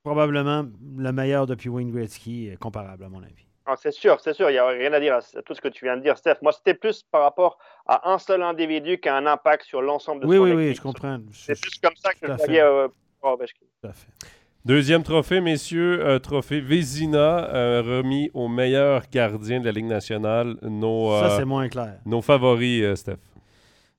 [0.04, 0.66] probablement
[0.98, 3.45] le meilleur depuis Wayne Gretzky, comparable à mon avis.
[3.68, 5.70] Ah, c'est sûr, c'est sûr, il n'y a rien à dire à, tout ce que
[5.70, 6.36] tu viens de dire, Steph.
[6.44, 10.22] Moi, c'était plus par rapport à un seul individu qui a un impact sur l'ensemble
[10.22, 10.60] de oui, son oui, équipe.
[10.60, 11.18] Oui, oui, je comprends.
[11.32, 12.88] C'est plus comme ça que je voyais euh,
[13.24, 14.08] Tout à fait.
[14.66, 20.58] Deuxième trophée, messieurs, euh, trophée Vézina, euh, remis au meilleur gardien de la Ligue nationale.
[20.62, 21.96] Nos, ça, c'est moins clair.
[22.06, 23.18] Nos favoris, Steph.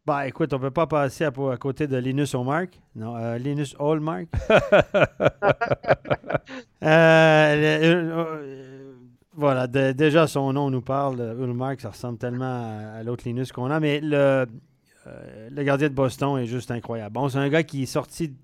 [0.04, 2.78] Bah, écoute, on ne peut pas passer à, à, côté de Linus Omark.
[2.94, 4.28] Non, Linus Hallmark.
[9.38, 13.78] Voilà, déjà son nom nous parle, Ulmark, ça ressemble tellement à, l'autre Linus qu'on a,
[13.80, 14.46] mais le,
[15.06, 17.12] euh, le gardien de Boston est juste incroyable.
[17.12, 18.34] Bon, c'est un gars qui est sorti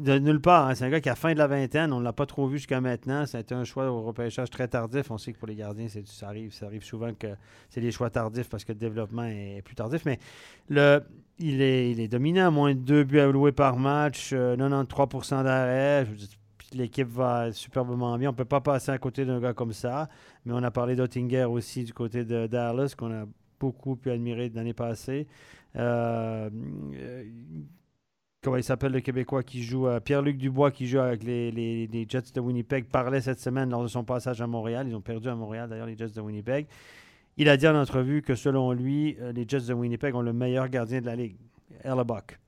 [0.00, 0.66] de nulle part.
[0.66, 0.74] Hein.
[0.74, 1.92] C'est un gars qui a fin de la vingtaine.
[1.92, 3.26] On ne l'a pas trop vu jusqu'à maintenant.
[3.26, 5.10] C'était un choix au repêchage très tardif.
[5.10, 7.28] On sait que pour les gardiens, ça arrive, ça arrive souvent que
[7.68, 10.04] c'est des choix tardifs parce que le développement est plus tardif.
[10.06, 10.18] Mais
[10.68, 11.02] le,
[11.38, 16.06] il, est, il est dominant, moins de deux buts alloués par match, 93 euh, d'arrêt
[16.72, 18.30] l'équipe va superbement bien.
[18.30, 20.08] On ne peut pas passer à côté d'un gars comme ça.
[20.44, 23.26] Mais on a parlé d'Ottinger aussi du côté de Dallas, qu'on a
[23.58, 25.26] beaucoup pu admirer l'année passée.
[25.76, 26.50] Euh,
[26.94, 27.24] euh,
[28.42, 32.32] comment il s'appelle le Québécois qui joue euh, Pierre-Luc Dubois qui joue avec les, Jets
[32.34, 34.88] de Winnipeg parlait cette semaine lors de son passage à Montréal.
[34.88, 36.66] Ils ont perdu à Montréal d'ailleurs les Jets de Winnipeg.
[37.36, 40.68] Il a dit en entrevue que selon lui, les Jets de Winnipeg ont le meilleur
[40.68, 41.36] gardien de la ligue,
[41.84, 42.38] Erlebuck.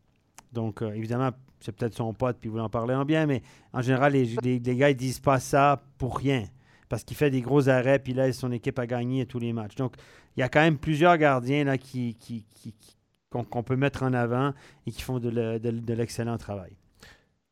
[0.52, 1.30] Donc évidemment,
[1.62, 4.76] c'est peut-être son pote, puis vous en parlez en bien, mais en général, les, les,
[4.76, 6.44] gars, ils disent pas ça pour rien.
[6.88, 9.76] Parce qu'il fait des gros arrêts, puis là, son équipe a gagné tous les matchs.
[9.76, 9.94] Donc,
[10.36, 12.44] il y a quand même plusieurs gardiens là, qui, qui,
[13.30, 14.52] qu'on peut mettre en avant
[14.86, 16.76] et qui font de l'excellent travail.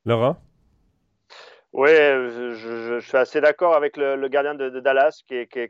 [0.05, 0.37] Laurent?
[1.73, 5.61] Oui, je, suis assez d'accord avec le, gardien de, Dallas, qui, qui,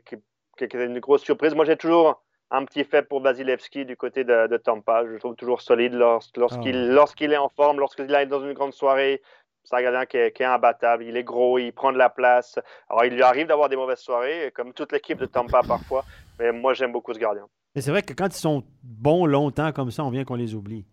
[0.59, 1.53] est une grosse surprise.
[1.53, 5.05] Moi, j'ai toujours un petit fait pour Vasilevski du côté de, Tampa.
[5.05, 6.93] Je le trouve toujours solide lorsqu'il ah.
[6.93, 9.21] lorsqu'il est en forme, lorsqu'il est dans une grande soirée.
[9.63, 11.03] C'est un gardien qui est, imbattable.
[11.03, 12.59] Il est gros, il prend de la place.
[12.89, 16.03] Alors, il lui arrive d'avoir des mauvaises soirées, comme toute l'équipe de Tampa parfois.
[16.39, 17.47] Mais moi, j'aime beaucoup ce gardien.
[17.75, 20.55] Mais c'est vrai que quand ils sont bons longtemps comme ça, on vient qu'on les
[20.55, 20.85] oublie.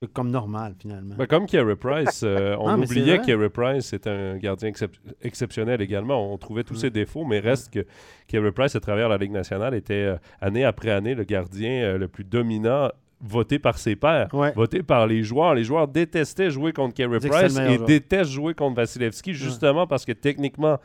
[0.00, 1.16] C'est comme normal, finalement.
[1.16, 4.70] Ben, comme Kerry Price, euh, on ah, oubliait que Kerry Price est un gardien
[5.22, 6.32] exceptionnel également.
[6.32, 7.84] On trouvait tous ses défauts, mais reste que
[8.28, 11.98] Kerry Price, à travers la Ligue nationale, était euh, année après année le gardien euh,
[11.98, 15.54] le plus dominant voté par ses pairs, voté par les joueurs.
[15.54, 20.12] Les joueurs détestaient jouer contre Kerry Price et détestent jouer contre Vasilevski, justement parce que
[20.12, 20.78] techniquement,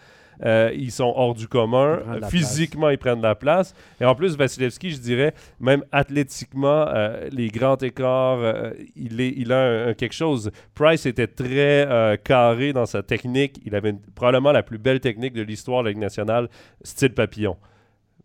[0.43, 2.01] euh, ils sont hors du commun.
[2.29, 3.73] Physiquement, ils prennent la place.
[4.01, 9.33] Et en plus, Vasilevski, je dirais, même athlétiquement, euh, les grands écarts, euh, il, est,
[9.37, 10.51] il a quelque chose.
[10.73, 13.59] Price était très carré dans sa technique.
[13.65, 16.49] Il avait probablement la plus belle technique de l'histoire de la Ligue nationale,
[16.83, 17.57] style papillon.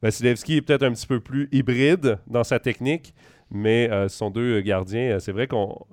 [0.01, 3.14] Vasilevski est peut-être un petit peu plus hybride dans sa technique,
[3.50, 5.18] mais ce sont deux gardiens.
[5.20, 5.86] C'est vrai qu'on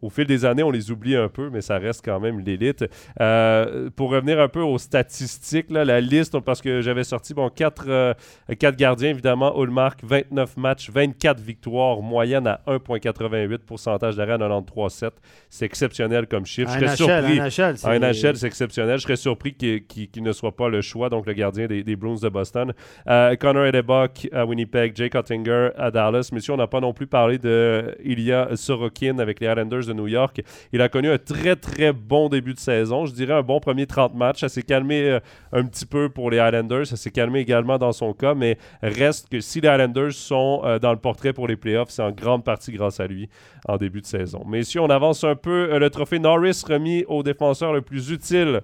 [0.00, 2.84] au fil des années, on les oublie un peu, mais ça reste quand même l'élite.
[3.20, 7.84] Euh, pour revenir un peu aux statistiques, la liste, parce que j'avais sorti bon, 4,
[7.88, 8.14] euh,
[8.58, 9.60] gardiens, évidemment.
[9.62, 15.10] Ulmark, 29 matchs, 24 victoires, moyenne à 1,88, pourcentage d'arrêt à 93,7.
[15.48, 16.70] C'est exceptionnel comme chiffre.
[16.72, 17.40] Je serais surpris.
[17.84, 18.98] En NHL, c'est exceptionnel.
[18.98, 22.16] Je serais surpris qu'il ne soit pas le choix, donc le gardien des, des Bruins
[22.22, 22.72] de Boston.
[23.08, 26.30] Euh, Connor Edebach à Winnipeg, Jake Ottinger à Dallas.
[26.32, 30.08] Monsieur, on n'a pas non plus parlé de Ilya Sorokin avec les Islanders de New
[30.08, 30.42] York.
[30.72, 33.06] Il a connu un très, très bon début de saison.
[33.06, 34.40] Je dirais un bon premier 30 matchs.
[34.40, 35.20] Ça s'est calmé euh,
[35.52, 36.86] un petit peu pour les Highlanders.
[36.86, 40.78] Ça s'est calmé également dans son cas, mais reste que si les Highlanders sont euh,
[40.78, 43.28] dans le portrait pour les playoffs, c'est en grande partie grâce à lui
[43.68, 44.44] en début de saison.
[44.46, 48.10] Mais si on avance un peu, euh, le trophée Norris remis au défenseur le plus
[48.10, 48.62] utile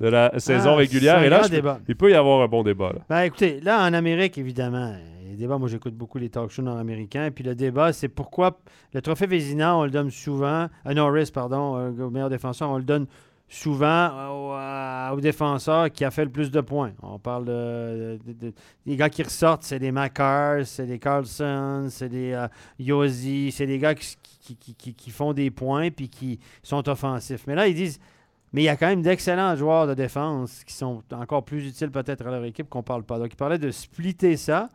[0.00, 1.22] de la saison ah, régulière.
[1.22, 1.42] Et là,
[1.88, 2.92] il peut y avoir un bon débat.
[3.08, 4.94] Ben, écoutez, là, en Amérique, évidemment,
[5.38, 7.30] les moi j'écoute beaucoup les talk shows nord-américains.
[7.30, 8.58] Puis le débat, c'est pourquoi
[8.92, 12.78] le trophée Vézina, on le donne souvent, à Norris, pardon, euh, au meilleur défenseur, on
[12.78, 13.06] le donne
[13.48, 16.92] souvent au, défenseur qui a fait le plus de points.
[17.02, 18.18] On parle de,
[18.84, 23.78] des gars qui ressortent, c'est des Makars, c'est des Carlson, c'est des euh, c'est des
[23.78, 27.44] gars qui, qui, font des points puis qui sont offensifs.
[27.46, 28.00] Mais là, ils disent,
[28.52, 31.90] mais il y a quand même d'excellents joueurs de défense qui sont encore plus utiles
[31.90, 33.18] peut-être à leur équipe qu'on ne parle pas.
[33.18, 34.68] Donc, ils parlaient de splitter ça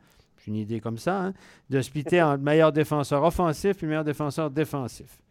[0.47, 1.33] une idée comme ça, hein,
[1.69, 5.21] de splitter en meilleur défenseur offensif et meilleur défenseur défensif.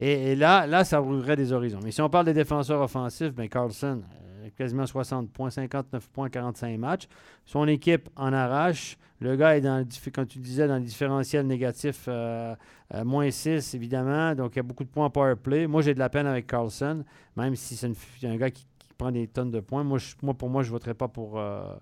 [0.00, 1.78] Et, là, là, ça ouvrirait des horizons.
[1.84, 4.02] Mais si on parle des défenseurs offensifs, ben Carlson,
[4.42, 7.06] euh, quasiment 60 points, 59 points, 45 matchs.
[7.44, 8.98] Son équipe en arrache.
[9.20, 12.56] Le gars est dans, comme tu disais, dans le différentiel négatif, euh,
[12.92, 14.34] euh, moins 6, évidemment.
[14.34, 15.68] Donc, il y a beaucoup de points en power play.
[15.68, 17.04] Moi, j'ai de la peine avec Carlson,
[17.36, 18.66] même si c'est un gars qui,
[18.98, 19.84] prend des tonnes de points.
[19.84, 21.74] Moi, moi pour moi, je ne voterai pas pour euh,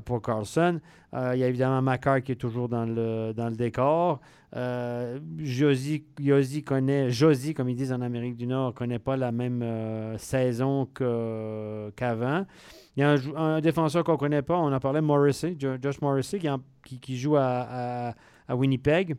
[0.00, 0.80] pour Carlson.
[1.14, 4.20] Euh, il y a évidemment Macar qui est toujours dans le, dans le décor.
[4.56, 6.04] Euh, Josie,
[6.64, 10.86] connaît, Josie, comme ils disent en Amérique du Nord, connaît pas la même euh, saison
[10.86, 12.46] qu'avant.
[12.96, 16.40] il y a un, défenseur qu'on connaît pas, on en parlait, Morrissey, Josh Morrissey,
[16.84, 18.14] qui, joue à
[18.48, 19.16] Winnipeg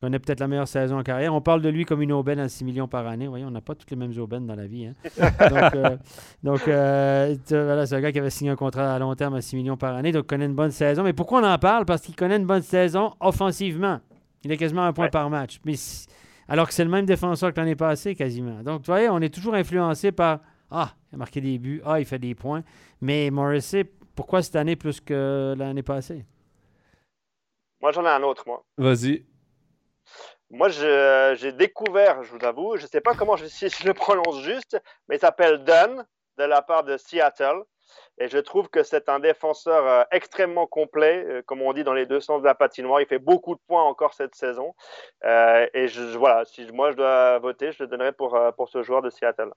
[0.00, 1.34] connaît peut-être la meilleure saison en carrière.
[1.34, 3.26] On parle de lui comme une aubaine à 6 millions par année.
[3.26, 4.86] Voyez, on n'a pas toutes les mêmes aubaines dans la vie.
[4.86, 4.94] Hein.
[6.42, 9.34] donc, euh, euh, voilà, c'est un gars qui avait signé un contrat à long terme
[9.34, 11.02] à 6 millions par année, donc connaît une bonne saison.
[11.02, 11.84] Mais pourquoi on en parle?
[11.84, 14.00] Parce qu'il connaît une bonne saison offensivement.
[14.44, 15.58] Il est quasiment un point par match.
[15.64, 15.74] Mais
[16.46, 18.62] alors que c'est le même défenseur que l'année passée, quasiment.
[18.62, 21.98] Donc, vous voyez, on est toujours influencé par Ah, il a marqué des buts, Ah,
[21.98, 22.62] il fait des points.
[23.00, 23.84] Mais Morrissey,
[24.14, 26.24] pourquoi cette année plus que l'année passée?
[27.80, 28.64] Moi, j'en ai un autre, moi.
[28.76, 29.24] Vas-y.
[30.50, 33.94] Moi, j'ai découvert, je vous avoue, je ne sais pas comment je, si je le
[33.94, 36.06] prononce juste, mais il s'appelle Dunn
[36.38, 37.62] de la part de Seattle.
[38.18, 41.94] Et je trouve que c'est un défenseur euh, extrêmement complet, euh, comme on dit dans
[41.94, 43.00] les deux sens de la patinoire.
[43.00, 44.74] Il fait beaucoup de points encore cette saison.
[45.24, 48.82] Euh, et je, voilà, si moi je dois voter, je le donnerai pour, pour ce
[48.82, 49.50] joueur de Seattle.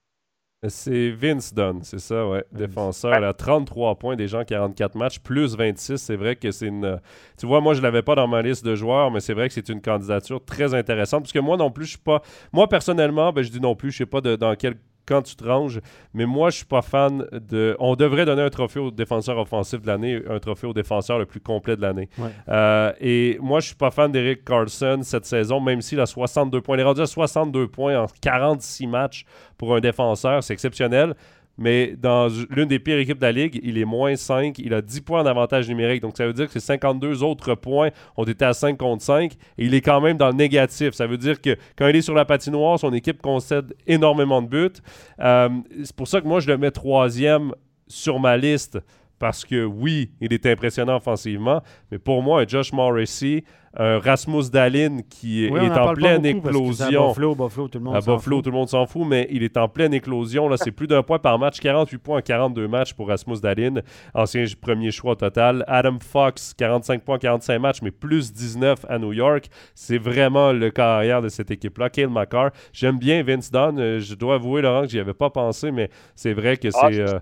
[0.68, 2.44] C'est Vince Dunn, c'est ça, ouais.
[2.52, 3.12] Défenseur.
[3.14, 5.96] Elle a 33 points, des gens 44 matchs, plus 26.
[5.96, 7.00] C'est vrai que c'est une.
[7.36, 9.48] Tu vois, moi, je ne l'avais pas dans ma liste de joueurs, mais c'est vrai
[9.48, 11.24] que c'est une candidature très intéressante.
[11.24, 12.22] Parce que moi non plus, je suis pas.
[12.52, 14.76] Moi, personnellement, ben, je dis non plus, je ne sais pas dans quel
[15.06, 15.80] quand tu te ranges.
[16.14, 17.76] Mais moi, je suis pas fan de.
[17.78, 21.26] On devrait donner un trophée au défenseur offensif de l'année, un trophée au défenseur le
[21.26, 22.08] plus complet de l'année.
[22.48, 26.60] Euh, et moi, je suis pas fan d'Eric Carlson cette saison, même s'il a 62
[26.60, 26.76] points.
[26.76, 29.24] Il est rendu à 62 points en 46 matchs
[29.58, 30.42] pour un défenseur.
[30.42, 31.14] C'est exceptionnel.
[31.58, 34.58] Mais dans l'une des pires équipes de la Ligue, il est moins 5.
[34.58, 36.02] Il a 10 points d'avantage numérique.
[36.02, 39.32] Donc, ça veut dire que ses 52 autres points ont été à 5 contre 5.
[39.58, 40.94] Et il est quand même dans le négatif.
[40.94, 44.48] Ça veut dire que quand il est sur la patinoire, son équipe concède énormément de
[44.48, 44.80] buts.
[45.20, 45.48] Euh,
[45.84, 47.52] c'est pour ça que moi, je le mets troisième
[47.86, 48.78] sur ma liste.
[49.18, 51.62] Parce que oui, il est impressionnant offensivement,
[51.92, 53.44] mais pour moi, Josh Morrissey,
[53.76, 57.04] un Rasmus Dalin qui est en pleine éclosion.
[57.04, 59.42] À Buffalo, Buffalo, tout le monde à Buffalo, tout le monde s'en fout, mais il
[59.42, 60.48] est en pleine éclosion.
[60.48, 63.80] Là, c'est plus d'un point par match, 48 points en 42 matchs pour Rasmus Dalin,
[64.14, 65.64] ancien premier choix au total.
[65.68, 69.46] Adam Fox, 45 points en 45 matchs, mais plus 19 à New York.
[69.74, 71.88] C'est vraiment le carrière de cette équipe-là.
[71.88, 73.78] Kale McCarr, j'aime bien Vince Dunn.
[73.78, 76.88] Euh, je dois avouer, Laurent, que j'y avais pas pensé, mais c'est vrai que ah,
[76.90, 77.00] c'est.
[77.00, 77.18] Euh,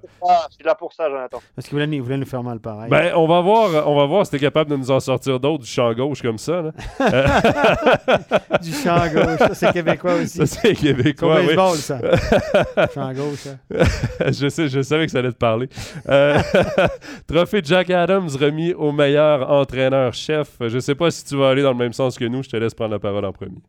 [0.49, 1.39] je, suis là pour ça, Jonathan.
[1.55, 2.91] Parce qu'il voulait, voulait, nous faire mal pareil?
[2.91, 5.65] Ben, on va voir, on va voir si t'es capable de nous en sortir d'autres
[5.65, 6.63] du champ gauche comme ça.
[8.63, 10.39] du champ gauche, ça c'est québécois aussi.
[10.39, 11.55] Ça c'est québécois, oui.
[11.77, 12.01] ça.
[12.95, 13.85] champ gauche, hein.
[14.31, 15.69] je sais, je savais que ça allait te parler.
[16.09, 16.41] Euh,
[17.27, 20.49] trophée Jack Adams remis au meilleur entraîneur-chef.
[20.61, 22.43] Je sais pas si tu vas aller dans le même sens que nous.
[22.43, 23.63] Je te laisse prendre la parole en premier.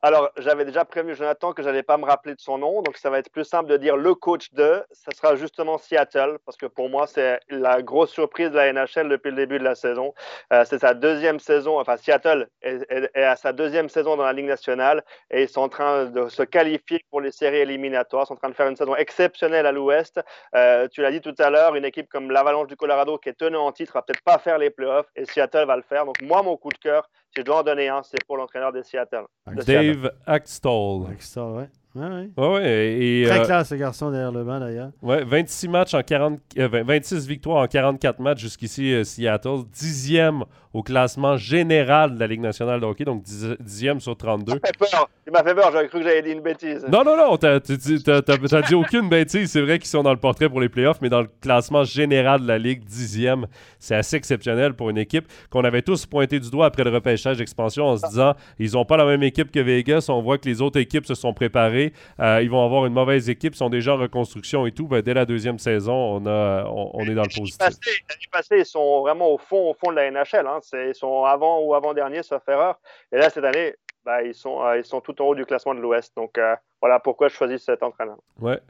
[0.00, 2.96] Alors, j'avais déjà prévenu Jonathan que je n'allais pas me rappeler de son nom, donc
[2.96, 4.84] ça va être plus simple de dire le coach de.
[4.92, 9.08] Ça sera justement Seattle, parce que pour moi, c'est la grosse surprise de la NHL
[9.08, 10.14] depuis le début de la saison.
[10.52, 14.46] Euh, c'est sa deuxième saison, enfin, Seattle est, à sa deuxième saison dans la Ligue
[14.46, 15.02] nationale
[15.32, 18.22] et ils sont en train de se qualifier pour les séries éliminatoires.
[18.22, 20.20] Ils sont en train de faire une saison exceptionnelle à l'Ouest.
[20.54, 23.38] Euh, tu l'as dit tout à l'heure, une équipe comme l'Avalanche du Colorado qui est
[23.38, 26.04] tenue en titre va peut-être pas faire les playoffs et Seattle va le faire.
[26.04, 28.72] Donc, moi, mon coup de cœur, si je dois en donner un, c'est pour l'entraîneur
[28.72, 29.24] de Seattle.
[29.66, 31.06] Dave Axtell.
[31.10, 31.68] Axtell, ouais.
[31.94, 32.96] Ouais, ouais.
[33.00, 34.90] et, Très euh, classe, ce garçon derrière le banc, d'ailleurs.
[35.02, 39.64] Ouais, 26 matchs en 40, 26 euh, victoires en 44 matchs jusqu'ici, euh, Seattle.
[39.72, 40.44] Dixième
[40.78, 44.52] au classement général de la Ligue nationale de hockey, donc dixième sur 32.
[44.52, 45.10] Ça fait peur.
[45.26, 46.86] Il m'a fait peur, j'avais cru que j'avais dit une bêtise.
[46.88, 49.50] Non, non, non, t'as dit aucune bêtise.
[49.50, 52.42] C'est vrai qu'ils sont dans le portrait pour les playoffs, mais dans le classement général
[52.42, 53.46] de la Ligue, dixième,
[53.80, 57.38] c'est assez exceptionnel pour une équipe qu'on avait tous pointé du doigt après le repêchage
[57.38, 60.06] d'expansion en se disant ils n'ont pas la même équipe que Vegas.
[60.08, 61.92] On voit que les autres équipes se sont préparées.
[62.20, 64.86] Euh, ils vont avoir une mauvaise équipe, ils sont déjà en reconstruction et tout.
[64.86, 67.58] Ben, dès la deuxième saison, on, a, on, est dans le positif.
[67.60, 70.46] L'année passée, ils sont vraiment au fond, au fond de la NHL.
[70.46, 70.60] Hein.
[70.72, 72.78] Ils sont avant ou avant-dernier, sauf erreur.
[73.12, 73.74] Et là, cette année,
[74.04, 76.14] ben, ils, sont, euh, ils sont tout en haut du classement de l'Ouest.
[76.16, 78.16] Donc, euh, voilà pourquoi je choisis cet entraîneur.
[78.40, 78.60] Ouais.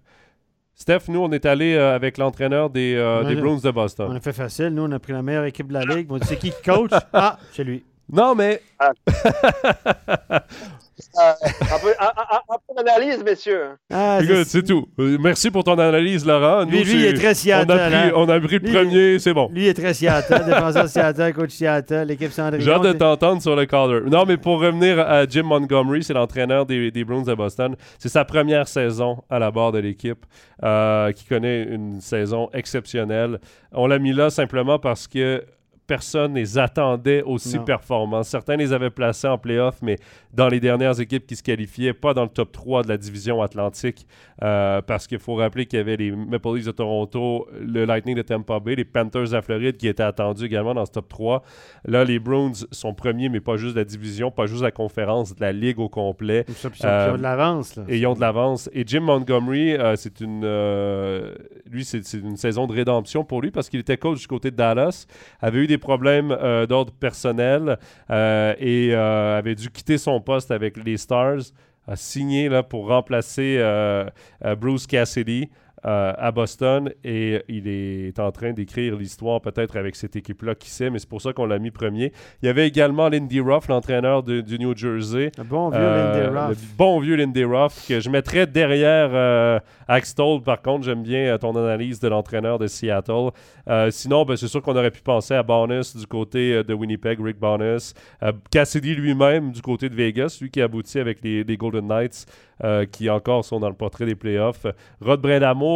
[0.75, 2.95] Steph, nous, on est allé avec l'entraîneur des,
[3.27, 4.09] des Bruins de Boston.
[4.11, 4.69] On a fait facile.
[4.69, 6.11] Nous, on a pris la meilleure équipe de la Ligue.
[6.11, 6.93] On dit, c'est qui qui coach?
[7.13, 7.85] Ah, c'est lui.
[8.11, 8.63] Non, mais.
[8.79, 8.93] Ah.
[11.19, 13.71] Euh, un, peu, d'analyse, messieurs.
[13.93, 14.89] Ah, c'est tout.
[14.99, 16.65] Euh, merci pour ton analyse, Laurent.
[16.65, 17.71] lui, lui est, très Seattle.
[17.71, 19.49] On a pris, on a pris le premier, c'est bon.
[19.53, 22.65] Lui est très Seattle, défenseur Seattle, coach Seattle, l'équipe Cendrillon.
[22.65, 24.01] J'ai hâte de t'entendre sur le caller.
[24.11, 27.77] Non, mais pour revenir à Jim Montgomery, c'est l'entraîneur des, des Bruins de Boston.
[27.99, 30.25] C'est sa première saison à la barre de l'équipe,
[30.65, 33.39] euh, qui connaît une saison exceptionnelle.
[33.73, 35.45] On l'a mis là simplement parce que
[35.89, 38.23] personne les attendait aussi performants.
[38.23, 39.97] Certains les avaient placés en playoff, mais
[40.35, 43.43] dans les dernières équipes qui se qualifiaient, pas dans le top 3 de la division
[43.43, 44.07] Atlantique,
[44.43, 48.15] euh, parce qu'il faut rappeler qu'il y avait les Maple Leafs de Toronto, le Lightning
[48.15, 51.43] de Tampa Bay, les Panthers à Floride qui étaient attendus également dans ce top 3.
[51.87, 54.71] Là, les Bruins sont premiers, mais pas juste de la division, pas juste de la
[54.71, 56.45] conférence, de la ligue au complet.
[56.49, 57.81] Ils ont de l'avance.
[57.89, 58.69] Et ils ont de l'avance.
[58.75, 61.35] Et Jim Montgomery, euh, c'est une, euh,
[61.71, 64.57] lui, c'est une saison de rédemption pour lui parce qu'il était coach du côté de
[64.57, 65.07] Dallas,
[65.41, 67.79] avait eu des problèmes euh, d'ordre personnel
[68.11, 71.53] euh, et euh, avait dû quitter son poste avec les Stars,
[71.87, 73.59] a signé là, pour remplacer
[74.59, 75.49] Bruce Cassidy.
[75.87, 80.71] Euh, à Boston et il est en train d'écrire l'histoire peut-être avec cette équipe-là, qui
[80.71, 82.13] sait, mais c'est pour ça qu'on l'a mis premier.
[82.43, 85.31] Il y avait également Lindy Ruff, l'entraîneur du New Jersey.
[85.39, 86.49] Le bon vieux Lindy Ruff.
[86.51, 90.43] Le bon vieux Lindy Ruff, que je mettrais derrière euh, Axtol.
[90.43, 93.31] Par contre, j'aime bien euh, ton analyse de l'entraîneur de Seattle.
[93.91, 97.39] sinon, ben, c'est sûr qu'on aurait pu penser à Bonus du côté de Winnipeg, Rick
[97.39, 97.95] Bonus.
[98.51, 102.27] Cassidy lui-même du côté de Vegas, lui qui aboutit avec les, les Golden Knights.
[102.65, 104.67] Euh, qui encore sont dans le portrait des playoffs.
[105.01, 105.68] Rod Brindamour,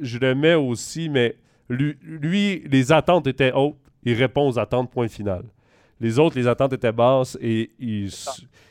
[0.00, 1.36] je le mets aussi, mais
[1.68, 3.76] lui, lui, les attentes étaient hautes.
[4.04, 5.42] Il répond aux attentes, point final.
[6.00, 8.10] Les autres, les attentes étaient basses et il,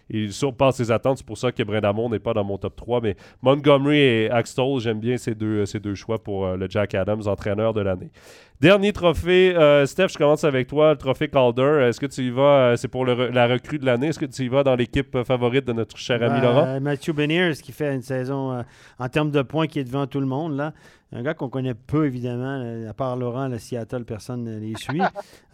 [0.10, 1.18] il surpasse ses attentes.
[1.18, 3.02] C'est pour ça que Brindamont n'est pas dans mon top 3.
[3.02, 6.96] Mais Montgomery et Axtell, j'aime bien ces deux, ces deux choix pour euh, le Jack
[6.96, 8.12] Adams, entraîneur de l'année.
[8.60, 11.86] Dernier trophée, euh, Steph, je commence avec toi, le trophée Calder.
[11.88, 14.46] Est-ce que tu y vas, euh, c'est pour la recrue de l'année, est-ce que tu
[14.46, 16.80] y vas dans l'équipe favorite de notre cher ami ben, Laurent?
[16.82, 18.64] Matthew Beniers qui fait une saison
[18.98, 20.58] en termes de points qui est devant tout le monde.
[20.58, 20.74] là.
[21.14, 25.02] Un gars qu'on connaît peu, évidemment, à part Laurent, le Seattle, personne ne les suit.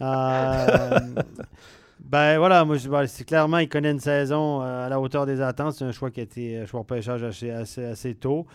[2.04, 5.40] Ben voilà, moi, ben, c'est clairement, il connaît une saison euh, à la hauteur des
[5.40, 5.74] attentes.
[5.74, 8.46] C'est un choix qui a été un choix de pêchage assez, assez, tôt.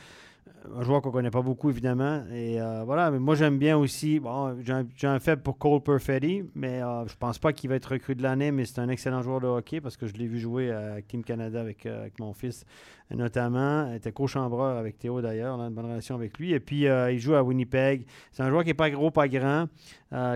[0.76, 2.24] Un joueur qu'on connaît pas beaucoup, évidemment.
[2.32, 4.20] Et euh, voilà, mais moi, j'aime bien aussi.
[4.20, 7.76] Bon, j'ai un, un faible pour Cole Perfetti, mais euh, je pense pas qu'il va
[7.76, 10.28] être recru de l'année, mais c'est un excellent joueur de hockey parce que je l'ai
[10.28, 12.66] vu jouer à Team Canada avec, euh, avec mon fils,
[13.10, 13.88] notamment.
[13.90, 15.60] Il était co-chambreur avec Théo, d'ailleurs.
[15.60, 16.54] Une bonne relation avec lui.
[16.54, 18.06] Et puis, euh, il joue à Winnipeg.
[18.32, 19.68] C'est un joueur qui est pas gros, pas grand,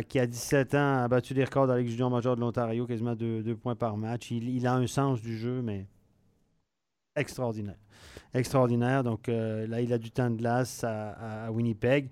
[0.07, 3.15] qui a 17 ans, a battu des records dans la Ligue junior de l'Ontario, quasiment
[3.15, 4.31] deux, points par match.
[4.31, 5.87] Il a un sens du jeu, mais
[7.15, 7.77] extraordinaire.
[8.33, 9.03] Extraordinaire.
[9.03, 12.09] Donc euh, là, il a du temps de glace à, Winnipeg.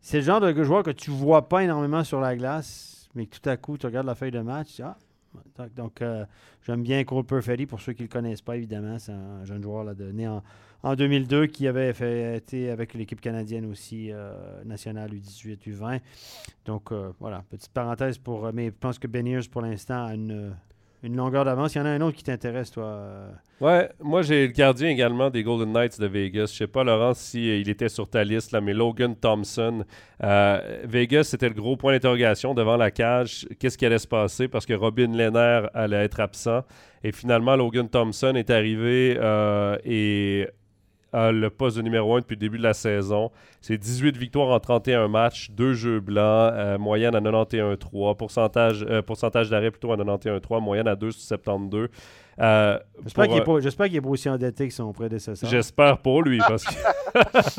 [0.00, 3.38] C'est le genre de joueur que tu vois pas énormément sur la glace, mais que
[3.38, 4.96] tout à coup, tu regardes la feuille de match, ah,
[5.76, 6.24] donc, euh,
[6.66, 8.98] j'aime bien Cole Perfetti, pour ceux qui ne le connaissent pas, évidemment.
[8.98, 10.42] C'est un jeune joueur là, de, né en,
[10.82, 11.90] en 2002 qui avait
[12.36, 16.00] été avec l'équipe canadienne aussi, euh, nationale U18, U20.
[16.64, 18.52] Donc voilà, petite parenthèse pour.
[18.52, 20.52] Mais je pense que Ben Ears, pour l'instant, a une,
[21.02, 21.74] une longueur d'avance.
[21.74, 22.84] Il y en a un autre qui t'intéresse, toi.
[22.84, 26.50] euh, Ouais, moi j'ai le gardien également des Golden Knights de Vegas.
[26.52, 29.84] Je sais pas, Laurent, si euh, était sur ta liste, là, mais Logan Thompson.
[30.22, 33.46] Euh, Vegas, c'était le gros point d'interrogation devant la cage.
[33.58, 34.48] Qu'est-ce qui allait se passer?
[34.48, 36.62] Parce que Robin Lehner allait être absent.
[37.02, 39.18] Et finalement, Logan Thompson est arrivé
[39.84, 40.46] et
[41.12, 43.30] a le poste de numéro 1 depuis le début de la saison.
[43.60, 49.02] C'est 18 victoires en 31 matchs, 2 jeux blancs, euh, moyenne à 91,3, pourcentage, euh,
[49.02, 51.88] pourcentage d'arrêt plutôt à 91,3, moyenne à 2,72.
[52.40, 54.92] Euh, J'espère pour, qu'il euh, n'est pas, j'espère qu'il est pas aussi endetté que son
[54.92, 55.50] prédécesseur.
[55.50, 56.38] J'espère pour lui.
[56.38, 56.72] Parce que...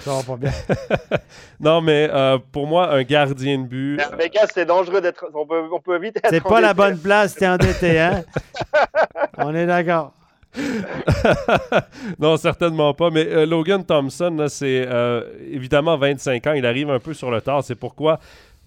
[0.00, 0.52] Ça va pas bien.
[1.60, 4.00] non, mais euh, pour moi, un gardien de but.
[4.00, 5.26] À Vegas, c'est dangereux d'être.
[5.34, 6.30] On peut, on peut vite être.
[6.30, 8.22] C'est pas la bonne place, t'es endetté, hein?
[9.38, 10.12] On est d'accord.
[12.18, 13.10] non, certainement pas.
[13.10, 16.52] Mais euh, Logan Thompson, c'est euh, évidemment 25 ans.
[16.52, 17.62] Il arrive un peu sur le tard.
[17.64, 18.18] C'est pourquoi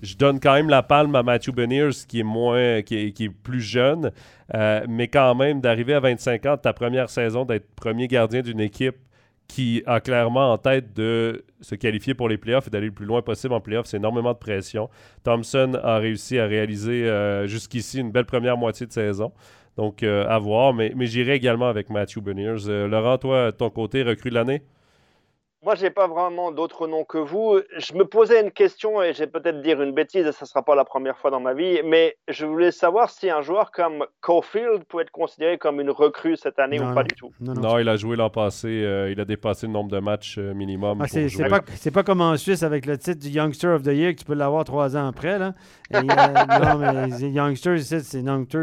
[0.02, 3.62] je donne quand même la palme à Matthew Beniers, qui est moins, qui est, plus
[3.62, 4.12] jeune.
[4.54, 8.60] Euh, mais quand même, d'arriver à 25 ans, ta première saison, d'être premier gardien d'une
[8.60, 8.96] équipe
[9.48, 13.06] qui a clairement en tête de se qualifier pour les playoffs et d'aller le plus
[13.06, 14.90] loin possible en playoffs, c'est énormément de pression.
[15.24, 17.08] Thompson a réussi à réaliser
[17.46, 19.32] jusqu'ici une belle première moitié de saison.
[19.78, 20.74] Donc, euh, à voir.
[20.74, 22.68] Mais, mais j'irai également avec Matthew Beniers.
[22.68, 24.62] Euh, Laurent, toi, ton côté, recrue de l'année?
[25.66, 27.58] Moi, j'ai pas vraiment d'autres noms que vous.
[27.78, 30.76] Je me posais une question et j'ai peut-être dire une bêtise, et ça sera pas
[30.76, 34.84] la première fois dans ma vie, mais je voulais savoir si un joueur comme Caulfield
[34.84, 37.08] pouvait être considéré comme une recrue cette année Non, ou pas non.
[37.08, 37.32] du tout.
[37.40, 37.80] Non, Non, non.
[37.80, 38.68] il a joué l'an passé.
[38.68, 41.00] euh, il a dépassé le nombre de matchs euh, minimum.
[41.02, 43.88] Ah, c'est pas, c'est pas comme en Suisse avec le titre du Youngster of the
[43.94, 45.40] Year que tu peux l'avoir trois ans après.
[45.40, 45.54] Là.
[45.92, 47.78] Et, euh, non, mais ici, c'est Youngster.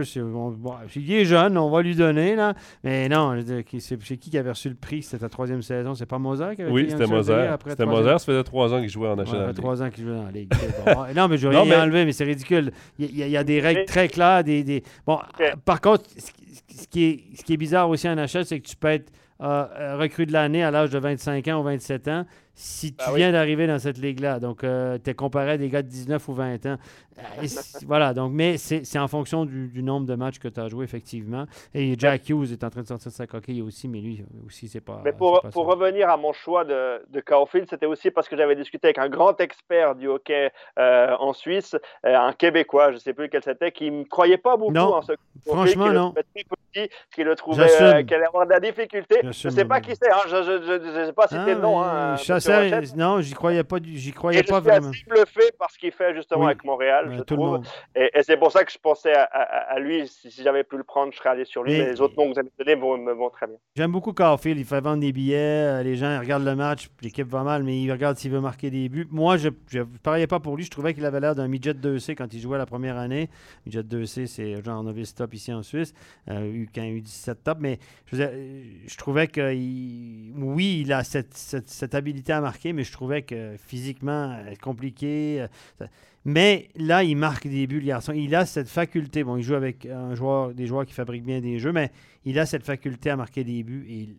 [0.05, 2.37] c'est- on- bon, il est jeune, on va lui donner.
[2.37, 2.53] Là.
[2.85, 3.39] Mais non,
[3.79, 5.95] c'est c'est qui qui avait reçu le prix C'était ta troisième saison.
[5.95, 8.11] C'est pas Moser qui avait Oui, c'était après C'était Moser.
[8.13, 10.25] Ça faisait trois ans qu'il jouait en Ouais, ça fait trois ans qu'il joue dans
[10.25, 10.51] la Ligue.
[10.87, 11.05] Bon.
[11.17, 12.73] non, mais je veux Non, rien mais- enlever, mais c'est ridicule.
[12.99, 14.45] Il y, a- il y des règles très claires.
[14.45, 17.89] Des, des- Bon, euh, par contre, ce, qui- ce qui est, ce qui est bizarre
[17.89, 19.11] aussi en NHL, c'est que tu peux être
[19.43, 22.27] euh, euh, recrue de l'année à l'âge de 25 ans ou 27 ans
[22.61, 23.19] si tu Ah oui.
[23.21, 24.39] viens d'arriver dans cette ligue-là.
[24.39, 26.77] Donc, tu es comparé à des gars de 19 ou 20 ans.
[27.19, 27.47] Euh, et
[27.87, 30.85] voilà, donc, mais c'est en fonction du, du nombre de matchs que tu as joué,
[30.85, 31.45] effectivement.
[31.75, 34.69] Et Jack Hughes est en train de sortir de sa coquille aussi, mais lui aussi,
[34.69, 35.01] c'est pas.
[35.05, 38.37] Mais pour, pas pour revenir à mon choix de, de Caulfield, c'était aussi parce que
[38.37, 41.75] j'avais discuté avec un grand expert du hockey euh, en Suisse,
[42.07, 44.95] euh, un Québécois, je ne sais plus lequel c'était, qui ne croyait pas beaucoup Non.
[44.95, 45.13] en ce
[45.47, 46.13] Franchement, qui le non.
[46.13, 49.21] très petit, qui le trouvait euh, qu'il allait avoir de la difficulté.
[49.23, 51.83] Je ne sais pas qui c'est, hein, je ne sais pas citer Ah, le nom.
[51.83, 52.17] Hein,
[52.51, 52.97] je Rochette.
[52.97, 54.89] non, j'y croyais pas, j'y Et croyais je pas suis vraiment.
[54.91, 56.47] assez bluffé par ce qu'il fait justement Oui.
[56.47, 57.39] avec Montréal, je tout le trouve.
[57.39, 57.67] monde.
[57.95, 60.07] Et, et c'est pour ça que je pensais à, à- à lui.
[60.09, 61.73] Si, si j'avais pu le prendre, je serais allé sur lui.
[61.73, 63.57] Mais- Mais, les autres noms que vous avez donnés me vont très bien.
[63.77, 64.59] J'aime beaucoup Caulfield.
[64.59, 65.37] Il fait vendre des billets.
[65.39, 66.89] euh, Les gens ils regardent le match.
[67.03, 69.07] L'équipe va mal, mais ils regardent s'il veut marquer des buts.
[69.11, 70.65] Moi, je ne pariais pas pour lui.
[70.65, 73.29] Je trouvais qu'il avait l'air d'un midget 2C quand il jouait la première année.
[73.67, 75.93] Midget 2C, c'est genre novice top ici en Suisse.
[76.29, 77.59] Euh, eu- quand il a eu 17 top.
[77.61, 77.79] Mais
[78.13, 82.73] je, euh, je trouvais que il- oui, il a cette, cette- cette habilité à marquer,
[82.73, 85.43] mais je trouvais que physiquement, euh, compliqué.
[85.43, 85.47] euh,
[85.79, 85.87] ça-
[86.27, 88.13] mais là, il marque des buts, le garçon.
[88.13, 89.25] Il a cette faculté.
[89.25, 91.91] Bon, il joue avec un joueur, des joueurs qui fabriquent bien des jeux, mais
[92.27, 93.87] il a cette faculté à marquer des buts.
[93.89, 94.17] Il,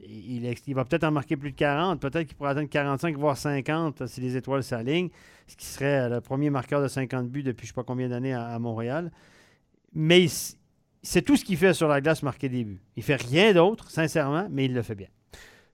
[0.68, 2.00] il- va peut-être en marquer plus de 40.
[2.02, 5.10] Peut-être qu'il pourrait atteindre 45, voire 50 si les étoiles s'alignent.
[5.48, 8.10] Ce qui serait le premier marqueur de 50 buts depuis je ne sais pas combien
[8.10, 9.12] d'années à, à Montréal.
[9.94, 10.26] Mais
[11.04, 12.82] c'est tout ce qu'il fait sur la glace, marquer des buts.
[12.96, 15.08] Il fait rien d'autre, sincèrement, mais il le fait bien.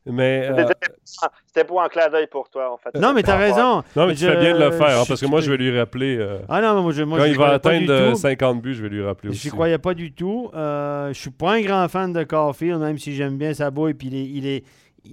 [0.10, 0.66] Mais, euh,
[1.46, 2.98] C'était pour un clin d'œil pour toi, en fait.
[3.00, 3.84] Non, mais tu as Par rapport à- raison.
[3.96, 5.50] non, mais tu Je- fais bien de le faire, hein, je- parce que moi, je
[5.52, 6.18] vais lui rappeler.
[6.18, 8.18] euh, Ah non, moi, je, moi, quand je il va atteindre euh, tout.
[8.18, 9.48] 50 buts, je vais lui rappeler Je aussi.
[9.48, 10.52] n'y croyais pas du tout.
[10.56, 13.94] Euh, je suis pas un grand fan de Caulfield, même si j'aime bien sa bouille.
[13.96, 14.64] Puis il est, il est,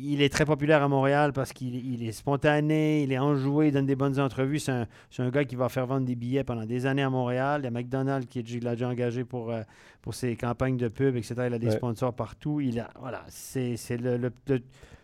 [0.01, 3.87] il est très populaire à Montréal parce qu'il est spontané, il est enjoué, il donne
[3.87, 4.59] des bonnes entrevues.
[4.59, 7.61] C'est un, gars qui va faire vendre des billets pendant des années à Montréal.
[7.63, 9.63] Il y a McDonald's qui l'a déjà engagé pour, euh,
[10.03, 11.35] pour ses campagnes de pub, etc.
[11.47, 12.61] Il a des sponsors partout.
[12.61, 14.31] Il a, voilà, c'est le,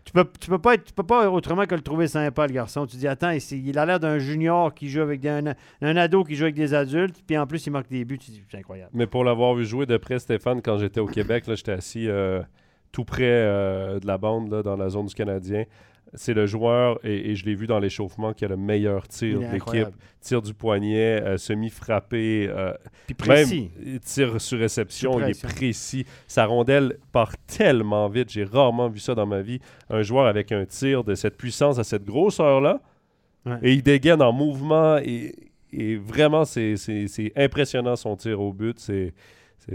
[0.05, 2.87] tu peux, tu peux pas être, peux pas autrement que le trouver sympa, le garçon.
[2.87, 6.35] Tu dis, attends, il a l'air d'un junior qui joue avec des, un, ado qui
[6.35, 8.19] joue avec des adultes, puis en plus, il marque des buts.
[8.51, 8.91] C'est incroyable.
[8.95, 12.09] Mais pour l'avoir vu jouer de près, Stéphane, quand j'étais au Québec, j'étais assis.
[12.09, 12.43] Euh,
[12.93, 15.65] tout près euh, de la bande, dans la zone du Canadien.
[16.15, 19.47] C'est le joueur, et, je l'ai vu dans l'échauffement, qui a le meilleur tir de
[19.47, 19.95] l'équipe.
[20.21, 22.49] Tir du poignet, euh, semi-frappé.
[22.51, 22.75] Euh,
[23.17, 23.71] précis.
[23.79, 26.05] Même tir sur réception, il est précis.
[26.27, 28.31] Sa rondelle part tellement vite.
[28.31, 29.61] J'ai rarement vu ça dans ma vie.
[29.89, 32.81] Un joueur avec un tir de cette puissance à cette grosseur-là.
[33.63, 34.99] Et il dégaine en mouvement.
[34.99, 35.35] Et,
[35.73, 36.75] et vraiment, c'est
[37.37, 38.81] impressionnant son tir au but.
[38.81, 39.15] C'est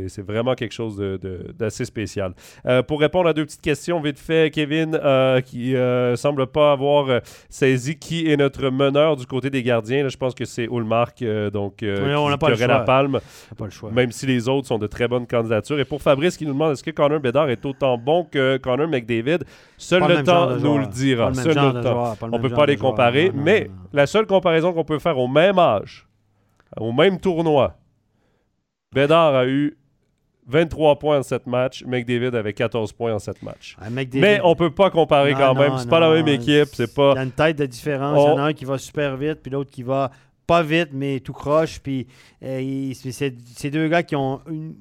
[0.07, 0.97] c'est vraiment quelque chose
[1.57, 2.33] d'assez spécial.
[2.65, 6.71] Euh, pour répondre à deux petites questions, vite fait, Kevin, euh, qui euh, semble pas
[6.71, 10.07] avoir saisi qui est notre meneur du côté des gardiens.
[10.07, 12.67] je pense que c'est Ulmark, donc on n'a pas, le choix.
[12.67, 13.19] la palme.
[13.57, 13.91] pas le choix.
[13.91, 15.79] Même si les autres sont de très bonnes candidatures.
[15.79, 18.87] Et pour Fabrice, qui nous demande est-ce que Connor Bedard est autant bon que Connor
[18.87, 19.39] McDavid,
[19.77, 21.33] seul le, temps nous le dira.
[21.33, 22.15] Seul le temps.
[22.21, 25.59] on ne peut pas les comparer, mais la seule comparaison qu'on peut faire au même
[25.59, 26.07] âge,
[26.77, 27.75] au même tournoi,
[28.93, 29.77] Bédard a eu
[30.47, 31.83] 23 points en 7 matchs.
[31.85, 33.75] McDavid avait 14 points en 7 matchs.
[33.79, 35.77] Ah, Mais on peut pas comparer quand même.
[35.77, 36.69] C'est pas la même équipe.
[36.73, 37.13] C'est pas...
[37.13, 38.19] Il y a une tête de différence.
[38.19, 40.11] Il y en a un qui va super vite, puis l'autre qui va
[40.45, 41.79] pas vite, mais tout croche.
[41.79, 42.07] Puis
[42.43, 44.75] euh, c'est deux gars qui ont une...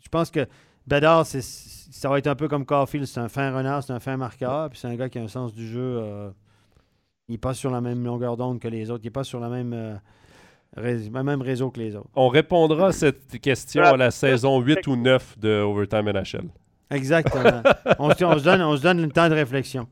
[0.00, 0.46] Je pense que
[0.86, 3.06] Bédard, ça va être un peu comme Caulfield.
[3.06, 4.68] C'est un fin renard, c'est un fin marqueur.
[4.68, 5.80] Puis c'est un gars qui a un sens du jeu.
[6.02, 6.30] Euh,
[7.28, 9.04] il passe sur la même longueur d'onde que les autres.
[9.04, 9.72] Il passe sur la même...
[9.72, 9.94] Euh,
[10.76, 12.08] même réseau que les autres.
[12.14, 16.48] On répondra à cette question à la saison 8 ou 9 de Overtime NHL.
[16.90, 17.62] Exactement.
[17.98, 19.86] on, se donne, on se donne le temps de réflexion.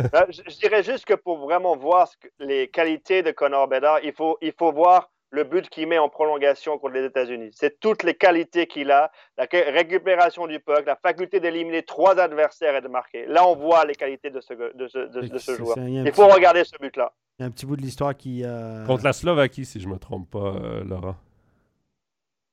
[0.00, 2.08] Euh, je, dirais juste que pour vraiment voir
[2.38, 6.10] les qualités de Connor Bedard, il faut, il faut voir le but qu'il met en
[6.10, 7.50] prolongation contre les États-Unis.
[7.52, 12.76] C'est toutes les qualités qu'il a, la récupération du puck, la faculté d'éliminer trois adversaires
[12.76, 13.24] et de marquer.
[13.26, 15.78] Là, on voit les qualités de ce, de ce, joueur.
[15.78, 17.12] Il faut regarder ce but-là.
[17.38, 18.42] Il y a un petit bout de l'histoire qui.
[18.44, 21.16] Euh, contre la Slovaquie, si je ne me trompe pas, euh, Laurent.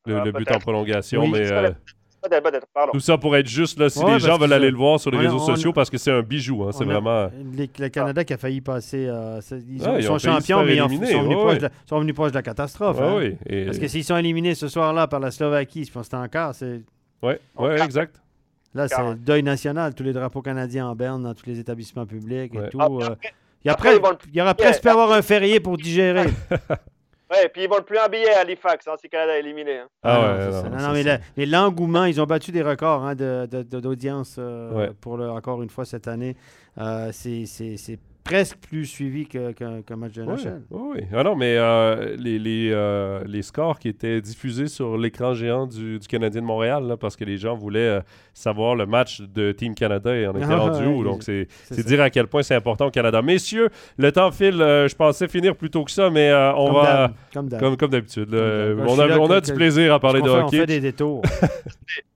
[0.06, 1.52] Le, ah, but en prolongation, mais.
[2.92, 5.18] Tout ça pour être juste, là, si les gens veulent aller le voir sur les
[5.18, 6.64] réseaux sociaux, parce que c'est un bijou.
[6.64, 7.30] Hein, c'est vraiment.
[7.56, 9.06] le Canada qui a failli passer.
[9.08, 12.44] Euh, ils, sont champions, mais ils, sont, venus proches de, sont venus proches de la
[12.44, 13.00] catastrophe.
[13.02, 13.32] Hein.
[13.66, 16.54] Parce que s'ils sont éliminés ce soir-là par la Slovaquie, je pense que c'est encore.
[17.22, 18.22] Oui, ouais, exact.
[18.74, 19.94] Là, c'est le deuil national.
[19.96, 22.80] Tous les drapeaux canadiens en berne dans tous les établissements publics et tout.
[22.80, 23.16] Euh,
[23.66, 23.72] il
[24.34, 26.28] y, aura presque pu avoir un férié pour digérer.
[27.32, 29.80] Ouais, et puis ils vont plus un billet à Halifax hein, si Canada est éliminé.
[29.80, 29.88] Hein.
[30.02, 35.30] Ah, ouais, non, mais, l'engouement, ils ont battu des records hein, d'audience euh, pour le,
[35.30, 36.36] encore une fois cette année.
[36.80, 38.00] Euh, c'est
[38.30, 40.62] presque plus suivi qu'un match de NHL.
[40.70, 45.34] Oui, Ah non, mais euh, les, les, euh, les, scores qui étaient diffusés sur l'écran
[45.34, 48.02] géant du, du, Canadien de Montréal, là, parce que les gens voulaient euh,
[48.34, 51.04] savoir le match de Team Canada et on était ah, rendu où.
[51.04, 51.48] Donc, c'est
[51.86, 53.22] dire à quel point c'est important au Canada.
[53.22, 54.58] Messieurs, le temps file.
[54.60, 57.12] je pensais finir plus tôt que ça, mais on va.
[57.34, 58.30] Comme d'habitude.
[58.34, 60.58] on a, on a du plaisir à parler de hockey.
[60.58, 61.24] On fait des détours.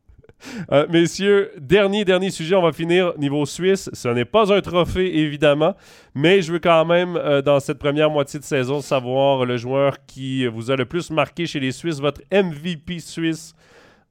[0.71, 3.89] Euh, messieurs, dernier, dernier sujet, on va finir niveau Suisse.
[3.93, 5.75] Ce n'est pas un trophée, évidemment,
[6.15, 10.05] mais je veux quand même, euh, dans cette première moitié de saison, savoir le joueur
[10.05, 13.53] qui vous a le plus marqué chez les Suisses, votre MVP suisse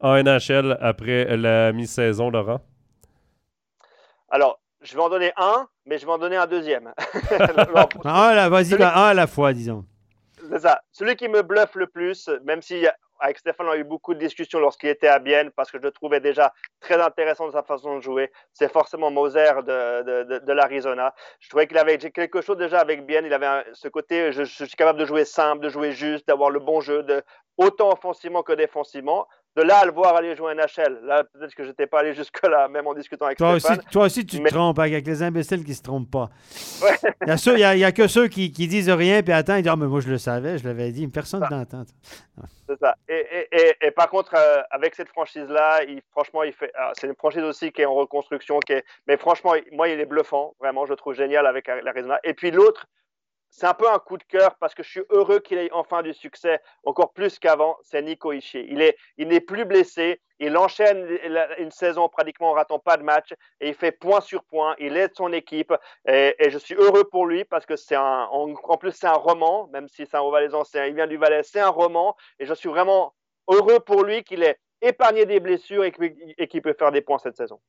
[0.00, 2.60] en NHL après la mi-saison, Laurent?
[4.30, 6.92] Alors, je vais en donner un, mais je vais en donner un deuxième.
[8.04, 9.84] ah, vas-y, un à la fois, disons.
[10.50, 10.80] C'est ça.
[10.90, 12.84] Celui qui me bluffe le plus, même si
[13.22, 15.82] avec Stéphane, on a eu beaucoup de discussions lorsqu'il était à Bienne parce que je
[15.84, 18.32] le trouvais déjà très intéressant sa façon de jouer.
[18.52, 21.14] C'est forcément Moser de, l'Arizona.
[21.38, 23.24] Je trouvais qu'il avait quelque chose déjà avec Bienne.
[23.24, 26.58] Il avait ce côté, je, suis capable de jouer simple, de jouer juste, d'avoir le
[26.58, 27.06] bon jeu,
[27.56, 31.54] autant offensivement que défensivement de là à le voir aller jouer un NHL, là, peut-être
[31.54, 33.78] que je n'étais pas allé jusque-là, même en discutant avec toi Stéphane.
[33.78, 36.30] Aussi, toi aussi, tu te trompes avec les imbéciles qui ne se trompent pas.
[37.20, 39.76] Il n'y a, a, que ceux qui, qui disent rien, puis attends, ils disent Ah,
[39.76, 41.06] mais moi, je le savais, je l'avais dit.
[41.08, 41.84] Personne n'entend.
[42.68, 42.94] C'est ça.
[43.08, 46.72] Et, et, et, par contre, euh, avec cette franchise-là, il, franchement, il fait.
[46.94, 50.06] C'est une franchise aussi qui est en reconstruction, qui est, mais franchement, moi, il est
[50.06, 50.54] bluffant.
[50.60, 52.18] Vraiment, je le trouve génial avec l'Arizona.
[52.24, 52.86] Et puis l'autre,
[53.52, 56.02] c'est un peu un coup de cœur parce que je suis heureux qu'il ait enfin
[56.02, 58.66] du succès, encore plus qu'avant, c'est Nico Ishii.
[58.70, 61.06] Il est, il n'est plus blessé, il enchaîne
[61.58, 64.96] une saison pratiquement en ratant pas de match et il fait point sur point, il
[64.96, 65.72] aide son équipe
[66.08, 69.68] et, je suis heureux pour lui parce que c'est un, en, plus c'est un roman,
[69.70, 72.70] même si c'est un Valaisan, il vient du Valais, c'est un roman et je suis
[72.70, 73.14] vraiment
[73.48, 77.36] heureux pour lui qu'il ait épargné des blessures et qu'il peut faire des points cette
[77.36, 77.60] saison.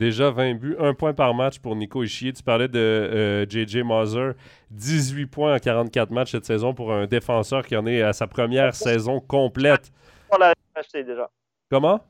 [0.00, 2.32] Déjà 20 buts, un point par match pour Nico Ishier.
[2.32, 4.30] Tu parlais de JJ Moser,
[4.70, 8.28] 18 points en 44 matchs cette saison pour un défenseur qui en est à sa
[8.28, 9.90] première saison complète.
[10.94, 11.28] déjà.
[11.68, 12.00] Comment?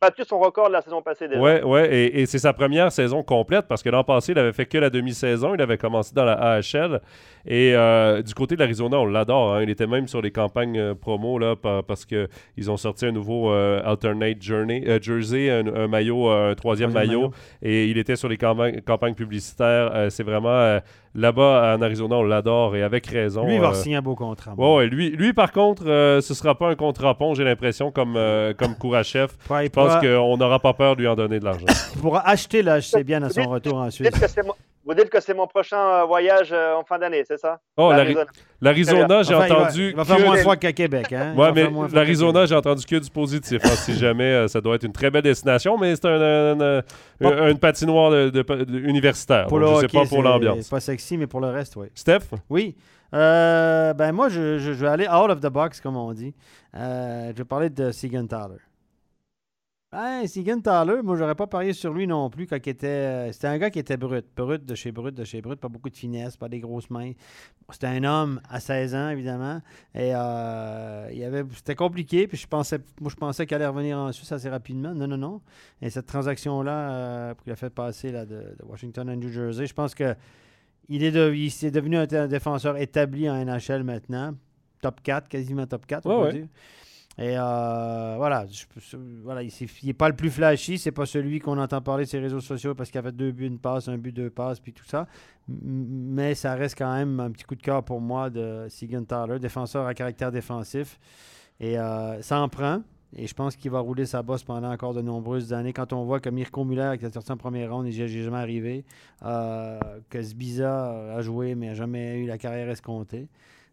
[0.00, 1.40] A battu son record de la saison passée déjà.
[1.40, 4.66] Ouais, ouais, et, c'est sa première saison complète parce que l'an passé, il avait fait
[4.66, 5.54] que la demi-saison.
[5.54, 7.00] Il avait commencé dans la AHL.
[7.46, 9.54] Et euh, du côté de l'Arizona, on l'adore.
[9.54, 9.62] Hein.
[9.62, 13.52] Il était même sur les campagnes euh, promo là, parce qu'ils ont sorti un nouveau
[13.52, 17.30] euh, Alternate Journey, Jersey, un, maillot, un troisième, maillot,
[17.62, 20.10] Et il était sur les campagnes, campagnes publicitaires.
[20.10, 20.80] c'est vraiment
[21.16, 23.46] Là-bas, en Arizona, on l'adore et avec raison.
[23.46, 24.54] Lui, il va euh, signer un beau contrat.
[24.56, 27.92] Ouais, lui, lui, par contre, euh, ce ne sera pas un contrat pont, j'ai l'impression,
[27.92, 29.28] comme, euh, comme Kourachev.
[29.48, 31.66] Je pense qu'on n'aura pas peur de lui en donner de l'argent.
[31.94, 34.10] il pourra acheter l'HC bien à son retour en Suisse.
[34.86, 37.58] Vous dites que c'est mon prochain euh, voyage euh, en fin d'année, c'est ça?
[37.76, 37.90] Oh,
[38.60, 39.90] l'Arizona, j'ai entendu.
[39.90, 41.10] Il va, faire moins froid qu'à Québec.
[41.12, 41.34] Hein?
[41.34, 43.62] Ouais, mais l'Arizona, j'ai entendu que du positif.
[43.64, 46.82] Hein, si jamais euh, ça doit être une très belle destination, mais c'est un,
[47.20, 48.44] une patinoire de,
[48.86, 49.46] universitaire.
[49.48, 50.58] je ne sais pas pour l'ambiance.
[50.62, 51.86] C'est pas sexy, mais pour le reste, oui.
[51.94, 52.34] Steph?
[52.50, 52.76] Oui.
[53.10, 56.34] ben moi, je, je, vais aller out of the box, comme on dit.
[56.74, 58.60] je vais parler de Segan Tyler.
[59.94, 62.86] Ben, Segan Thaler, moi, j'aurais pas parié sur lui non plus quand il était.
[62.88, 64.26] Euh, c'était un gars qui était brut.
[64.34, 65.60] Brut de chez brut, de chez brut.
[65.60, 67.12] Pas beaucoup de finesse, pas des grosses mains.
[67.70, 69.62] C'était un homme à 16 ans, évidemment.
[69.94, 72.26] Et euh, il avait, c'était compliqué.
[72.26, 74.92] Puis je pensais, moi, je pensais qu'il allait revenir en Suisse assez rapidement.
[74.96, 75.40] Non, non, non.
[75.80, 79.74] Et cette transaction-là, euh, qu'il a fait passer là, de, Washington à New Jersey, je
[79.74, 80.16] pense que
[80.88, 84.34] il est, de, devenu un, défenseur établi en NHL maintenant.
[84.82, 86.48] Top 4, quasiment top 4, on peut dire.
[87.16, 88.44] Et euh, voilà,
[89.22, 89.52] voilà, il
[89.84, 92.74] n'est pas le plus flashy, c'est pas celui qu'on entend parler de ses réseaux sociaux
[92.74, 95.06] parce qu'il a fait deux buts, une passe, un but, deux passes, puis tout ça.
[95.46, 99.38] Mais ça reste quand même un petit coup de cœur pour moi de Sigan Thaler,
[99.38, 100.98] défenseur à caractère défensif.
[101.60, 102.82] Et euh, ça en prend.
[103.16, 105.72] Et je pense qu'il va rouler sa bosse pendant encore de nombreuses années.
[105.72, 108.38] Quand on voit que Mirko Muller, qui a sorti en première ronde, il n'est jamais
[108.38, 108.84] arrivé,
[109.22, 109.78] euh,
[110.10, 113.28] que Sbiza a joué mais n'a jamais eu la carrière escomptée,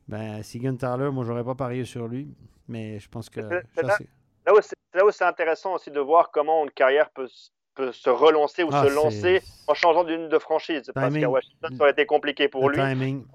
[0.07, 2.27] ben, Sigan Thaler, moi, j'aurais pas parié sur lui.
[2.71, 3.41] Mais je pense que.
[3.75, 7.27] C'est là, où c'est intéressant aussi de voir comment une carrière peut,
[7.75, 10.91] peut se relancer ou ah, se lancer en changeant d'une de franchise.
[10.93, 12.77] Parce qu'à Washington, ça aurait été compliqué pour lui.
[12.77, 13.25] Timing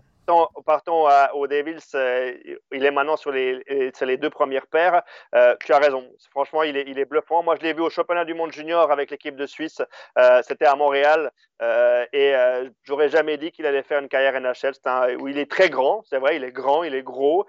[0.64, 2.34] partons, au Devils, euh,
[2.72, 5.02] il est maintenant sur les, les deux premières paires.
[5.34, 6.04] Euh, tu as raison.
[6.30, 7.42] Franchement, il est, bluffant.
[7.42, 9.80] Moi, je l'ai vu au championnat du monde junior avec l'équipe de Suisse.
[10.18, 11.30] Euh, c'était à Montréal.
[12.12, 12.34] et
[12.84, 14.74] j'aurais jamais dit qu'il allait faire une carrière NHL.
[15.26, 17.46] il est très grand, c'est vrai, il est grand, il est gros.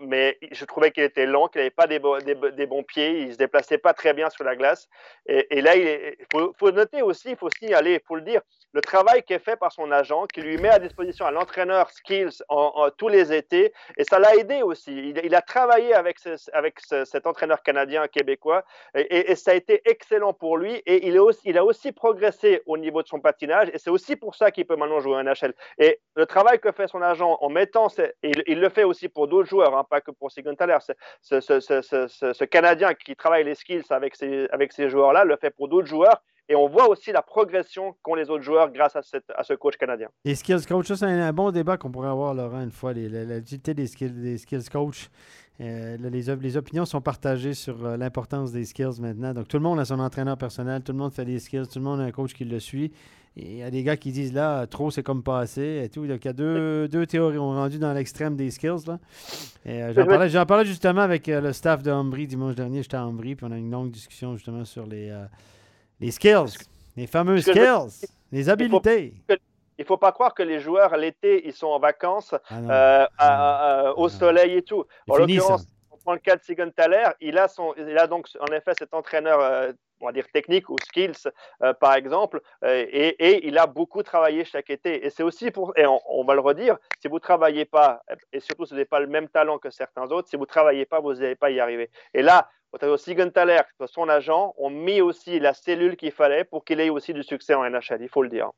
[0.00, 3.20] Mais je trouvais qu'il était lent, qu'il n'avait pas des, bons pieds.
[3.20, 4.88] Il se déplaçait pas très bien sur la glace.
[5.26, 8.40] Et, là, il faut, noter aussi, il faut il faut le dire,
[8.72, 11.90] le travail qui est fait par son agent, qui lui met à disposition à l'entraîneur
[11.90, 15.14] Skills en, tous les étés, et ça l'a aidé aussi.
[15.22, 20.74] Il, a travaillé avec, cet entraîneur canadien québécois, et, ça a été excellent pour lui,
[20.86, 21.18] et il,
[21.58, 24.76] a aussi progressé au niveau de son patinage, et c'est aussi pour ça qu'il peut
[24.76, 25.54] maintenant jouer en NHL.
[25.78, 27.88] Et le travail que fait son agent en mettant,
[28.22, 30.56] il, il, le fait aussi pour d'autres joueurs, hein, pas que pour Sigurd
[31.20, 34.14] ce, ce, Canadien qui travaille les skills avec
[34.50, 38.14] avec ces joueurs-là, le fait pour d'autres joueurs, et on voit aussi la progression qu'ont
[38.14, 40.08] les autres joueurs grâce à, cette, à ce coach canadien.
[40.24, 43.74] Les skills coach, ça c'est un, bon débat qu'on pourrait avoir, Laurent, une fois, l'utilité
[43.74, 45.08] des skills, des skills coach.
[45.60, 49.32] Euh, les, les, opinions sont partagées sur euh, l'importance des skills maintenant.
[49.32, 51.78] Donc, tout le monde a son entraîneur personnel, tout le monde fait des skills, tout
[51.78, 52.90] le monde a un coach qui le suit.
[53.36, 56.06] Il y a des gars qui disent là, trop c'est comme pas assez et tout.
[56.06, 57.38] Donc, il y a deux, deux théories.
[57.38, 58.86] On rendu dans l'extrême des skills.
[58.86, 58.98] Là.
[59.66, 62.82] Euh, j'en, parlais, j'en, parlais, justement avec le staff de Ambry dimanche dernier.
[62.82, 65.10] J'étais à Ambry, puis on a une longue discussion justement sur les
[66.02, 66.58] les skills,
[66.96, 69.14] les fameux skills, les habiletés.
[69.78, 73.06] Il ne faut pas croire que les joueurs, l'été, ils sont en vacances, ah euh,
[73.18, 74.84] ah au soleil et tout.
[75.08, 78.28] En l'occurrence, on prend le cas de Sigon Thaler, il a, son, il a donc
[78.40, 81.28] en effet cet entraîneur, euh, on va dire technique ou skills,
[81.62, 85.06] euh, par exemple, et, et, il a beaucoup travaillé chaque été.
[85.06, 88.02] Et c'est aussi pour, et on, va le redire, si vous ne travaillez pas,
[88.32, 90.84] et surtout vous n'avez pas le même talent que certains autres, si vous ne travaillez
[90.84, 91.88] pas, vous n'allez pas y arriver.
[92.14, 92.48] Et là,
[92.96, 97.22] Siegenthaler, son agent, ont mis aussi la cellule qu'il fallait pour qu'il ait aussi du
[97.22, 98.50] succès en NHL, il faut le dire.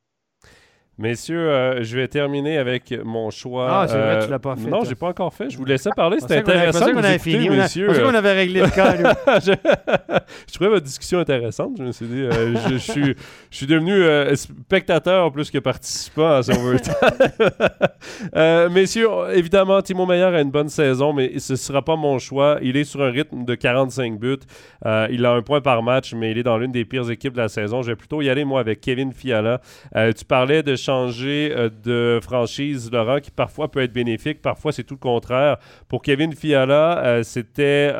[0.96, 3.68] Messieurs, euh, je vais terminer avec mon choix.
[3.68, 4.70] Ah, c'est vrai, tu l'as pas fait.
[4.70, 5.50] Non, j'ai pas encore fait.
[5.50, 6.18] Je vous laissais parler.
[6.20, 6.86] C'était intéressant.
[6.94, 7.48] On avait fini.
[7.48, 7.88] Messieurs.
[7.90, 8.94] On, qu'on avait réglé le cas.
[9.40, 9.52] je...
[10.48, 11.72] je, trouvais votre discussion intéressante.
[11.78, 13.14] Je me suis dit, euh, je, suis,
[13.50, 16.52] je suis devenu euh, spectateur plus que participant à son
[18.36, 22.18] euh, Messieurs, évidemment, Timo Meyer a une bonne saison, mais ce ne sera pas mon
[22.18, 22.58] choix.
[22.62, 24.36] Il est sur un rythme de 45 buts.
[25.10, 27.42] il a un point par match, mais il est dans l'une des pires équipes de
[27.42, 27.82] la saison.
[27.82, 29.60] Je vais plutôt y aller, moi, avec Kevin Fiala.
[29.92, 34.84] tu parlais de changer euh, de franchise, Laurent, qui parfois peut être bénéfique, parfois c'est
[34.84, 35.56] tout le contraire.
[35.88, 37.92] Pour Kevin Fiala, euh, c'était...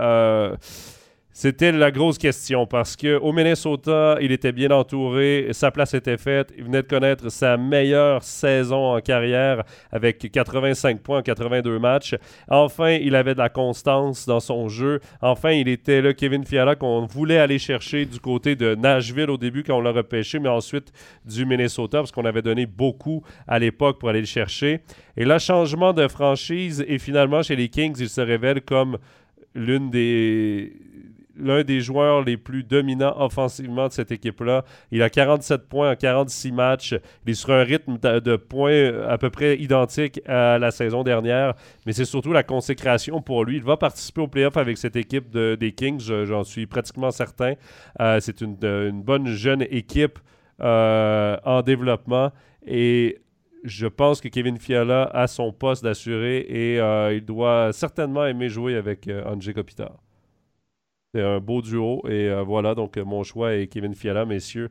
[1.36, 6.54] C'était la grosse question parce qu'au Minnesota, il était bien entouré, sa place était faite,
[6.56, 12.14] il venait de connaître sa meilleure saison en carrière avec 85 points en 82 matchs.
[12.48, 15.00] Enfin, il avait de la constance dans son jeu.
[15.20, 19.36] Enfin, il était le Kevin Fiala qu'on voulait aller chercher du côté de Nashville au
[19.36, 20.92] début quand on l'a repêché, mais ensuite
[21.24, 24.82] du Minnesota parce qu'on avait donné beaucoup à l'époque pour aller le chercher.
[25.16, 28.98] Et là, changement de franchise et finalement chez les Kings, il se révèle comme
[29.56, 30.72] l'une des
[31.36, 34.64] l'un des joueurs les plus dominants offensivement de cette équipe-là.
[34.90, 36.94] Il a 47 points en 46 matchs.
[37.26, 41.54] Il est sur un rythme de points à peu près identique à la saison dernière,
[41.86, 43.56] mais c'est surtout la consécration pour lui.
[43.56, 47.54] Il va participer au playoff avec cette équipe des Kings, j'en suis pratiquement certain.
[48.00, 48.56] Euh, c'est une,
[49.02, 50.18] bonne jeune équipe
[50.60, 52.30] euh, en développement
[52.66, 53.18] et
[53.64, 58.48] je pense que Kevin Fiala a son poste d'assuré et euh, il doit certainement aimer
[58.48, 60.03] jouer avec André Kopitar.
[61.14, 62.02] C'est un beau duo.
[62.08, 64.68] Et euh, voilà, donc mon choix est Kevin Fiala, messieurs.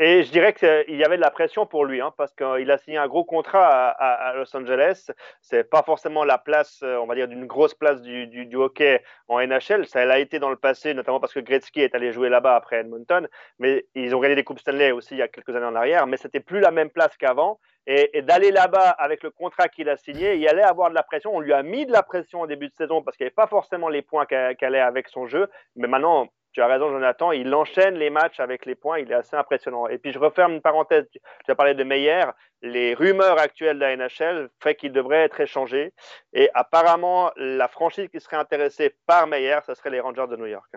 [0.00, 2.96] Je dirais qu'il y avait de la pression pour lui, hein, parce qu'il a signé
[2.96, 5.10] un gros contrat à, Los Angeles.
[5.42, 9.40] C'est pas forcément la place, euh, on va dire, d'une grosse place du, hockey en
[9.40, 9.86] NHL.
[9.86, 12.76] Ça l'a été dans le passé, notamment parce que Gretzky est allé jouer là-bas après
[12.80, 13.28] Edmonton.
[13.58, 16.06] Mais ils ont gagné des Coupes Stanley aussi il y a quelques années en arrière.
[16.06, 17.60] Mais c'était plus la même place qu'avant.
[17.86, 21.34] Et, d'aller là-bas avec le contrat qu'il a signé, il allait avoir de la pression.
[21.34, 23.34] On lui a mis de la pression au début de saison parce qu'il n'y avait
[23.34, 25.48] pas forcément les points qu'elle allait avec son jeu.
[25.76, 28.98] Mais maintenant, tu as raison, Jonathan, il enchaîne les matchs avec les points.
[28.98, 29.86] Il est assez impressionnant.
[29.86, 31.08] Et puis, je referme une parenthèse.
[31.10, 32.24] Tu as parlé de Meyer.
[32.62, 35.92] Les rumeurs actuelles de la NHL fait qu'il devrait être échangé.
[36.32, 40.46] Et apparemment, la franchise qui serait intéressée par Meyer, ce serait les Rangers de New
[40.46, 40.70] York.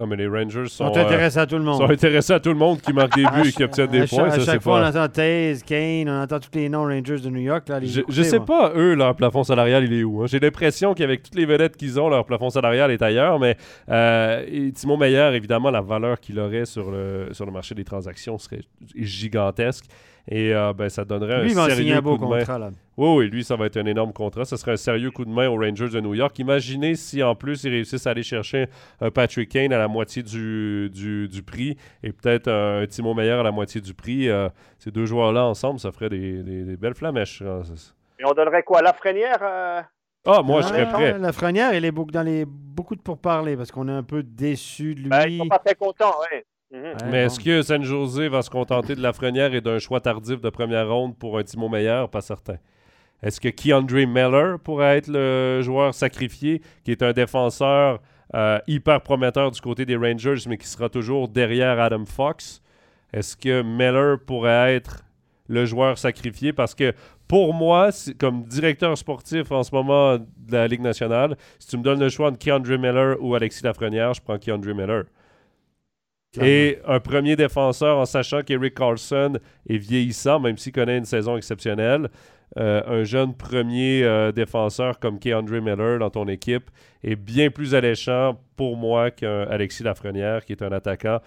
[0.00, 1.76] Non, mais les Rangers sont, sont intéressés à tout le monde.
[1.78, 4.28] sont intéressés à tout le monde qui marque des buts et qui obtient des points.
[4.28, 7.42] À chaque fois, on entend Taze, Kane, on entend tous les noms Rangers de New
[7.42, 7.64] York.
[7.68, 10.20] Je, ne sais pas, eux, leur plafond salarial, il est où.
[10.20, 10.26] Hein?
[10.26, 13.38] J'ai l'impression qu'avec toutes les vedettes qu'ils ont, leur plafond salarial est ailleurs.
[13.38, 13.56] Mais
[13.88, 18.36] euh, Timon Meyer, évidemment, la valeur qu'il aurait sur le, sur le marché des transactions
[18.36, 18.62] serait
[18.96, 19.84] gigantesque.
[20.26, 22.70] Et euh, ben, ça donnerait lui, un sérieux un beau coup de contrat, Là.
[22.96, 24.44] Oui, oui, lui, ça va être un énorme contrat.
[24.44, 26.38] Ce serait un sérieux coup de main aux Rangers de New York.
[26.38, 28.68] Imaginez si en plus ils réussissent à aller chercher
[29.00, 33.42] un Patrick Kane à la moitié du, du, prix et peut-être un Timo Meyer à
[33.42, 34.28] la moitié du prix.
[34.28, 34.48] Euh,
[34.78, 37.42] ces deux joueurs-là ensemble, ça ferait des, des, belles flamèches.
[37.42, 39.82] Et on donnerait quoi Lafrenière euh...
[40.26, 41.18] Ah, moi, je serais prêt.
[41.18, 44.22] La Frenière, elle est beaucoup, dans les, beaucoup de pourparlers parce qu'on est un peu
[44.22, 45.08] déçu de lui.
[45.10, 46.40] Ben, ils sont pas très contents, oui.
[47.10, 50.40] Mais est-ce que San José va se contenter de la Frenière et d'un choix tardif
[50.40, 52.08] de première ronde pour un Timo Meilleur?
[52.08, 52.56] Pas certain.
[53.22, 58.00] Est-ce que Keandre Miller pourrait être le joueur sacrifié, qui est un défenseur
[58.34, 62.60] euh, hyper prometteur du côté des Rangers, mais qui sera toujours derrière Adam Fox?
[63.12, 65.04] Est-ce que Miller pourrait être
[65.48, 66.52] le joueur sacrifié?
[66.52, 66.92] Parce que
[67.28, 71.82] pour moi, comme directeur sportif en ce moment de la Ligue nationale, si tu me
[71.82, 75.04] donnes le choix entre Keandre Miller ou Alexis Lafrenière, je prends Keandre Miller.
[76.42, 79.38] Et un premier défenseur en sachant qu'Eric Carlson
[79.68, 82.08] est vieillissant, même s'il connaît une saison exceptionnelle.
[82.56, 86.70] Euh, un jeune premier euh, défenseur comme Keandre Miller dans ton équipe
[87.02, 91.18] est bien plus alléchant pour moi qu'un Alexis Lafrenière, qui est un attaquant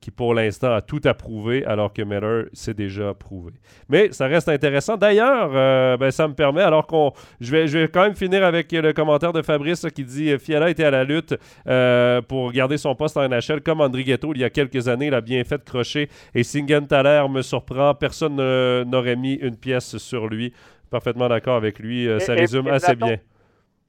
[0.00, 3.52] qui pour l'instant a tout approuvé, alors que Miller s'est déjà prouvé.
[3.88, 4.96] Mais ça reste intéressant.
[4.96, 7.12] D'ailleurs, euh, ben, ça me permet, alors qu'on.
[7.40, 10.38] Je vais, je vais quand même finir avec le commentaire de Fabrice qui dit euh,
[10.38, 11.34] Fiala était à la lutte
[11.66, 15.06] euh, pour garder son poste en NHL comme André Ghetto il y a quelques années.
[15.06, 16.08] Il a bien fait de crocher.
[16.34, 16.42] Et
[16.88, 17.94] Thaler me surprend.
[17.94, 18.36] Personne
[18.84, 20.52] n'aurait mis une pièce sur lui.
[20.90, 22.08] Parfaitement d'accord avec lui.
[22.20, 23.18] ça résume assez bien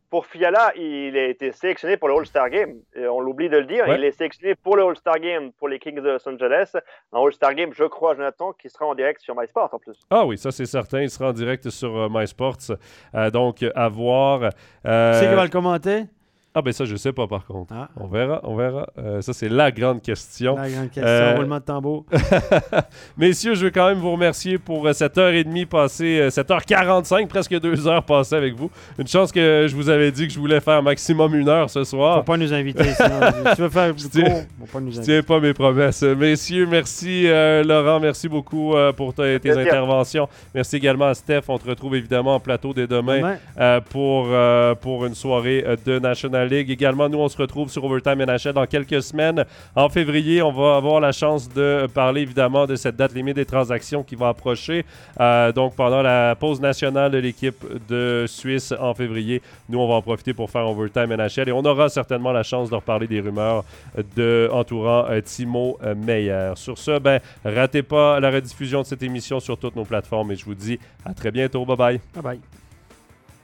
[0.09, 2.75] pour Fiala, il a été sélectionné pour le All-Star Game.
[2.95, 3.85] on l'oublie de le dire.
[3.87, 6.71] Il est sélectionné pour le All-Star Game pour les Kings de Los Angeles.
[7.13, 9.99] Un All-Star Game, je crois, Jonathan, qui sera en direct sur MySports en plus.
[10.09, 11.01] Ah oui, ça c'est certain.
[11.01, 12.71] Il sera en direct sur euh, MySports.
[13.15, 14.49] Euh, donc, à voir.
[14.85, 15.13] Euh...
[15.13, 16.05] C'est qui va le commenter?
[16.59, 17.71] Ah ben ça, je sais pas par contre.
[17.71, 17.87] Ah.
[17.97, 18.87] On verra, on verra.
[18.97, 20.55] Euh, ça, c'est la grande question.
[20.55, 22.03] La grande question, euh, roulement de tambour.
[23.17, 26.49] Messieurs, je veux quand même vous remercier pour euh, cette heure et demie passée, cette
[26.49, 28.71] heure 45, presque deux heures passées avec vous.
[28.97, 31.83] Une chance que je vous avais dit que je voulais faire maximum une heure ce
[31.83, 32.17] soir.
[32.17, 33.19] Faut pas nous inviter, sinon.
[33.55, 35.13] tu veux faire plus court, faut pas nous inviter.
[35.13, 36.01] Je tiens pas mes promesses.
[36.01, 37.27] Messieurs, merci
[37.63, 40.27] Laurent, merci beaucoup pour tes interventions.
[40.55, 41.43] Merci également à Steph.
[41.49, 43.35] On te retrouve évidemment en plateau dès demain,
[43.91, 44.29] pour,
[44.81, 46.71] pour une soirée de National Ligue.
[46.71, 49.45] Également, nous, on se retrouve sur Overtime NHL dans quelques semaines.
[49.75, 53.45] En février, on va avoir la chance de parler évidemment de cette date limite des
[53.45, 54.85] transactions qui va approcher.
[55.19, 59.95] Euh, donc, pendant la pause nationale de l'équipe de Suisse en février, nous, on va
[59.95, 63.19] en profiter pour faire Overtime NHL et on aura certainement la chance de reparler des
[63.19, 63.63] rumeurs
[64.15, 66.53] de, entourant euh, Timo euh, Meyer.
[66.55, 70.35] Sur ce, ben, ratez pas la rediffusion de cette émission sur toutes nos plateformes et
[70.35, 71.65] je vous dis à très bientôt.
[71.65, 72.01] Bye bye.
[72.13, 72.39] Bye bye.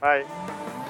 [0.00, 0.83] Bye.